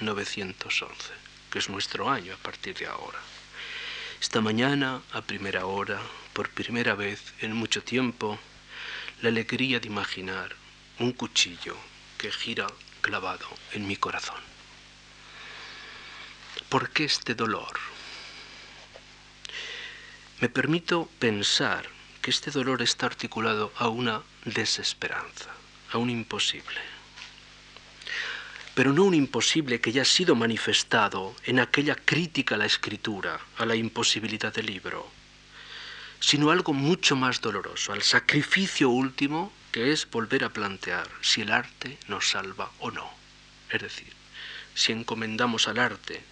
1911, 0.00 1.12
que 1.50 1.58
es 1.58 1.68
nuestro 1.68 2.10
año 2.10 2.34
a 2.34 2.36
partir 2.36 2.76
de 2.76 2.86
ahora. 2.86 3.18
Esta 4.20 4.40
mañana, 4.40 5.02
a 5.12 5.22
primera 5.22 5.66
hora, 5.66 6.00
por 6.32 6.50
primera 6.50 6.94
vez 6.94 7.34
en 7.40 7.54
mucho 7.54 7.82
tiempo, 7.82 8.38
la 9.22 9.28
alegría 9.28 9.80
de 9.80 9.88
imaginar 9.88 10.54
un 10.98 11.12
cuchillo 11.12 11.76
que 12.18 12.30
gira 12.30 12.66
clavado 13.00 13.46
en 13.72 13.86
mi 13.86 13.96
corazón. 13.96 14.40
¿Por 16.68 16.90
qué 16.90 17.04
este 17.04 17.34
dolor? 17.34 17.78
Me 20.40 20.48
permito 20.48 21.08
pensar 21.18 21.88
que 22.20 22.30
este 22.30 22.50
dolor 22.50 22.82
está 22.82 23.06
articulado 23.06 23.72
a 23.76 23.88
una 23.88 24.22
desesperanza, 24.44 25.50
a 25.92 25.98
un 25.98 26.10
imposible. 26.10 26.95
Pero 28.76 28.92
no 28.92 29.04
un 29.04 29.14
imposible 29.14 29.80
que 29.80 29.90
ya 29.90 30.02
ha 30.02 30.04
sido 30.04 30.34
manifestado 30.34 31.34
en 31.44 31.60
aquella 31.60 31.96
crítica 31.96 32.56
a 32.56 32.58
la 32.58 32.66
escritura, 32.66 33.40
a 33.56 33.64
la 33.64 33.74
imposibilidad 33.74 34.52
del 34.52 34.66
libro, 34.66 35.10
sino 36.20 36.50
algo 36.50 36.74
mucho 36.74 37.16
más 37.16 37.40
doloroso, 37.40 37.94
al 37.94 38.02
sacrificio 38.02 38.90
último 38.90 39.50
que 39.72 39.92
es 39.92 40.10
volver 40.10 40.44
a 40.44 40.50
plantear 40.50 41.08
si 41.22 41.40
el 41.40 41.52
arte 41.52 41.96
nos 42.06 42.28
salva 42.28 42.70
o 42.78 42.90
no. 42.90 43.10
Es 43.70 43.80
decir, 43.80 44.12
si 44.74 44.92
encomendamos 44.92 45.68
al 45.68 45.78
arte 45.78 46.22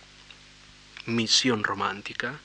misión 1.06 1.64
romántica, 1.64 2.38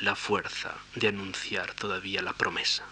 la 0.00 0.14
fuerza 0.14 0.76
de 0.94 1.08
anunciar 1.08 1.72
todavía 1.72 2.20
la 2.20 2.34
promesa, 2.34 2.84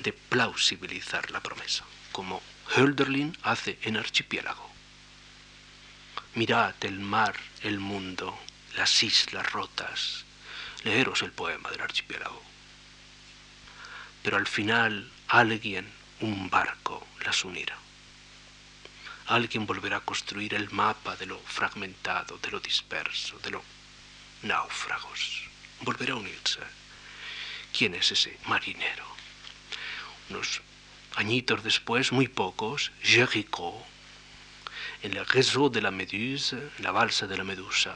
de 0.00 0.12
plausibilizar 0.12 1.30
la 1.30 1.40
promesa, 1.40 1.84
como 2.12 2.42
Hölderlin 2.76 3.36
hace 3.42 3.78
en 3.82 3.96
Archipiélago. 3.96 4.68
Mirad 6.34 6.74
el 6.82 7.00
mar, 7.00 7.34
el 7.62 7.80
mundo, 7.80 8.38
las 8.76 9.02
islas 9.02 9.50
rotas. 9.52 10.24
Leeros 10.84 11.22
el 11.22 11.32
poema 11.32 11.70
del 11.70 11.80
archipiélago. 11.80 12.42
Pero 14.22 14.36
al 14.36 14.46
final 14.46 15.10
alguien, 15.26 15.90
un 16.20 16.48
barco, 16.50 17.06
las 17.24 17.44
unirá. 17.44 17.76
Alguien 19.26 19.66
volverá 19.66 19.96
a 19.96 20.00
construir 20.00 20.54
el 20.54 20.70
mapa 20.70 21.16
de 21.16 21.26
lo 21.26 21.38
fragmentado, 21.40 22.38
de 22.38 22.50
lo 22.50 22.60
disperso, 22.60 23.38
de 23.40 23.50
lo 23.50 23.64
náufragos. 24.42 25.48
Volverá 25.80 26.12
a 26.12 26.16
unirse. 26.16 26.60
¿Quién 27.76 27.94
es 27.94 28.12
ese 28.12 28.38
marinero? 28.46 29.06
Unos 30.30 30.62
añitos 31.16 31.62
después, 31.62 32.12
muy 32.12 32.28
pocos, 32.28 32.92
Jericho, 33.02 33.74
en 35.02 35.16
el 35.16 35.26
réseau 35.26 35.68
de 35.68 35.80
la 35.80 35.90
Méduse, 35.90 36.58
la 36.78 36.90
balsa 36.90 37.26
de 37.26 37.36
la 37.36 37.44
Medusa, 37.44 37.94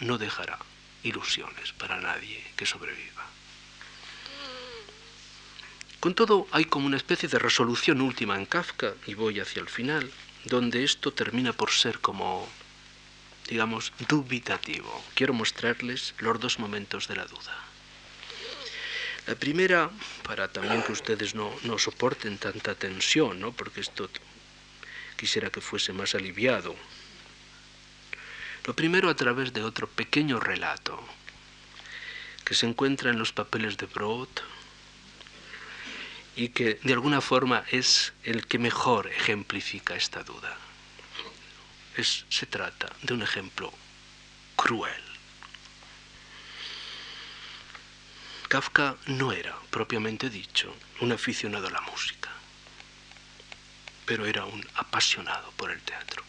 no 0.00 0.18
dejará 0.18 0.58
ilusiones 1.02 1.72
para 1.72 2.00
nadie 2.00 2.42
que 2.56 2.66
sobreviva. 2.66 3.26
Con 6.00 6.14
todo, 6.14 6.48
hay 6.50 6.64
como 6.64 6.86
una 6.86 6.96
especie 6.96 7.28
de 7.28 7.38
resolución 7.38 8.00
última 8.00 8.36
en 8.36 8.46
Kafka, 8.46 8.94
y 9.06 9.14
voy 9.14 9.38
hacia 9.38 9.60
el 9.60 9.68
final, 9.68 10.10
donde 10.44 10.82
esto 10.82 11.12
termina 11.12 11.52
por 11.52 11.70
ser 11.70 12.00
como, 12.00 12.48
digamos, 13.48 13.92
dubitativo. 14.08 15.04
Quiero 15.14 15.34
mostrarles 15.34 16.14
los 16.18 16.40
dos 16.40 16.58
momentos 16.58 17.06
de 17.06 17.16
la 17.16 17.26
duda. 17.26 17.69
La 19.26 19.34
primera, 19.34 19.90
para 20.22 20.48
también 20.48 20.82
que 20.82 20.92
ustedes 20.92 21.34
no, 21.34 21.54
no 21.64 21.78
soporten 21.78 22.38
tanta 22.38 22.74
tensión, 22.74 23.40
¿no? 23.40 23.52
porque 23.52 23.80
esto 23.80 24.08
quisiera 25.16 25.50
que 25.50 25.60
fuese 25.60 25.92
más 25.92 26.14
aliviado. 26.14 26.74
Lo 28.64 28.74
primero 28.74 29.08
a 29.08 29.14
través 29.14 29.52
de 29.52 29.62
otro 29.62 29.88
pequeño 29.88 30.40
relato 30.40 31.02
que 32.44 32.54
se 32.54 32.66
encuentra 32.66 33.10
en 33.10 33.18
los 33.18 33.32
papeles 33.32 33.76
de 33.76 33.86
Broad, 33.86 34.28
y 36.36 36.48
que 36.48 36.78
de 36.82 36.92
alguna 36.92 37.20
forma 37.20 37.64
es 37.70 38.12
el 38.24 38.46
que 38.46 38.58
mejor 38.58 39.08
ejemplifica 39.08 39.94
esta 39.94 40.22
duda. 40.22 40.56
Es, 41.96 42.24
se 42.28 42.46
trata 42.46 42.90
de 43.02 43.14
un 43.14 43.22
ejemplo 43.22 43.72
cruel. 44.56 45.09
Kafka 48.50 48.96
no 49.06 49.30
era, 49.30 49.54
propiamente 49.70 50.28
dicho, 50.28 50.74
un 51.00 51.12
aficionado 51.12 51.68
a 51.68 51.70
la 51.70 51.82
música, 51.82 52.30
pero 54.04 54.26
era 54.26 54.44
un 54.44 54.66
apasionado 54.74 55.52
por 55.52 55.70
el 55.70 55.80
teatro. 55.82 56.24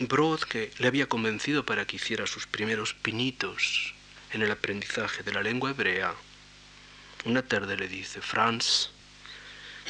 Brod, 0.00 0.40
que 0.42 0.70
le 0.76 0.88
había 0.88 1.08
convencido 1.08 1.64
para 1.64 1.86
que 1.86 1.96
hiciera 1.96 2.26
sus 2.26 2.46
primeros 2.46 2.92
pinitos 2.92 3.94
en 4.32 4.42
el 4.42 4.50
aprendizaje 4.50 5.22
de 5.22 5.32
la 5.32 5.42
lengua 5.42 5.70
hebrea, 5.70 6.14
una 7.24 7.40
tarde 7.40 7.78
le 7.78 7.88
dice, 7.88 8.20
Franz, 8.20 8.90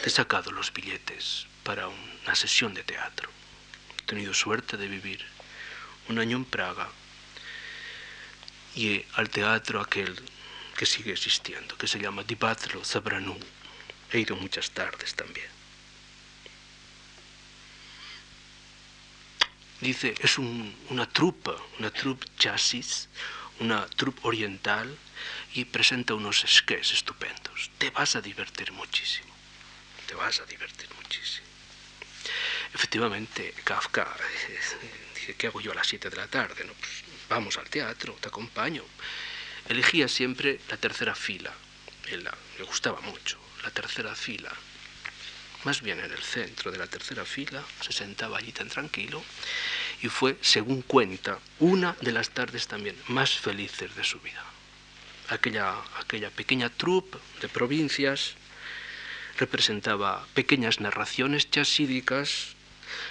te 0.05 0.09
he 0.09 0.12
sacado 0.12 0.53
los 0.53 0.72
billetes 0.72 1.49
para 1.64 1.89
una 1.89 2.37
sesión 2.37 2.74
de 2.74 2.85
teatro. 2.85 3.29
He 3.99 4.03
tenido 4.03 4.33
suerte 4.33 4.77
de 4.77 4.87
vivir 4.87 5.27
un 6.09 6.20
año 6.20 6.37
en 6.37 6.45
Praga 6.45 6.89
y 8.77 9.05
al 9.14 9.31
teatro 9.31 9.81
aquel 9.81 10.14
que 10.77 10.87
sigue 10.87 11.12
existiendo, 11.12 11.77
que 11.77 11.89
se 11.89 11.99
llama 11.99 12.22
Dibatlo 12.22 12.85
Zabranu. 12.85 13.37
He 14.12 14.20
ido 14.20 14.37
muchas 14.37 14.70
tardes 14.70 15.14
también. 15.14 15.49
Dice, 19.81 20.14
es 20.20 20.39
una 20.39 21.07
trupa, 21.09 21.57
una 21.79 21.91
troupe 21.91 22.27
chasis, 22.39 23.09
una 23.61 23.87
troupe 23.87 24.20
oriental 24.24 24.97
y 25.55 25.64
presenta 25.64 26.14
unos 26.14 26.45
esqués 26.45 26.93
estupendos. 26.93 27.70
Te 27.79 27.91
vas 27.91 28.16
a 28.16 28.20
divertir 28.20 28.72
muchísimo, 28.72 29.35
te 30.07 30.14
vas 30.14 30.41
a 30.41 30.45
divertir 30.47 30.89
muchísimo. 30.95 31.47
Efectivamente, 32.74 33.55
Kafka 33.64 34.07
dice, 35.14 35.35
¿qué 35.35 35.47
hago 35.47 35.61
yo 35.61 35.72
a 35.72 35.74
las 35.74 35.87
7 35.87 36.11
de 36.11 36.16
la 36.16 36.27
tarde? 36.27 36.64
No, 36.64 36.72
pues, 36.74 37.05
vamos 37.37 37.59
al 37.59 37.68
teatro, 37.68 38.16
te 38.18 38.28
acompaño. 38.28 38.82
Elegía 39.68 40.09
siempre 40.09 40.59
la 40.70 40.78
tercera 40.78 41.14
fila, 41.14 41.53
Él, 42.09 42.26
le 42.57 42.64
gustaba 42.64 42.99
mucho, 43.03 43.37
la 43.62 43.70
tercera 43.70 44.14
fila, 44.14 44.51
más 45.64 45.82
bien 45.82 46.01
en 46.01 46.11
el 46.11 46.22
centro 46.22 46.72
de 46.72 46.78
la 46.78 46.87
tercera 46.87 47.26
fila, 47.26 47.62
se 47.82 47.93
sentaba 47.93 48.39
allí 48.39 48.53
tan 48.53 48.68
tranquilo 48.68 49.22
y 50.01 50.09
fue, 50.09 50.39
según 50.41 50.80
cuenta, 50.80 51.39
una 51.59 51.95
de 52.01 52.12
las 52.12 52.30
tardes 52.30 52.68
también 52.68 52.97
más 53.09 53.32
felices 53.32 53.95
de 53.95 54.05
su 54.05 54.18
vida. 54.20 54.45
Aquella, 55.28 55.74
aquella 56.01 56.30
pequeña 56.30 56.70
troupe 56.70 57.18
de 57.43 57.51
provincias 57.51 58.32
representaba 59.37 60.26
pequeñas 60.32 60.80
narraciones 60.80 61.51
chasídicas, 61.51 62.55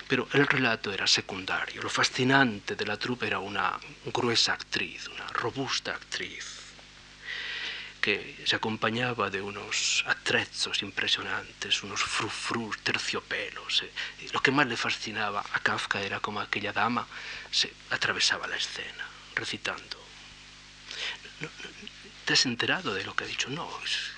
pero 0.07 0.27
el 0.33 0.47
relato 0.47 0.91
era 0.91 1.07
secundario. 1.07 1.81
Lo 1.81 1.89
fascinante 1.89 2.75
de 2.75 2.85
la 2.85 2.97
troupe 2.97 3.27
era 3.27 3.39
una 3.39 3.79
gruesa 4.05 4.53
actriz, 4.53 5.07
una 5.07 5.27
robusta 5.27 5.91
actriz, 5.91 6.55
que 8.01 8.43
se 8.45 8.55
acompañaba 8.55 9.31
de 9.31 9.41
unos 9.41 10.03
atrezos 10.07 10.83
impresionantes, 10.83 11.81
unos 11.81 12.03
frufrus 12.03 12.77
terciopelos. 12.83 13.81
Eh. 13.81 13.91
Lo 14.31 14.41
que 14.41 14.51
más 14.51 14.67
le 14.67 14.77
fascinaba 14.77 15.43
a 15.53 15.59
Kafka 15.59 16.01
era 16.01 16.19
como 16.19 16.39
aquella 16.39 16.71
dama 16.71 17.07
se 17.49 17.73
atravesaba 17.89 18.47
la 18.47 18.57
escena 18.57 19.05
recitando. 19.33 19.97
¿Te 22.25 22.33
has 22.33 22.45
enterado 22.45 22.93
de 22.93 23.03
lo 23.03 23.15
que 23.15 23.23
ha 23.23 23.27
dicho? 23.27 23.49
No, 23.49 23.69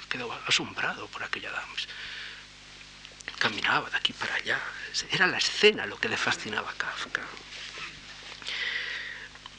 quedó 0.10 0.32
asombrado 0.48 1.08
por 1.08 1.24
aquella 1.24 1.52
dama. 1.52 1.74
Caminaba 3.40 3.90
de 3.90 3.98
aquí 3.98 4.14
para 4.14 4.36
allá. 4.36 4.60
Era 5.12 5.28
la 5.28 5.38
escena 5.38 5.86
lo 5.86 5.98
que 6.00 6.10
le 6.10 6.18
fascinaba 6.18 6.72
a 6.72 6.74
Kafka. 6.74 7.22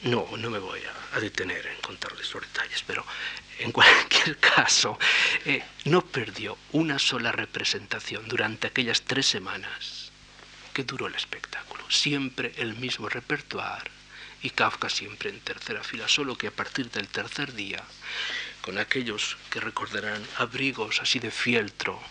No, 0.03 0.29
no 0.37 0.49
me 0.49 0.59
voy 0.59 0.81
a, 1.13 1.19
detener 1.19 1.65
en 1.67 1.81
contarles 1.81 2.33
los 2.33 2.43
detalles, 2.43 2.83
pero 2.87 3.05
en 3.59 3.71
cualquier 3.77 4.37
caso, 4.37 4.97
eh, 5.45 5.63
no 5.85 6.01
perdió 6.01 6.57
una 6.71 6.99
sola 6.99 7.31
representación 7.31 8.27
durante 8.27 8.67
aquellas 8.67 9.01
tres 9.01 9.25
semanas 9.25 10.11
que 10.73 10.83
duró 10.83 11.07
el 11.07 11.15
espectáculo. 11.15 11.83
Siempre 11.89 12.53
el 12.57 12.75
mismo 12.75 13.09
repertorio 13.09 13.99
y 14.41 14.51
Kafka 14.51 14.89
siempre 14.89 15.29
en 15.29 15.39
tercera 15.41 15.83
fila, 15.83 16.07
solo 16.07 16.37
que 16.37 16.47
a 16.47 16.51
partir 16.51 16.89
del 16.91 17.07
tercer 17.07 17.53
día, 17.53 17.83
con 18.61 18.77
aquellos 18.77 19.37
que 19.49 19.59
recordarán 19.59 20.25
abrigos 20.37 21.01
así 21.01 21.19
de 21.19 21.31
fieltro, 21.31 22.01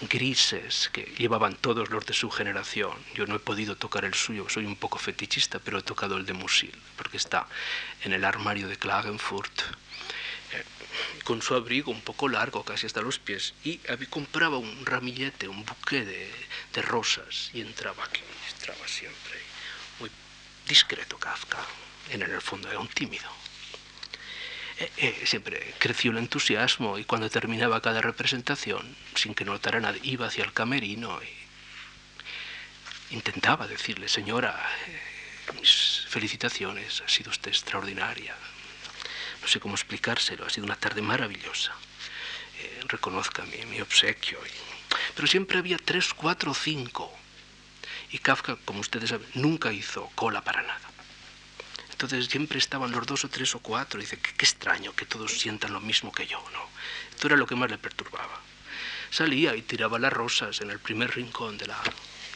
grises 0.00 0.90
que 0.92 1.02
llevaban 1.18 1.56
todos 1.56 1.90
los 1.90 2.04
de 2.06 2.14
su 2.14 2.30
generación. 2.30 2.92
Yo 3.14 3.26
no 3.26 3.36
he 3.36 3.38
podido 3.38 3.76
tocar 3.76 4.04
el 4.04 4.14
suyo, 4.14 4.48
soy 4.48 4.66
un 4.66 4.76
poco 4.76 4.98
fetichista, 4.98 5.58
pero 5.58 5.78
he 5.78 5.82
tocado 5.82 6.16
el 6.16 6.26
de 6.26 6.32
Musil, 6.32 6.74
porque 6.96 7.16
está 7.16 7.46
en 8.02 8.12
el 8.12 8.24
armario 8.24 8.68
de 8.68 8.76
Klagenfurt, 8.76 9.60
eh, 10.52 10.64
con 11.24 11.42
su 11.42 11.54
abrigo 11.54 11.90
un 11.90 12.00
poco 12.02 12.28
largo, 12.28 12.64
casi 12.64 12.86
hasta 12.86 13.02
los 13.02 13.18
pies, 13.18 13.54
y 13.64 13.78
compraba 14.10 14.58
un 14.58 14.84
ramillete, 14.84 15.48
un 15.48 15.64
buque 15.64 16.04
de, 16.04 16.30
de 16.72 16.82
rosas, 16.82 17.50
y 17.52 17.60
entraba 17.60 18.04
aquí, 18.04 18.20
entraba 18.54 18.86
siempre, 18.86 19.40
muy 20.00 20.10
discreto 20.68 21.18
Kafka, 21.18 21.58
en 22.10 22.22
el 22.22 22.40
fondo 22.42 22.68
era 22.68 22.78
un 22.78 22.88
tímido. 22.88 23.43
Eh, 24.78 24.90
eh, 24.96 25.22
siempre 25.24 25.74
creció 25.78 26.10
el 26.10 26.18
entusiasmo 26.18 26.98
y 26.98 27.04
cuando 27.04 27.30
terminaba 27.30 27.80
cada 27.80 28.00
representación, 28.00 28.96
sin 29.14 29.34
que 29.34 29.44
notara 29.44 29.78
nada, 29.80 29.96
iba 30.02 30.26
hacia 30.26 30.42
el 30.44 30.52
camerino 30.52 31.20
y 31.22 33.14
intentaba 33.14 33.68
decirle, 33.68 34.08
señora, 34.08 34.60
eh, 34.88 35.52
mis 35.60 36.06
felicitaciones, 36.08 37.02
ha 37.02 37.08
sido 37.08 37.30
usted 37.30 37.50
extraordinaria. 37.50 38.34
No 39.42 39.48
sé 39.48 39.60
cómo 39.60 39.74
explicárselo, 39.74 40.44
ha 40.44 40.50
sido 40.50 40.64
una 40.66 40.76
tarde 40.76 41.02
maravillosa. 41.02 41.72
reconozca 42.88 43.44
mi, 43.44 43.64
mi 43.66 43.80
obsequio. 43.80 44.38
Pero 45.14 45.26
siempre 45.28 45.58
había 45.58 45.76
tres, 45.78 46.14
cuatro, 46.14 46.54
cinco. 46.54 47.12
Y 48.10 48.18
Kafka, 48.18 48.56
como 48.64 48.80
ustedes 48.80 49.10
saben, 49.10 49.28
nunca 49.34 49.72
hizo 49.72 50.10
cola 50.14 50.40
para 50.42 50.62
nada. 50.62 50.93
Entonces 51.94 52.26
siempre 52.26 52.58
estaban 52.58 52.90
los 52.90 53.06
dos 53.06 53.24
o 53.24 53.28
tres 53.28 53.54
o 53.54 53.60
cuatro. 53.60 54.00
Dice, 54.00 54.18
qué, 54.18 54.32
qué 54.36 54.44
extraño 54.44 54.92
que 54.96 55.06
todos 55.06 55.38
sientan 55.38 55.72
lo 55.72 55.80
mismo 55.80 56.10
que 56.10 56.26
yo, 56.26 56.42
¿no? 56.52 56.68
Esto 57.10 57.28
era 57.28 57.36
lo 57.36 57.46
que 57.46 57.54
más 57.54 57.70
le 57.70 57.78
perturbaba. 57.78 58.40
Salía 59.10 59.54
y 59.54 59.62
tiraba 59.62 60.00
las 60.00 60.12
rosas 60.12 60.60
en 60.60 60.72
el 60.72 60.80
primer 60.80 61.14
rincón 61.14 61.56
de 61.56 61.68
la, 61.68 61.80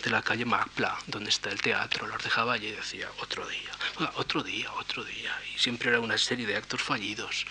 de 0.04 0.10
la 0.10 0.22
calle 0.22 0.44
Magpla, 0.44 0.96
donde 1.08 1.30
está 1.30 1.50
el 1.50 1.60
teatro, 1.60 2.06
las 2.06 2.22
dejaba 2.22 2.52
allí 2.52 2.68
y 2.68 2.72
decía, 2.72 3.08
otro 3.20 3.44
día, 3.48 3.70
otro 4.14 4.44
día, 4.44 4.72
otro 4.74 5.02
día. 5.02 5.36
Y 5.52 5.58
siempre 5.58 5.90
era 5.90 5.98
una 5.98 6.16
serie 6.16 6.46
de 6.46 6.54
actos 6.54 6.80
fallidos, 6.80 7.44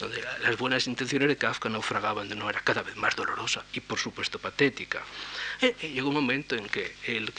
donde 0.00 0.24
las 0.42 0.58
buenas 0.58 0.88
intenciones 0.88 1.28
de 1.28 1.36
Kafka 1.36 1.68
naufragaban 1.68 2.28
de 2.28 2.34
una 2.34 2.46
manera 2.46 2.64
cada 2.64 2.82
vez 2.82 2.96
más 2.96 3.14
dolorosa 3.14 3.64
y, 3.72 3.78
por 3.78 4.00
supuesto, 4.00 4.40
patética. 4.40 5.04
Eh, 5.60 5.76
eh, 5.80 5.88
llegó 5.90 6.08
un 6.08 6.14
momento 6.14 6.56
en 6.56 6.68
que 6.68 6.94
el, 7.06 7.32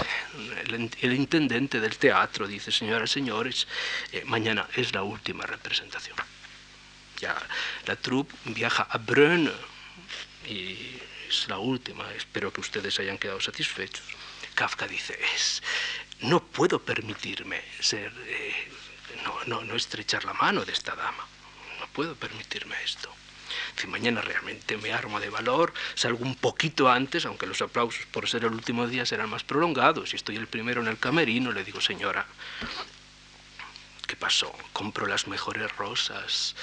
el, 1.02 1.14
intendente 1.14 1.80
del 1.80 1.98
teatro 1.98 2.48
dice, 2.48 2.72
señoras 2.72 3.12
y 3.12 3.14
señores, 3.14 3.68
eh, 4.12 4.24
mañana 4.26 4.68
es 4.76 4.94
la 4.94 5.04
última 5.04 5.46
representación. 5.46 6.16
Ya 7.20 7.36
la 7.86 7.96
troupe 7.96 8.34
viaja 8.46 8.84
a 8.84 8.98
Brünn 8.98 9.52
y 10.48 10.78
es 11.28 11.48
la 11.48 11.58
última, 11.58 12.12
espero 12.14 12.52
que 12.52 12.62
ustedes 12.62 13.00
hayan 13.00 13.18
quedado 13.18 13.42
satisfechos. 13.42 14.04
Kafka 14.54 14.88
dice, 14.88 15.18
es, 15.36 15.62
no 16.22 16.42
puedo 16.42 16.80
permitirme 16.80 17.62
ser, 17.80 18.14
eh, 18.28 18.72
no, 19.24 19.44
no, 19.46 19.62
no 19.64 19.76
estrechar 19.76 20.24
la 20.24 20.34
mano 20.34 20.64
de 20.64 20.72
esta 20.72 20.96
dama, 20.96 21.28
no 21.80 21.88
puedo 21.88 22.16
permitirme 22.16 22.76
esto. 22.84 23.14
Si 23.76 23.88
mañana 23.88 24.22
realmente 24.22 24.78
me 24.78 24.94
armo 24.94 25.20
de 25.20 25.30
valor, 25.30 25.74
salgo 25.96 26.24
un 26.24 26.36
poquito 26.36 26.90
antes, 26.90 27.26
aunque 27.26 27.48
los 27.48 27.62
aplausos 27.62 28.06
por 28.08 28.28
ser 28.28 28.46
el 28.46 28.54
último 28.54 28.88
día 28.88 29.06
serán 29.06 29.30
más 29.30 29.44
prolongados. 29.44 30.10
Si 30.10 30.16
estoy 30.16 30.36
el 30.38 30.48
primero 30.48 30.82
en 30.82 30.88
el 30.88 30.98
camerino, 30.98 31.52
le 31.52 31.64
digo, 31.64 31.82
señora, 31.82 32.26
¿qué 34.08 34.16
pasó? 34.16 34.54
Compro 34.74 35.06
las 35.08 35.28
mejores 35.28 35.76
rosas. 35.78 36.56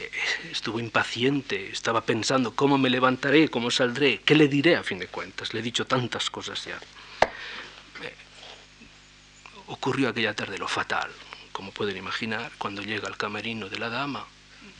Eh, 0.00 0.10
estuvo 0.50 0.80
impaciente, 0.80 1.70
estaba 1.70 2.02
pensando 2.02 2.54
cómo 2.54 2.78
me 2.78 2.90
levantaré, 2.90 3.48
cómo 3.48 3.70
saldré, 3.70 4.20
qué 4.20 4.34
le 4.34 4.48
diré 4.48 4.76
a 4.76 4.82
fin 4.82 4.98
de 4.98 5.08
cuentas. 5.08 5.54
Le 5.54 5.60
he 5.60 5.62
dicho 5.62 5.86
tantas 5.86 6.30
cosas 6.30 6.64
ya 6.64 6.78
ocurrió 9.68 10.08
aquella 10.08 10.34
tarde 10.34 10.58
lo 10.58 10.68
fatal. 10.68 11.10
Como 11.52 11.72
pueden 11.72 11.96
imaginar, 11.96 12.50
cuando 12.58 12.82
llega 12.82 13.08
al 13.08 13.16
camerino 13.16 13.68
de 13.68 13.78
la 13.78 13.88
dama, 13.88 14.26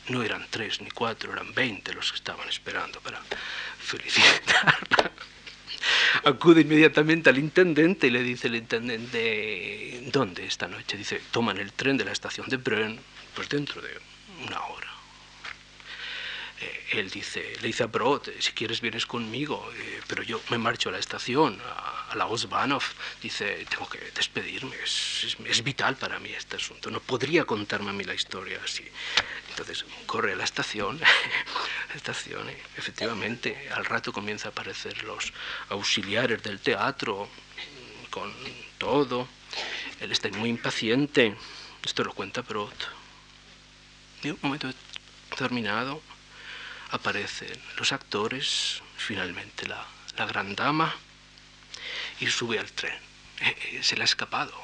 no 0.08 0.22
eran 0.22 0.46
tres 0.50 0.80
ni 0.80 0.90
cuatro, 0.90 1.32
eran 1.32 1.52
veinte 1.54 1.92
los 1.92 2.10
que 2.10 2.16
estaban 2.16 2.48
esperando 2.48 3.00
para 3.00 3.20
felicitarla. 3.78 5.10
Acude 6.24 6.62
inmediatamente 6.62 7.30
al 7.30 7.38
intendente 7.38 8.06
y 8.08 8.10
le 8.10 8.22
dice 8.22 8.48
el 8.48 8.56
intendente, 8.56 10.00
¿dónde 10.12 10.46
esta 10.46 10.66
noche? 10.66 10.96
Dice, 10.96 11.20
toman 11.30 11.58
el 11.58 11.72
tren 11.72 11.96
de 11.96 12.04
la 12.04 12.12
estación 12.12 12.48
de 12.48 12.56
Brünn, 12.56 12.98
pues 13.34 13.48
dentro 13.48 13.80
de 13.80 13.90
una 14.46 14.60
hora. 14.60 14.88
Eh, 16.60 16.98
él 16.98 17.10
dice, 17.10 17.54
le 17.60 17.68
dice 17.68 17.84
a 17.84 17.86
Brot, 17.86 18.32
si 18.40 18.52
quieres 18.52 18.80
vienes 18.80 19.06
conmigo, 19.06 19.70
eh, 19.76 20.00
pero 20.08 20.24
yo 20.24 20.40
me 20.50 20.58
marcho 20.58 20.88
a 20.88 20.92
la 20.92 20.98
estación, 20.98 21.60
a, 21.64 22.14
la 22.16 22.26
Osbanov. 22.26 22.82
Dice, 23.22 23.64
tengo 23.70 23.88
que 23.88 24.00
despedirme, 24.14 24.74
es, 24.82 25.36
es, 25.44 25.62
vital 25.62 25.96
para 25.96 26.18
mí 26.18 26.30
este 26.30 26.56
asunto, 26.56 26.90
no 26.90 27.00
podría 27.00 27.44
contarme 27.44 27.90
a 27.90 27.92
mí 27.92 28.02
la 28.02 28.14
historia 28.14 28.60
así. 28.64 28.84
Entonces 29.58 29.84
corre 30.06 30.34
a 30.34 30.36
la 30.36 30.44
estación, 30.44 31.00
estación, 31.96 32.48
efectivamente, 32.76 33.68
al 33.74 33.84
rato 33.86 34.12
comienza 34.12 34.48
a 34.48 34.50
aparecer 34.52 35.02
los 35.02 35.32
auxiliares 35.68 36.40
del 36.44 36.60
teatro 36.60 37.28
con 38.08 38.32
todo 38.78 39.28
Él 39.98 40.12
está 40.12 40.28
muy 40.28 40.50
impaciente. 40.50 41.36
Esto 41.84 42.04
lo 42.04 42.12
cuenta 42.12 42.42
Brod. 42.42 42.72
Y 44.22 44.30
un 44.30 44.38
momento 44.42 44.72
determinado 45.30 46.00
aparecen 46.92 47.60
los 47.78 47.92
actores, 47.92 48.80
finalmente 48.96 49.66
la, 49.66 49.84
la 50.16 50.26
gran 50.26 50.54
dama, 50.54 50.94
y 52.20 52.28
sube 52.28 52.60
al 52.60 52.70
tren. 52.70 52.94
Eh, 53.40 53.56
eh, 53.72 53.82
se 53.82 53.96
le 53.96 54.02
ha 54.02 54.04
escapado. 54.04 54.54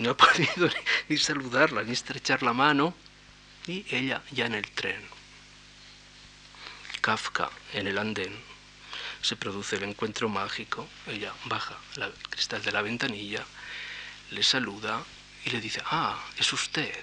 No 0.00 0.10
ha 0.10 0.16
podido 0.16 0.66
ni, 0.66 0.74
ni 1.10 1.18
saludarla, 1.18 1.84
ni 1.84 1.92
estrechar 1.92 2.42
la 2.42 2.52
mano, 2.52 2.96
y 3.66 3.84
ella 3.90 4.22
ya 4.30 4.46
en 4.46 4.54
el 4.54 4.70
tren. 4.70 5.02
Kafka 7.00 7.50
en 7.72 7.86
el 7.86 7.98
andén. 7.98 8.38
Se 9.22 9.36
produce 9.36 9.76
el 9.76 9.84
encuentro 9.84 10.28
mágico. 10.28 10.88
Ella 11.06 11.32
baja 11.44 11.76
el 11.96 12.12
cristal 12.30 12.62
de 12.62 12.72
la 12.72 12.82
ventanilla, 12.82 13.44
le 14.30 14.42
saluda 14.42 15.02
y 15.44 15.50
le 15.50 15.60
dice, 15.60 15.82
ah, 15.86 16.18
es 16.38 16.52
usted. 16.52 16.94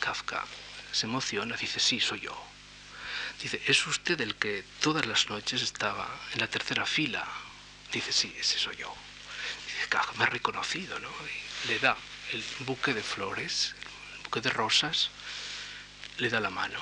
Kafka 0.00 0.44
se 0.92 1.06
emociona, 1.06 1.56
dice, 1.56 1.80
sí, 1.80 2.00
soy 2.00 2.20
yo. 2.20 2.46
Dice, 3.42 3.60
¿es 3.66 3.86
usted 3.86 4.20
el 4.20 4.34
que 4.34 4.64
todas 4.80 5.06
las 5.06 5.28
noches 5.30 5.62
estaba 5.62 6.08
en 6.34 6.40
la 6.40 6.46
tercera 6.46 6.84
fila? 6.84 7.26
Dice, 7.92 8.12
sí, 8.12 8.34
ese 8.38 8.58
soy 8.58 8.76
yo. 8.76 8.94
Dice, 9.66 9.88
Kafka, 9.88 10.12
me 10.18 10.24
ha 10.24 10.26
reconocido, 10.26 10.98
¿no? 10.98 11.10
Le 11.68 11.78
da 11.78 11.96
el 12.32 12.44
buque 12.60 12.92
de 12.92 13.02
flores, 13.02 13.74
el 14.14 14.22
buque 14.24 14.40
de 14.40 14.50
rosas, 14.50 15.10
le 16.20 16.28
da 16.28 16.40
la 16.40 16.50
mano. 16.50 16.78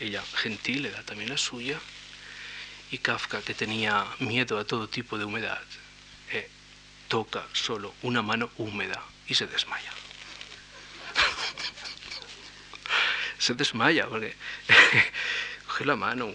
Ella, 0.00 0.22
gentil, 0.34 0.82
le 0.82 0.90
da 0.90 1.02
también 1.02 1.30
la 1.30 1.38
suya. 1.38 1.78
Y 2.90 2.98
Kafka, 2.98 3.42
que 3.42 3.54
tenía 3.54 4.06
miedo 4.18 4.58
a 4.58 4.64
todo 4.64 4.88
tipo 4.88 5.18
de 5.18 5.24
humedad, 5.24 5.62
eh, 6.32 6.50
toca 7.08 7.46
solo 7.52 7.94
una 8.02 8.22
mano 8.22 8.50
húmeda 8.56 9.02
y 9.26 9.34
se 9.34 9.46
desmaya. 9.46 9.92
se 13.38 13.54
desmaya 13.54 14.08
porque 14.08 14.34
coge 15.66 15.84
la 15.84 15.96
mano. 15.96 16.32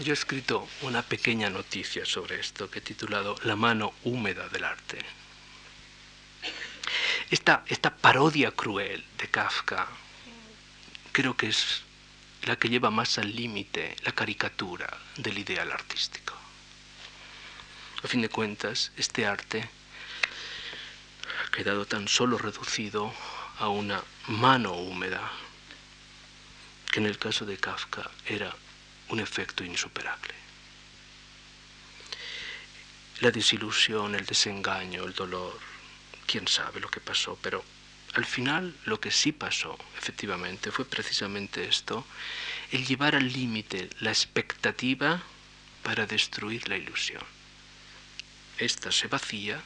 Yo 0.00 0.12
he 0.12 0.14
escrito 0.14 0.68
una 0.82 1.02
pequeña 1.02 1.50
noticia 1.50 2.06
sobre 2.06 2.38
esto 2.38 2.70
que 2.70 2.78
he 2.78 2.82
titulado 2.82 3.34
La 3.42 3.56
mano 3.56 3.94
húmeda 4.04 4.48
del 4.48 4.64
arte. 4.64 4.98
Esta, 7.30 7.64
esta 7.66 7.94
parodia 7.94 8.52
cruel 8.52 9.04
de 9.18 9.28
Kafka 9.28 9.88
creo 11.18 11.36
que 11.36 11.48
es 11.48 11.82
la 12.44 12.54
que 12.54 12.68
lleva 12.68 12.92
más 12.92 13.18
al 13.18 13.34
límite 13.34 13.96
la 14.04 14.12
caricatura 14.12 14.86
del 15.16 15.36
ideal 15.36 15.72
artístico. 15.72 16.32
A 18.04 18.06
fin 18.06 18.22
de 18.22 18.28
cuentas, 18.28 18.92
este 18.96 19.26
arte 19.26 19.68
ha 21.42 21.50
quedado 21.50 21.86
tan 21.86 22.06
solo 22.06 22.38
reducido 22.38 23.12
a 23.58 23.68
una 23.68 24.00
mano 24.28 24.74
húmeda, 24.74 25.28
que 26.92 27.00
en 27.00 27.06
el 27.06 27.18
caso 27.18 27.44
de 27.44 27.56
Kafka 27.56 28.08
era 28.24 28.54
un 29.08 29.18
efecto 29.18 29.64
insuperable. 29.64 30.34
La 33.22 33.32
desilusión, 33.32 34.14
el 34.14 34.24
desengaño, 34.24 35.02
el 35.02 35.14
dolor, 35.14 35.58
quién 36.28 36.46
sabe 36.46 36.78
lo 36.78 36.88
que 36.88 37.00
pasó, 37.00 37.36
pero 37.42 37.64
al 38.18 38.26
final 38.26 38.74
lo 38.84 38.98
que 38.98 39.12
sí 39.12 39.30
pasó, 39.30 39.78
efectivamente, 39.96 40.72
fue 40.72 40.84
precisamente 40.84 41.68
esto, 41.68 42.04
el 42.72 42.84
llevar 42.84 43.14
al 43.14 43.32
límite 43.32 43.88
la 44.00 44.10
expectativa 44.10 45.22
para 45.84 46.04
destruir 46.04 46.68
la 46.68 46.76
ilusión. 46.76 47.22
Esta 48.58 48.90
se 48.90 49.06
vacía 49.06 49.62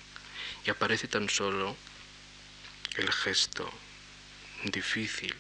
y 0.67 0.71
aparece 0.71 1.09
tan 1.09 1.31
solo 1.31 1.75
el 2.97 3.11
gesto 3.11 3.73
difícil 4.65 5.35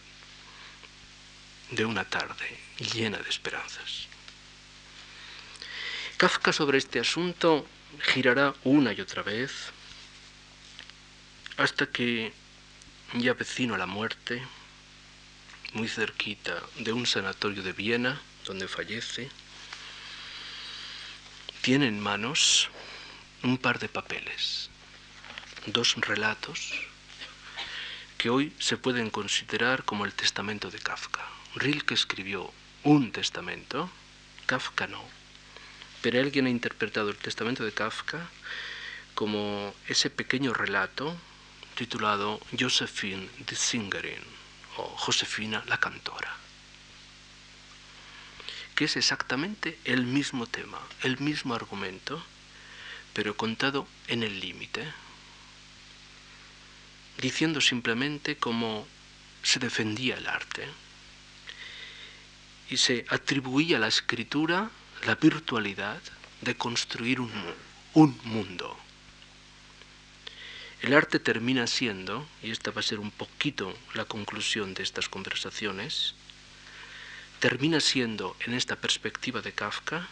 de 1.70 1.84
una 1.84 2.06
tarde 2.06 2.48
llena 2.94 3.18
de 3.18 3.28
esperanzas. 3.28 4.06
Kafka 6.16 6.54
sobre 6.54 6.78
este 6.78 6.98
asunto 6.98 7.68
girará 8.00 8.54
una 8.64 8.94
y 8.94 9.02
otra 9.02 9.22
vez 9.22 9.52
hasta 11.58 11.86
que 11.86 12.32
ya 13.14 13.34
vecino 13.34 13.74
a 13.74 13.78
la 13.78 13.86
muerte, 13.86 14.42
muy 15.74 15.88
cerquita 15.88 16.62
de 16.78 16.92
un 16.92 17.06
sanatorio 17.06 17.62
de 17.62 17.72
Viena, 17.72 18.20
donde 18.46 18.68
fallece, 18.68 19.30
tiene 21.60 21.88
en 21.88 22.00
manos 22.00 22.70
un 23.42 23.58
par 23.58 23.78
de 23.78 23.88
papeles, 23.88 24.70
dos 25.66 25.94
relatos 25.96 26.72
que 28.16 28.30
hoy 28.30 28.52
se 28.58 28.76
pueden 28.76 29.10
considerar 29.10 29.84
como 29.84 30.04
el 30.04 30.12
testamento 30.14 30.70
de 30.70 30.78
Kafka. 30.78 31.26
Rilke 31.56 31.94
escribió 31.94 32.52
un 32.82 33.12
testamento, 33.12 33.90
Kafka 34.46 34.86
no, 34.86 35.02
pero 36.00 36.20
alguien 36.20 36.46
ha 36.46 36.50
interpretado 36.50 37.10
el 37.10 37.16
testamento 37.16 37.64
de 37.64 37.72
Kafka 37.72 38.28
como 39.14 39.74
ese 39.88 40.08
pequeño 40.08 40.54
relato 40.54 41.16
titulado 41.74 42.40
Josephine 42.58 43.28
de 43.46 43.56
Singerin 43.56 44.22
o 44.76 44.84
Josefina 44.96 45.64
la 45.66 45.78
cantora, 45.78 46.34
que 48.74 48.84
es 48.84 48.96
exactamente 48.96 49.78
el 49.84 50.04
mismo 50.04 50.46
tema, 50.46 50.80
el 51.02 51.18
mismo 51.18 51.54
argumento, 51.54 52.22
pero 53.12 53.36
contado 53.36 53.86
en 54.08 54.22
el 54.22 54.40
límite, 54.40 54.86
diciendo 57.18 57.60
simplemente 57.60 58.36
cómo 58.36 58.86
se 59.42 59.58
defendía 59.58 60.16
el 60.16 60.26
arte 60.26 60.66
y 62.70 62.76
se 62.76 63.04
atribuía 63.08 63.76
a 63.76 63.80
la 63.80 63.88
escritura 63.88 64.70
la 65.06 65.16
virtualidad 65.16 66.00
de 66.40 66.56
construir 66.56 67.20
un, 67.20 67.30
un 67.94 68.18
mundo 68.24 68.81
el 70.82 70.94
arte 70.94 71.20
termina 71.20 71.68
siendo, 71.68 72.26
y 72.42 72.50
esta 72.50 72.72
va 72.72 72.80
a 72.80 72.82
ser 72.82 72.98
un 72.98 73.12
poquito 73.12 73.72
la 73.94 74.04
conclusión 74.04 74.74
de 74.74 74.82
estas 74.82 75.08
conversaciones, 75.08 76.14
termina 77.38 77.78
siendo 77.80 78.36
en 78.40 78.54
esta 78.54 78.76
perspectiva 78.76 79.42
de 79.42 79.52
Kafka 79.52 80.08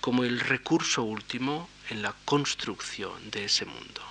como 0.00 0.24
el 0.24 0.40
recurso 0.40 1.02
último 1.04 1.68
en 1.88 2.02
la 2.02 2.14
construcción 2.24 3.30
de 3.30 3.44
ese 3.44 3.64
mundo. 3.64 4.02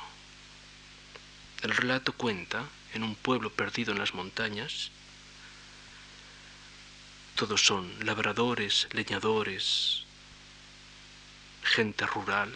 El 1.61 1.75
relato 1.75 2.13
cuenta 2.13 2.63
en 2.93 3.03
un 3.03 3.15
pueblo 3.15 3.51
perdido 3.51 3.91
en 3.91 3.99
las 3.99 4.13
montañas, 4.13 4.91
todos 7.35 7.65
son 7.65 7.91
labradores, 8.05 8.87
leñadores, 8.91 10.03
gente 11.63 12.05
rural, 12.05 12.55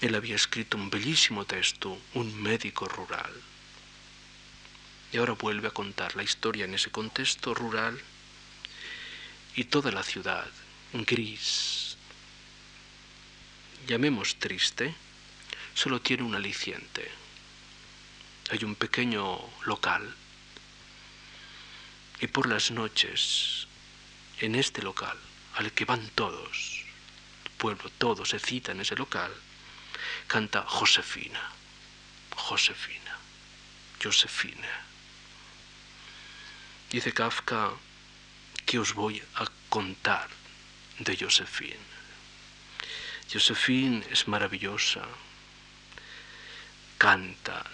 él 0.00 0.14
había 0.14 0.36
escrito 0.36 0.76
un 0.76 0.90
bellísimo 0.90 1.44
texto, 1.44 1.98
Un 2.14 2.40
médico 2.40 2.86
rural. 2.86 3.32
Y 5.12 5.16
ahora 5.16 5.32
vuelve 5.32 5.68
a 5.68 5.72
contar 5.72 6.14
la 6.14 6.22
historia 6.22 6.66
en 6.66 6.74
ese 6.74 6.90
contexto 6.90 7.54
rural 7.54 8.00
y 9.56 9.64
toda 9.64 9.90
la 9.90 10.02
ciudad 10.02 10.46
gris, 10.92 11.96
llamemos 13.86 14.36
triste, 14.36 14.94
solo 15.74 16.00
tiene 16.00 16.22
un 16.22 16.34
aliciente. 16.34 17.10
Hay 18.50 18.64
un 18.64 18.74
pequeño 18.74 19.40
local 19.64 20.14
y 22.20 22.26
por 22.28 22.48
las 22.48 22.70
noches 22.70 23.66
en 24.40 24.54
este 24.54 24.82
local 24.82 25.18
al 25.54 25.72
que 25.72 25.84
van 25.84 26.08
todos, 26.14 26.84
el 27.44 27.50
pueblo 27.52 27.90
todo 27.98 28.24
se 28.24 28.38
cita 28.38 28.72
en 28.72 28.80
ese 28.80 28.94
local, 28.94 29.32
canta 30.28 30.62
Josefina, 30.66 31.40
Josefina, 32.36 33.16
Josefina. 34.02 34.68
Dice 36.90 37.12
Kafka 37.12 37.72
que 38.66 38.78
os 38.78 38.92
voy 38.92 39.22
a 39.36 39.46
contar 39.70 40.28
de 40.98 41.16
Josephine. 41.16 41.88
Josephine 43.32 44.04
es 44.10 44.28
maravillosa, 44.28 45.02
canta, 46.98 47.64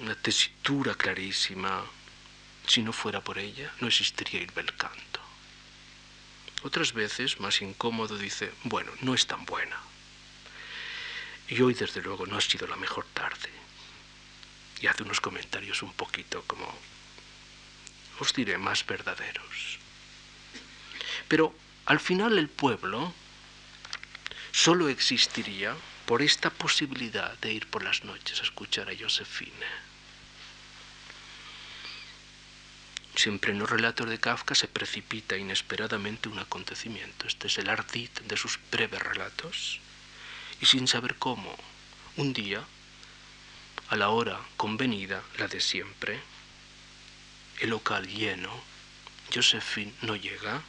una 0.00 0.14
tesitura 0.16 0.94
clarísima. 0.94 1.84
Si 2.66 2.82
no 2.82 2.92
fuera 2.92 3.20
por 3.20 3.38
ella, 3.38 3.72
no 3.80 3.88
existiría 3.88 4.40
el 4.40 4.50
bel 4.50 4.74
canto. 4.76 5.20
Otras 6.62 6.92
veces, 6.92 7.40
más 7.40 7.60
incómodo, 7.60 8.16
dice, 8.16 8.52
bueno, 8.64 8.92
no 9.00 9.14
es 9.14 9.26
tan 9.26 9.44
buena. 9.44 9.91
Y 11.52 11.60
hoy, 11.60 11.74
desde 11.74 12.00
luego, 12.00 12.24
no 12.24 12.38
ha 12.38 12.40
sido 12.40 12.66
la 12.66 12.76
mejor 12.76 13.04
tarde. 13.12 13.50
Y 14.80 14.86
hace 14.86 15.02
unos 15.02 15.20
comentarios 15.20 15.82
un 15.82 15.92
poquito 15.92 16.42
como, 16.46 16.66
os 18.20 18.32
diré, 18.32 18.56
más 18.56 18.86
verdaderos. 18.86 19.78
Pero 21.28 21.54
al 21.84 22.00
final 22.00 22.38
el 22.38 22.48
pueblo 22.48 23.12
solo 24.50 24.88
existiría 24.88 25.76
por 26.06 26.22
esta 26.22 26.48
posibilidad 26.48 27.36
de 27.40 27.52
ir 27.52 27.66
por 27.66 27.84
las 27.84 28.02
noches 28.02 28.40
a 28.40 28.44
escuchar 28.44 28.88
a 28.88 28.96
Josefina. 28.98 29.66
Siempre 33.14 33.52
en 33.52 33.58
los 33.58 33.68
relatos 33.68 34.08
de 34.08 34.18
Kafka 34.18 34.54
se 34.54 34.68
precipita 34.68 35.36
inesperadamente 35.36 36.30
un 36.30 36.38
acontecimiento. 36.38 37.26
Este 37.26 37.48
es 37.48 37.58
el 37.58 37.68
ardid 37.68 38.08
de 38.24 38.38
sus 38.38 38.58
breves 38.70 39.02
relatos. 39.02 39.81
Y 40.62 40.66
sin 40.66 40.86
saber 40.86 41.16
cómo, 41.16 41.56
un 42.16 42.32
día, 42.32 42.64
a 43.88 43.96
la 43.96 44.10
hora 44.10 44.38
convenida, 44.56 45.20
la 45.36 45.48
de 45.48 45.60
siempre, 45.60 46.20
el 47.58 47.70
local 47.70 48.06
lleno, 48.06 48.62
Josephine 49.34 49.92
no 50.02 50.14
llega, 50.14 50.62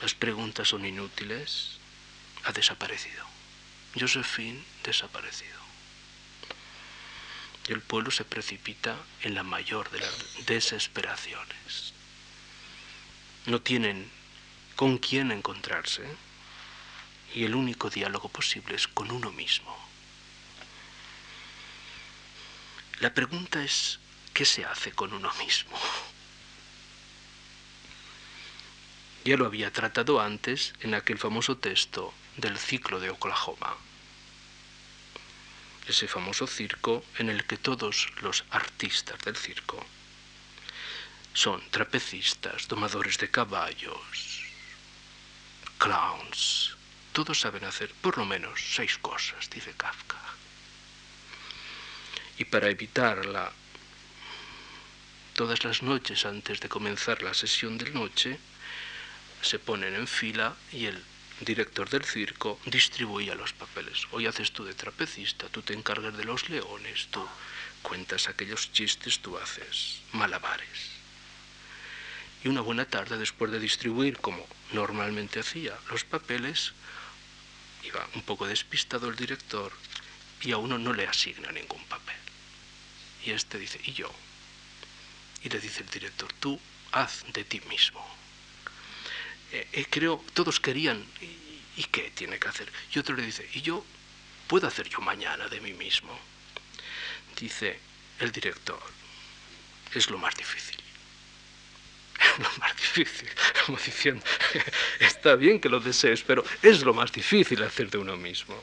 las 0.00 0.14
preguntas 0.14 0.68
son 0.68 0.86
inútiles, 0.86 1.78
ha 2.44 2.52
desaparecido. 2.52 3.26
Josephine 3.98 4.62
desaparecido. 4.84 5.58
Y 7.68 7.72
el 7.72 7.80
pueblo 7.80 8.12
se 8.12 8.24
precipita 8.24 8.96
en 9.22 9.34
la 9.34 9.42
mayor 9.42 9.90
de 9.90 9.98
las 9.98 10.46
desesperaciones. 10.46 11.94
No 13.46 13.60
tienen 13.60 14.08
con 14.76 14.98
quién 14.98 15.32
encontrarse 15.32 16.27
y 17.34 17.44
el 17.44 17.54
único 17.54 17.90
diálogo 17.90 18.28
posible 18.28 18.76
es 18.76 18.88
con 18.88 19.10
uno 19.10 19.30
mismo. 19.32 19.76
La 23.00 23.14
pregunta 23.14 23.62
es, 23.62 24.00
¿qué 24.34 24.44
se 24.44 24.64
hace 24.64 24.92
con 24.92 25.12
uno 25.12 25.32
mismo? 25.34 25.78
Ya 29.24 29.36
lo 29.36 29.46
había 29.46 29.72
tratado 29.72 30.20
antes 30.20 30.72
en 30.80 30.94
aquel 30.94 31.18
famoso 31.18 31.58
texto 31.58 32.14
del 32.38 32.56
ciclo 32.58 32.98
de 32.98 33.10
Oklahoma. 33.10 33.76
Ese 35.86 36.08
famoso 36.08 36.46
circo 36.46 37.04
en 37.18 37.28
el 37.28 37.44
que 37.44 37.56
todos 37.56 38.08
los 38.22 38.44
artistas 38.50 39.20
del 39.20 39.36
circo 39.36 39.84
son 41.34 41.62
trapecistas, 41.70 42.68
domadores 42.68 43.18
de 43.18 43.30
caballos, 43.30 44.42
clowns. 45.78 46.77
Todos 47.12 47.40
saben 47.40 47.64
hacer 47.64 47.92
por 48.00 48.18
lo 48.18 48.24
menos 48.24 48.60
seis 48.74 48.98
cosas, 48.98 49.50
dice 49.50 49.72
Kafka. 49.76 50.18
Y 52.38 52.44
para 52.44 52.68
evitarla 52.68 53.52
todas 55.34 55.64
las 55.64 55.82
noches 55.82 56.24
antes 56.26 56.60
de 56.60 56.68
comenzar 56.68 57.22
la 57.22 57.34
sesión 57.34 57.78
de 57.78 57.90
noche, 57.90 58.38
se 59.42 59.58
ponen 59.58 59.94
en 59.94 60.06
fila 60.06 60.54
y 60.72 60.86
el 60.86 61.02
director 61.40 61.88
del 61.88 62.04
circo 62.04 62.58
distribuía 62.66 63.34
los 63.34 63.52
papeles. 63.52 64.06
Hoy 64.10 64.26
haces 64.26 64.52
tú 64.52 64.64
de 64.64 64.74
trapecista, 64.74 65.48
tú 65.48 65.62
te 65.62 65.74
encargas 65.74 66.16
de 66.16 66.24
los 66.24 66.48
leones, 66.48 67.08
tú 67.10 67.24
cuentas 67.82 68.28
aquellos 68.28 68.72
chistes, 68.72 69.20
tú 69.20 69.38
haces 69.38 70.02
malabares. 70.12 70.90
Y 72.44 72.48
una 72.48 72.60
buena 72.60 72.84
tarde, 72.84 73.18
después 73.18 73.50
de 73.50 73.60
distribuir, 73.60 74.18
como 74.18 74.46
normalmente 74.72 75.40
hacía, 75.40 75.76
los 75.90 76.04
papeles, 76.04 76.72
un 78.14 78.22
poco 78.22 78.46
despistado 78.46 79.08
el 79.08 79.16
director 79.16 79.72
y 80.42 80.52
a 80.52 80.58
uno 80.58 80.78
no 80.78 80.92
le 80.92 81.06
asigna 81.06 81.50
ningún 81.52 81.84
papel. 81.84 82.16
Y 83.24 83.32
este 83.32 83.58
dice, 83.58 83.80
¿y 83.84 83.92
yo? 83.92 84.10
Y 85.42 85.48
le 85.48 85.60
dice 85.60 85.82
el 85.82 85.90
director, 85.90 86.32
tú 86.34 86.60
haz 86.92 87.24
de 87.32 87.44
ti 87.44 87.60
mismo. 87.68 88.04
Eh, 89.52 89.66
eh, 89.72 89.86
creo, 89.88 90.22
todos 90.34 90.60
querían, 90.60 91.04
¿y, 91.76 91.84
qué 91.84 92.10
tiene 92.10 92.38
que 92.38 92.48
hacer? 92.48 92.70
Y 92.94 92.98
otro 92.98 93.16
le 93.16 93.24
dice, 93.24 93.48
¿y 93.52 93.62
yo 93.62 93.84
puedo 94.46 94.66
hacer 94.66 94.88
yo 94.88 95.00
mañana 95.00 95.48
de 95.48 95.60
mí 95.60 95.72
mismo? 95.72 96.18
Dice 97.38 97.78
el 98.18 98.32
director, 98.32 98.80
es 99.94 100.10
lo 100.10 100.18
más 100.18 100.34
difícil. 100.34 100.77
Lo 102.38 102.48
más 102.58 102.76
difícil, 102.76 103.28
diciendo, 103.84 104.24
está 105.00 105.34
bien 105.34 105.60
que 105.60 105.68
lo 105.68 105.80
desees, 105.80 106.22
pero 106.22 106.44
es 106.62 106.82
lo 106.82 106.94
más 106.94 107.12
difícil 107.12 107.62
hacer 107.62 107.90
de 107.90 107.98
uno 107.98 108.16
mismo. 108.16 108.54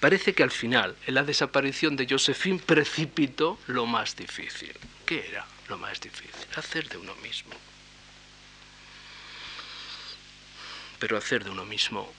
Parece 0.00 0.34
que 0.34 0.42
al 0.42 0.50
final, 0.50 0.96
en 1.06 1.14
la 1.14 1.22
desaparición 1.22 1.96
de 1.96 2.06
Josephine, 2.08 2.58
precipitó 2.58 3.58
lo 3.66 3.86
más 3.86 4.16
difícil. 4.16 4.72
¿Qué 5.06 5.26
era 5.28 5.46
lo 5.68 5.78
más 5.78 6.00
difícil? 6.00 6.46
Hacer 6.56 6.88
de 6.88 6.96
uno 6.96 7.14
mismo. 7.16 7.54
pero 11.04 11.18
hacer 11.18 11.44
de 11.44 11.50
uno 11.50 11.66
mismo, 11.66 12.10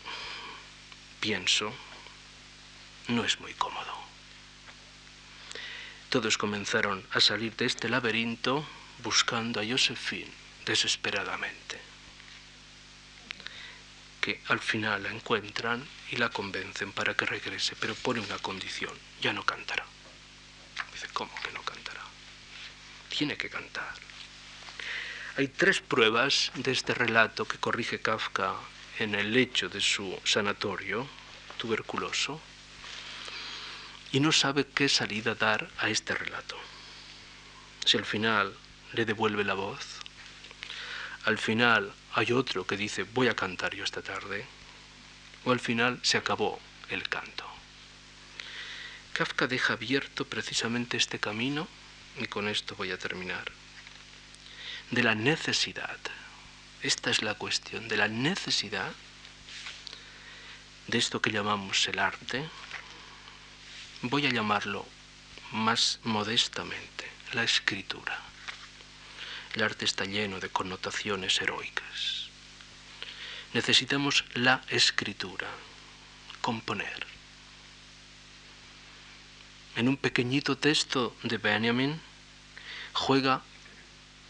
pienso, 1.19 1.73
no 3.07 3.25
es 3.25 3.39
muy 3.39 3.51
cómodo. 3.53 3.91
Todos 6.09 6.37
comenzaron 6.37 7.03
a 7.09 7.19
salir 7.19 7.55
de 7.55 7.65
este 7.65 7.89
laberinto 7.89 8.63
buscando 9.03 9.59
a 9.59 9.65
Josephine 9.65 10.31
desesperadamente, 10.65 11.79
que 14.21 14.41
al 14.47 14.59
final 14.59 15.03
la 15.03 15.09
encuentran 15.09 15.85
y 16.11 16.17
la 16.17 16.29
convencen 16.29 16.91
para 16.91 17.13
que 17.13 17.25
regrese, 17.25 17.75
pero 17.79 17.95
pone 17.95 18.19
una 18.19 18.37
condición, 18.39 18.93
ya 19.21 19.33
no 19.33 19.43
cantará. 19.43 19.85
Dice, 20.93 21.07
¿cómo 21.13 21.33
que 21.43 21.51
no 21.51 21.61
cantará? 21.61 22.01
Tiene 23.09 23.37
que 23.37 23.49
cantar. 23.49 23.93
Hay 25.37 25.49
tres 25.49 25.81
pruebas 25.81 26.51
de 26.55 26.71
este 26.71 26.93
relato 26.93 27.45
que 27.45 27.57
corrige 27.57 27.99
Kafka 27.99 28.55
en 28.99 29.15
el 29.15 29.33
lecho 29.33 29.67
de 29.67 29.81
su 29.81 30.17
sanatorio 30.23 31.07
tuberculoso 31.57 32.39
y 34.11 34.21
no 34.21 34.31
sabe 34.31 34.65
qué 34.65 34.87
salida 34.87 35.35
dar 35.35 35.69
a 35.79 35.89
este 35.89 36.15
relato. 36.15 36.57
Si 37.83 37.97
al 37.97 38.05
final 38.05 38.55
le 38.95 39.05
devuelve 39.05 39.43
la 39.43 39.53
voz, 39.53 39.99
al 41.25 41.37
final 41.37 41.93
hay 42.13 42.31
otro 42.31 42.65
que 42.65 42.77
dice 42.77 43.03
voy 43.03 43.27
a 43.27 43.35
cantar 43.35 43.75
yo 43.75 43.83
esta 43.83 44.01
tarde, 44.01 44.45
o 45.43 45.51
al 45.51 45.59
final 45.59 45.99
se 46.01 46.17
acabó 46.17 46.59
el 46.89 47.07
canto. 47.07 47.45
Kafka 49.13 49.47
deja 49.47 49.73
abierto 49.73 50.25
precisamente 50.25 50.97
este 50.97 51.19
camino, 51.19 51.67
y 52.17 52.27
con 52.27 52.47
esto 52.47 52.75
voy 52.75 52.91
a 52.91 52.97
terminar, 52.97 53.51
de 54.91 55.03
la 55.03 55.15
necesidad 55.15 55.97
esta 56.85 57.09
es 57.09 57.23
la 57.23 57.33
cuestión 57.33 57.87
de 57.87 57.97
la 57.97 58.07
necesidad 58.07 58.91
de 60.85 60.99
esto 60.99 61.19
que 61.19 61.31
llamamos 61.31 61.87
el 61.87 61.97
arte. 61.97 62.47
Voy 64.03 64.27
a 64.27 64.29
llamarlo 64.29 64.85
más 65.51 65.99
modestamente 66.03 67.09
la 67.33 67.43
escritura. 67.43 68.21
El 69.55 69.63
arte 69.63 69.85
está 69.85 70.03
lleno 70.03 70.41
de 70.41 70.49
connotaciones 70.49 71.39
heroicas. 71.39 72.27
Necesitamos 73.53 74.25
la 74.33 74.61
escritura, 74.67 75.47
componer. 76.41 77.07
En 79.77 79.87
un 79.87 79.95
pequeñito 79.95 80.57
texto 80.57 81.15
de 81.23 81.37
Benjamin 81.37 82.01
juega 82.91 83.43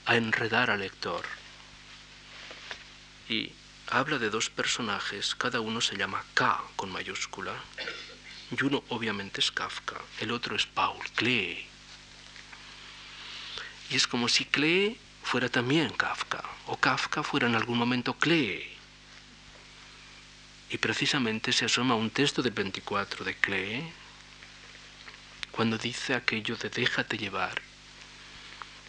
a 0.06 0.15
enredar 0.15 0.69
al 0.69 0.81
lector 0.81 1.26
y 3.27 3.52
habla 3.88 4.19
de 4.19 4.30
dos 4.30 4.52
personajes, 4.52 5.34
cada 5.34 5.60
uno 5.60 5.81
se 5.81 5.97
llama 5.97 6.23
K 6.35 6.64
con 6.76 6.91
mayúscula, 6.91 7.56
y 8.52 8.64
uno 8.64 8.84
obviamente 8.89 9.41
es 9.41 9.49
Kafka, 9.49 9.99
el 10.19 10.30
otro 10.30 10.56
es 10.56 10.68
Paul 10.68 11.03
Klee. 11.15 11.65
Y 13.89 13.95
es 13.95 14.06
como 14.06 14.30
si 14.30 14.45
Klee 14.45 14.99
fuera 15.26 15.49
también 15.49 15.89
Kafka, 15.89 16.43
o 16.68 16.77
Kafka 16.77 17.23
fuera 17.23 17.47
en 17.47 17.56
algún 17.56 17.80
momento 17.80 18.14
Klee. 18.14 18.77
Y 20.69 20.77
precisamente 20.77 21.52
se 21.52 21.65
asoma 21.65 21.95
un 21.95 22.11
texto 22.11 22.43
del 22.43 22.53
24 22.53 23.26
de 23.26 23.35
Klee, 23.35 23.91
cuando 25.52 25.80
dice 25.80 26.14
aquello 26.14 26.56
de 26.57 26.69
déjate 26.69 27.18
llevar 27.18 27.60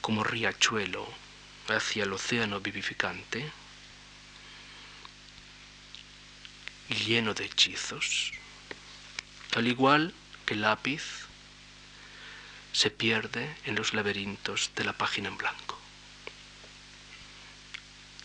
como 0.02 0.22
riachuelo 0.24 1.08
hacia 1.68 2.04
el 2.04 2.12
océano 2.12 2.60
vivificante, 2.60 3.50
lleno 7.06 7.32
de 7.32 7.46
hechizos, 7.46 8.32
al 9.56 9.66
igual 9.66 10.12
que 10.44 10.54
el 10.54 10.60
lápiz 10.60 11.02
se 12.72 12.90
pierde 12.90 13.56
en 13.64 13.74
los 13.74 13.94
laberintos 13.94 14.70
de 14.76 14.84
la 14.84 14.92
página 14.92 15.28
en 15.28 15.38
blanco. 15.38 15.65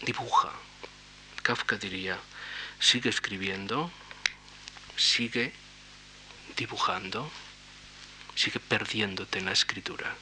Dibuja. 0.04 0.52
Kafka 1.44 1.78
diría, 1.78 2.20
sigue 2.80 3.10
escribiendo, 3.10 3.92
sigue 4.96 5.54
dibujando, 6.56 7.32
sigue 8.36 8.60
perdiéndote 8.60 9.40
en 9.40 9.46
la 9.46 9.52
escritura. 9.52 10.16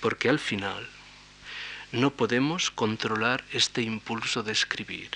Porque 0.00 0.28
al 0.28 0.38
final 0.38 0.88
no 1.92 2.10
podemos 2.10 2.70
controlar 2.70 3.44
este 3.52 3.82
impulso 3.82 4.42
de 4.42 4.52
escribir 4.52 5.10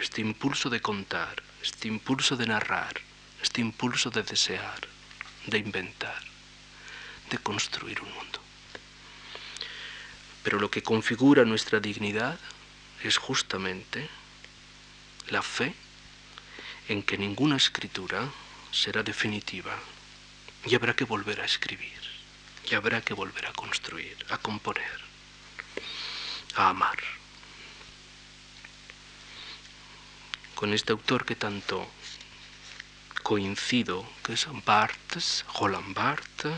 este 0.00 0.22
impulso 0.22 0.70
de 0.70 0.80
contar, 0.80 1.42
este 1.62 1.88
impulso 1.88 2.36
de 2.36 2.46
narrar, 2.46 2.94
este 3.42 3.60
impulso 3.60 4.10
de 4.10 4.22
desear, 4.22 4.80
de 5.46 5.58
inventar, 5.58 6.22
de 7.30 7.38
construir 7.38 8.00
un 8.00 8.12
mundo. 8.14 8.39
Pero 10.42 10.58
lo 10.58 10.70
que 10.70 10.82
configura 10.82 11.44
nuestra 11.44 11.80
dignidad 11.80 12.38
es 13.02 13.18
justamente 13.18 14.08
la 15.28 15.42
fe 15.42 15.74
en 16.88 17.02
que 17.02 17.18
ninguna 17.18 17.56
escritura 17.56 18.28
será 18.72 19.02
definitiva 19.02 19.76
y 20.66 20.74
habrá 20.74 20.94
que 20.94 21.04
volver 21.04 21.40
a 21.40 21.44
escribir, 21.44 22.00
y 22.68 22.74
habrá 22.74 23.00
que 23.00 23.14
volver 23.14 23.46
a 23.46 23.52
construir, 23.52 24.16
a 24.28 24.38
componer, 24.38 25.00
a 26.56 26.70
amar. 26.70 26.98
Con 30.54 30.74
este 30.74 30.92
autor 30.92 31.24
que 31.24 31.36
tanto 31.36 31.88
coincido, 33.22 34.06
que 34.22 34.34
es 34.34 34.46
Barthes, 34.64 35.44
Roland 35.58 35.94
Barthes, 35.94 36.54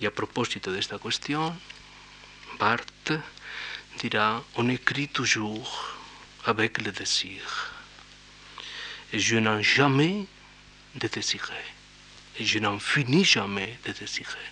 y 0.00 0.06
a 0.06 0.14
propósito 0.14 0.70
de 0.70 0.80
esta 0.80 0.98
cuestión, 0.98 1.58
Barthes 2.58 3.12
dirá, 3.98 4.42
on 4.56 4.68
écrit 4.68 5.08
toujours 5.08 5.96
avec 6.44 6.78
le 6.78 6.92
désir. 6.92 7.72
Et 9.12 9.18
je 9.18 9.36
n'en 9.36 9.62
jamais 9.62 10.26
de 10.96 11.08
désirer. 11.08 11.64
Et 12.38 12.44
je 12.44 12.58
n'en 12.58 12.78
finis 12.78 13.24
jamais 13.24 13.78
de 13.84 13.92
désirer. 13.92 14.48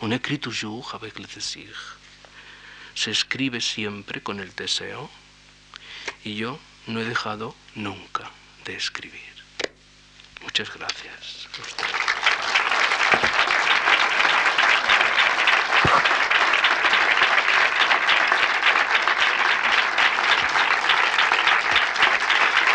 On 0.00 0.10
écrit 0.10 0.38
toujours 0.38 0.94
avec 0.94 1.18
le 1.18 1.26
désir. 1.26 1.98
Se 2.94 3.10
escribe 3.10 3.60
siempre 3.60 4.22
con 4.22 4.38
el 4.38 4.54
deseo 4.54 5.10
y 6.24 6.36
yo 6.36 6.58
no 6.86 7.00
he 7.00 7.04
dejado 7.04 7.54
nunca 7.74 8.30
de 8.64 8.76
escribir. 8.76 9.20
Muchas 10.42 10.70
gracias. 10.72 11.48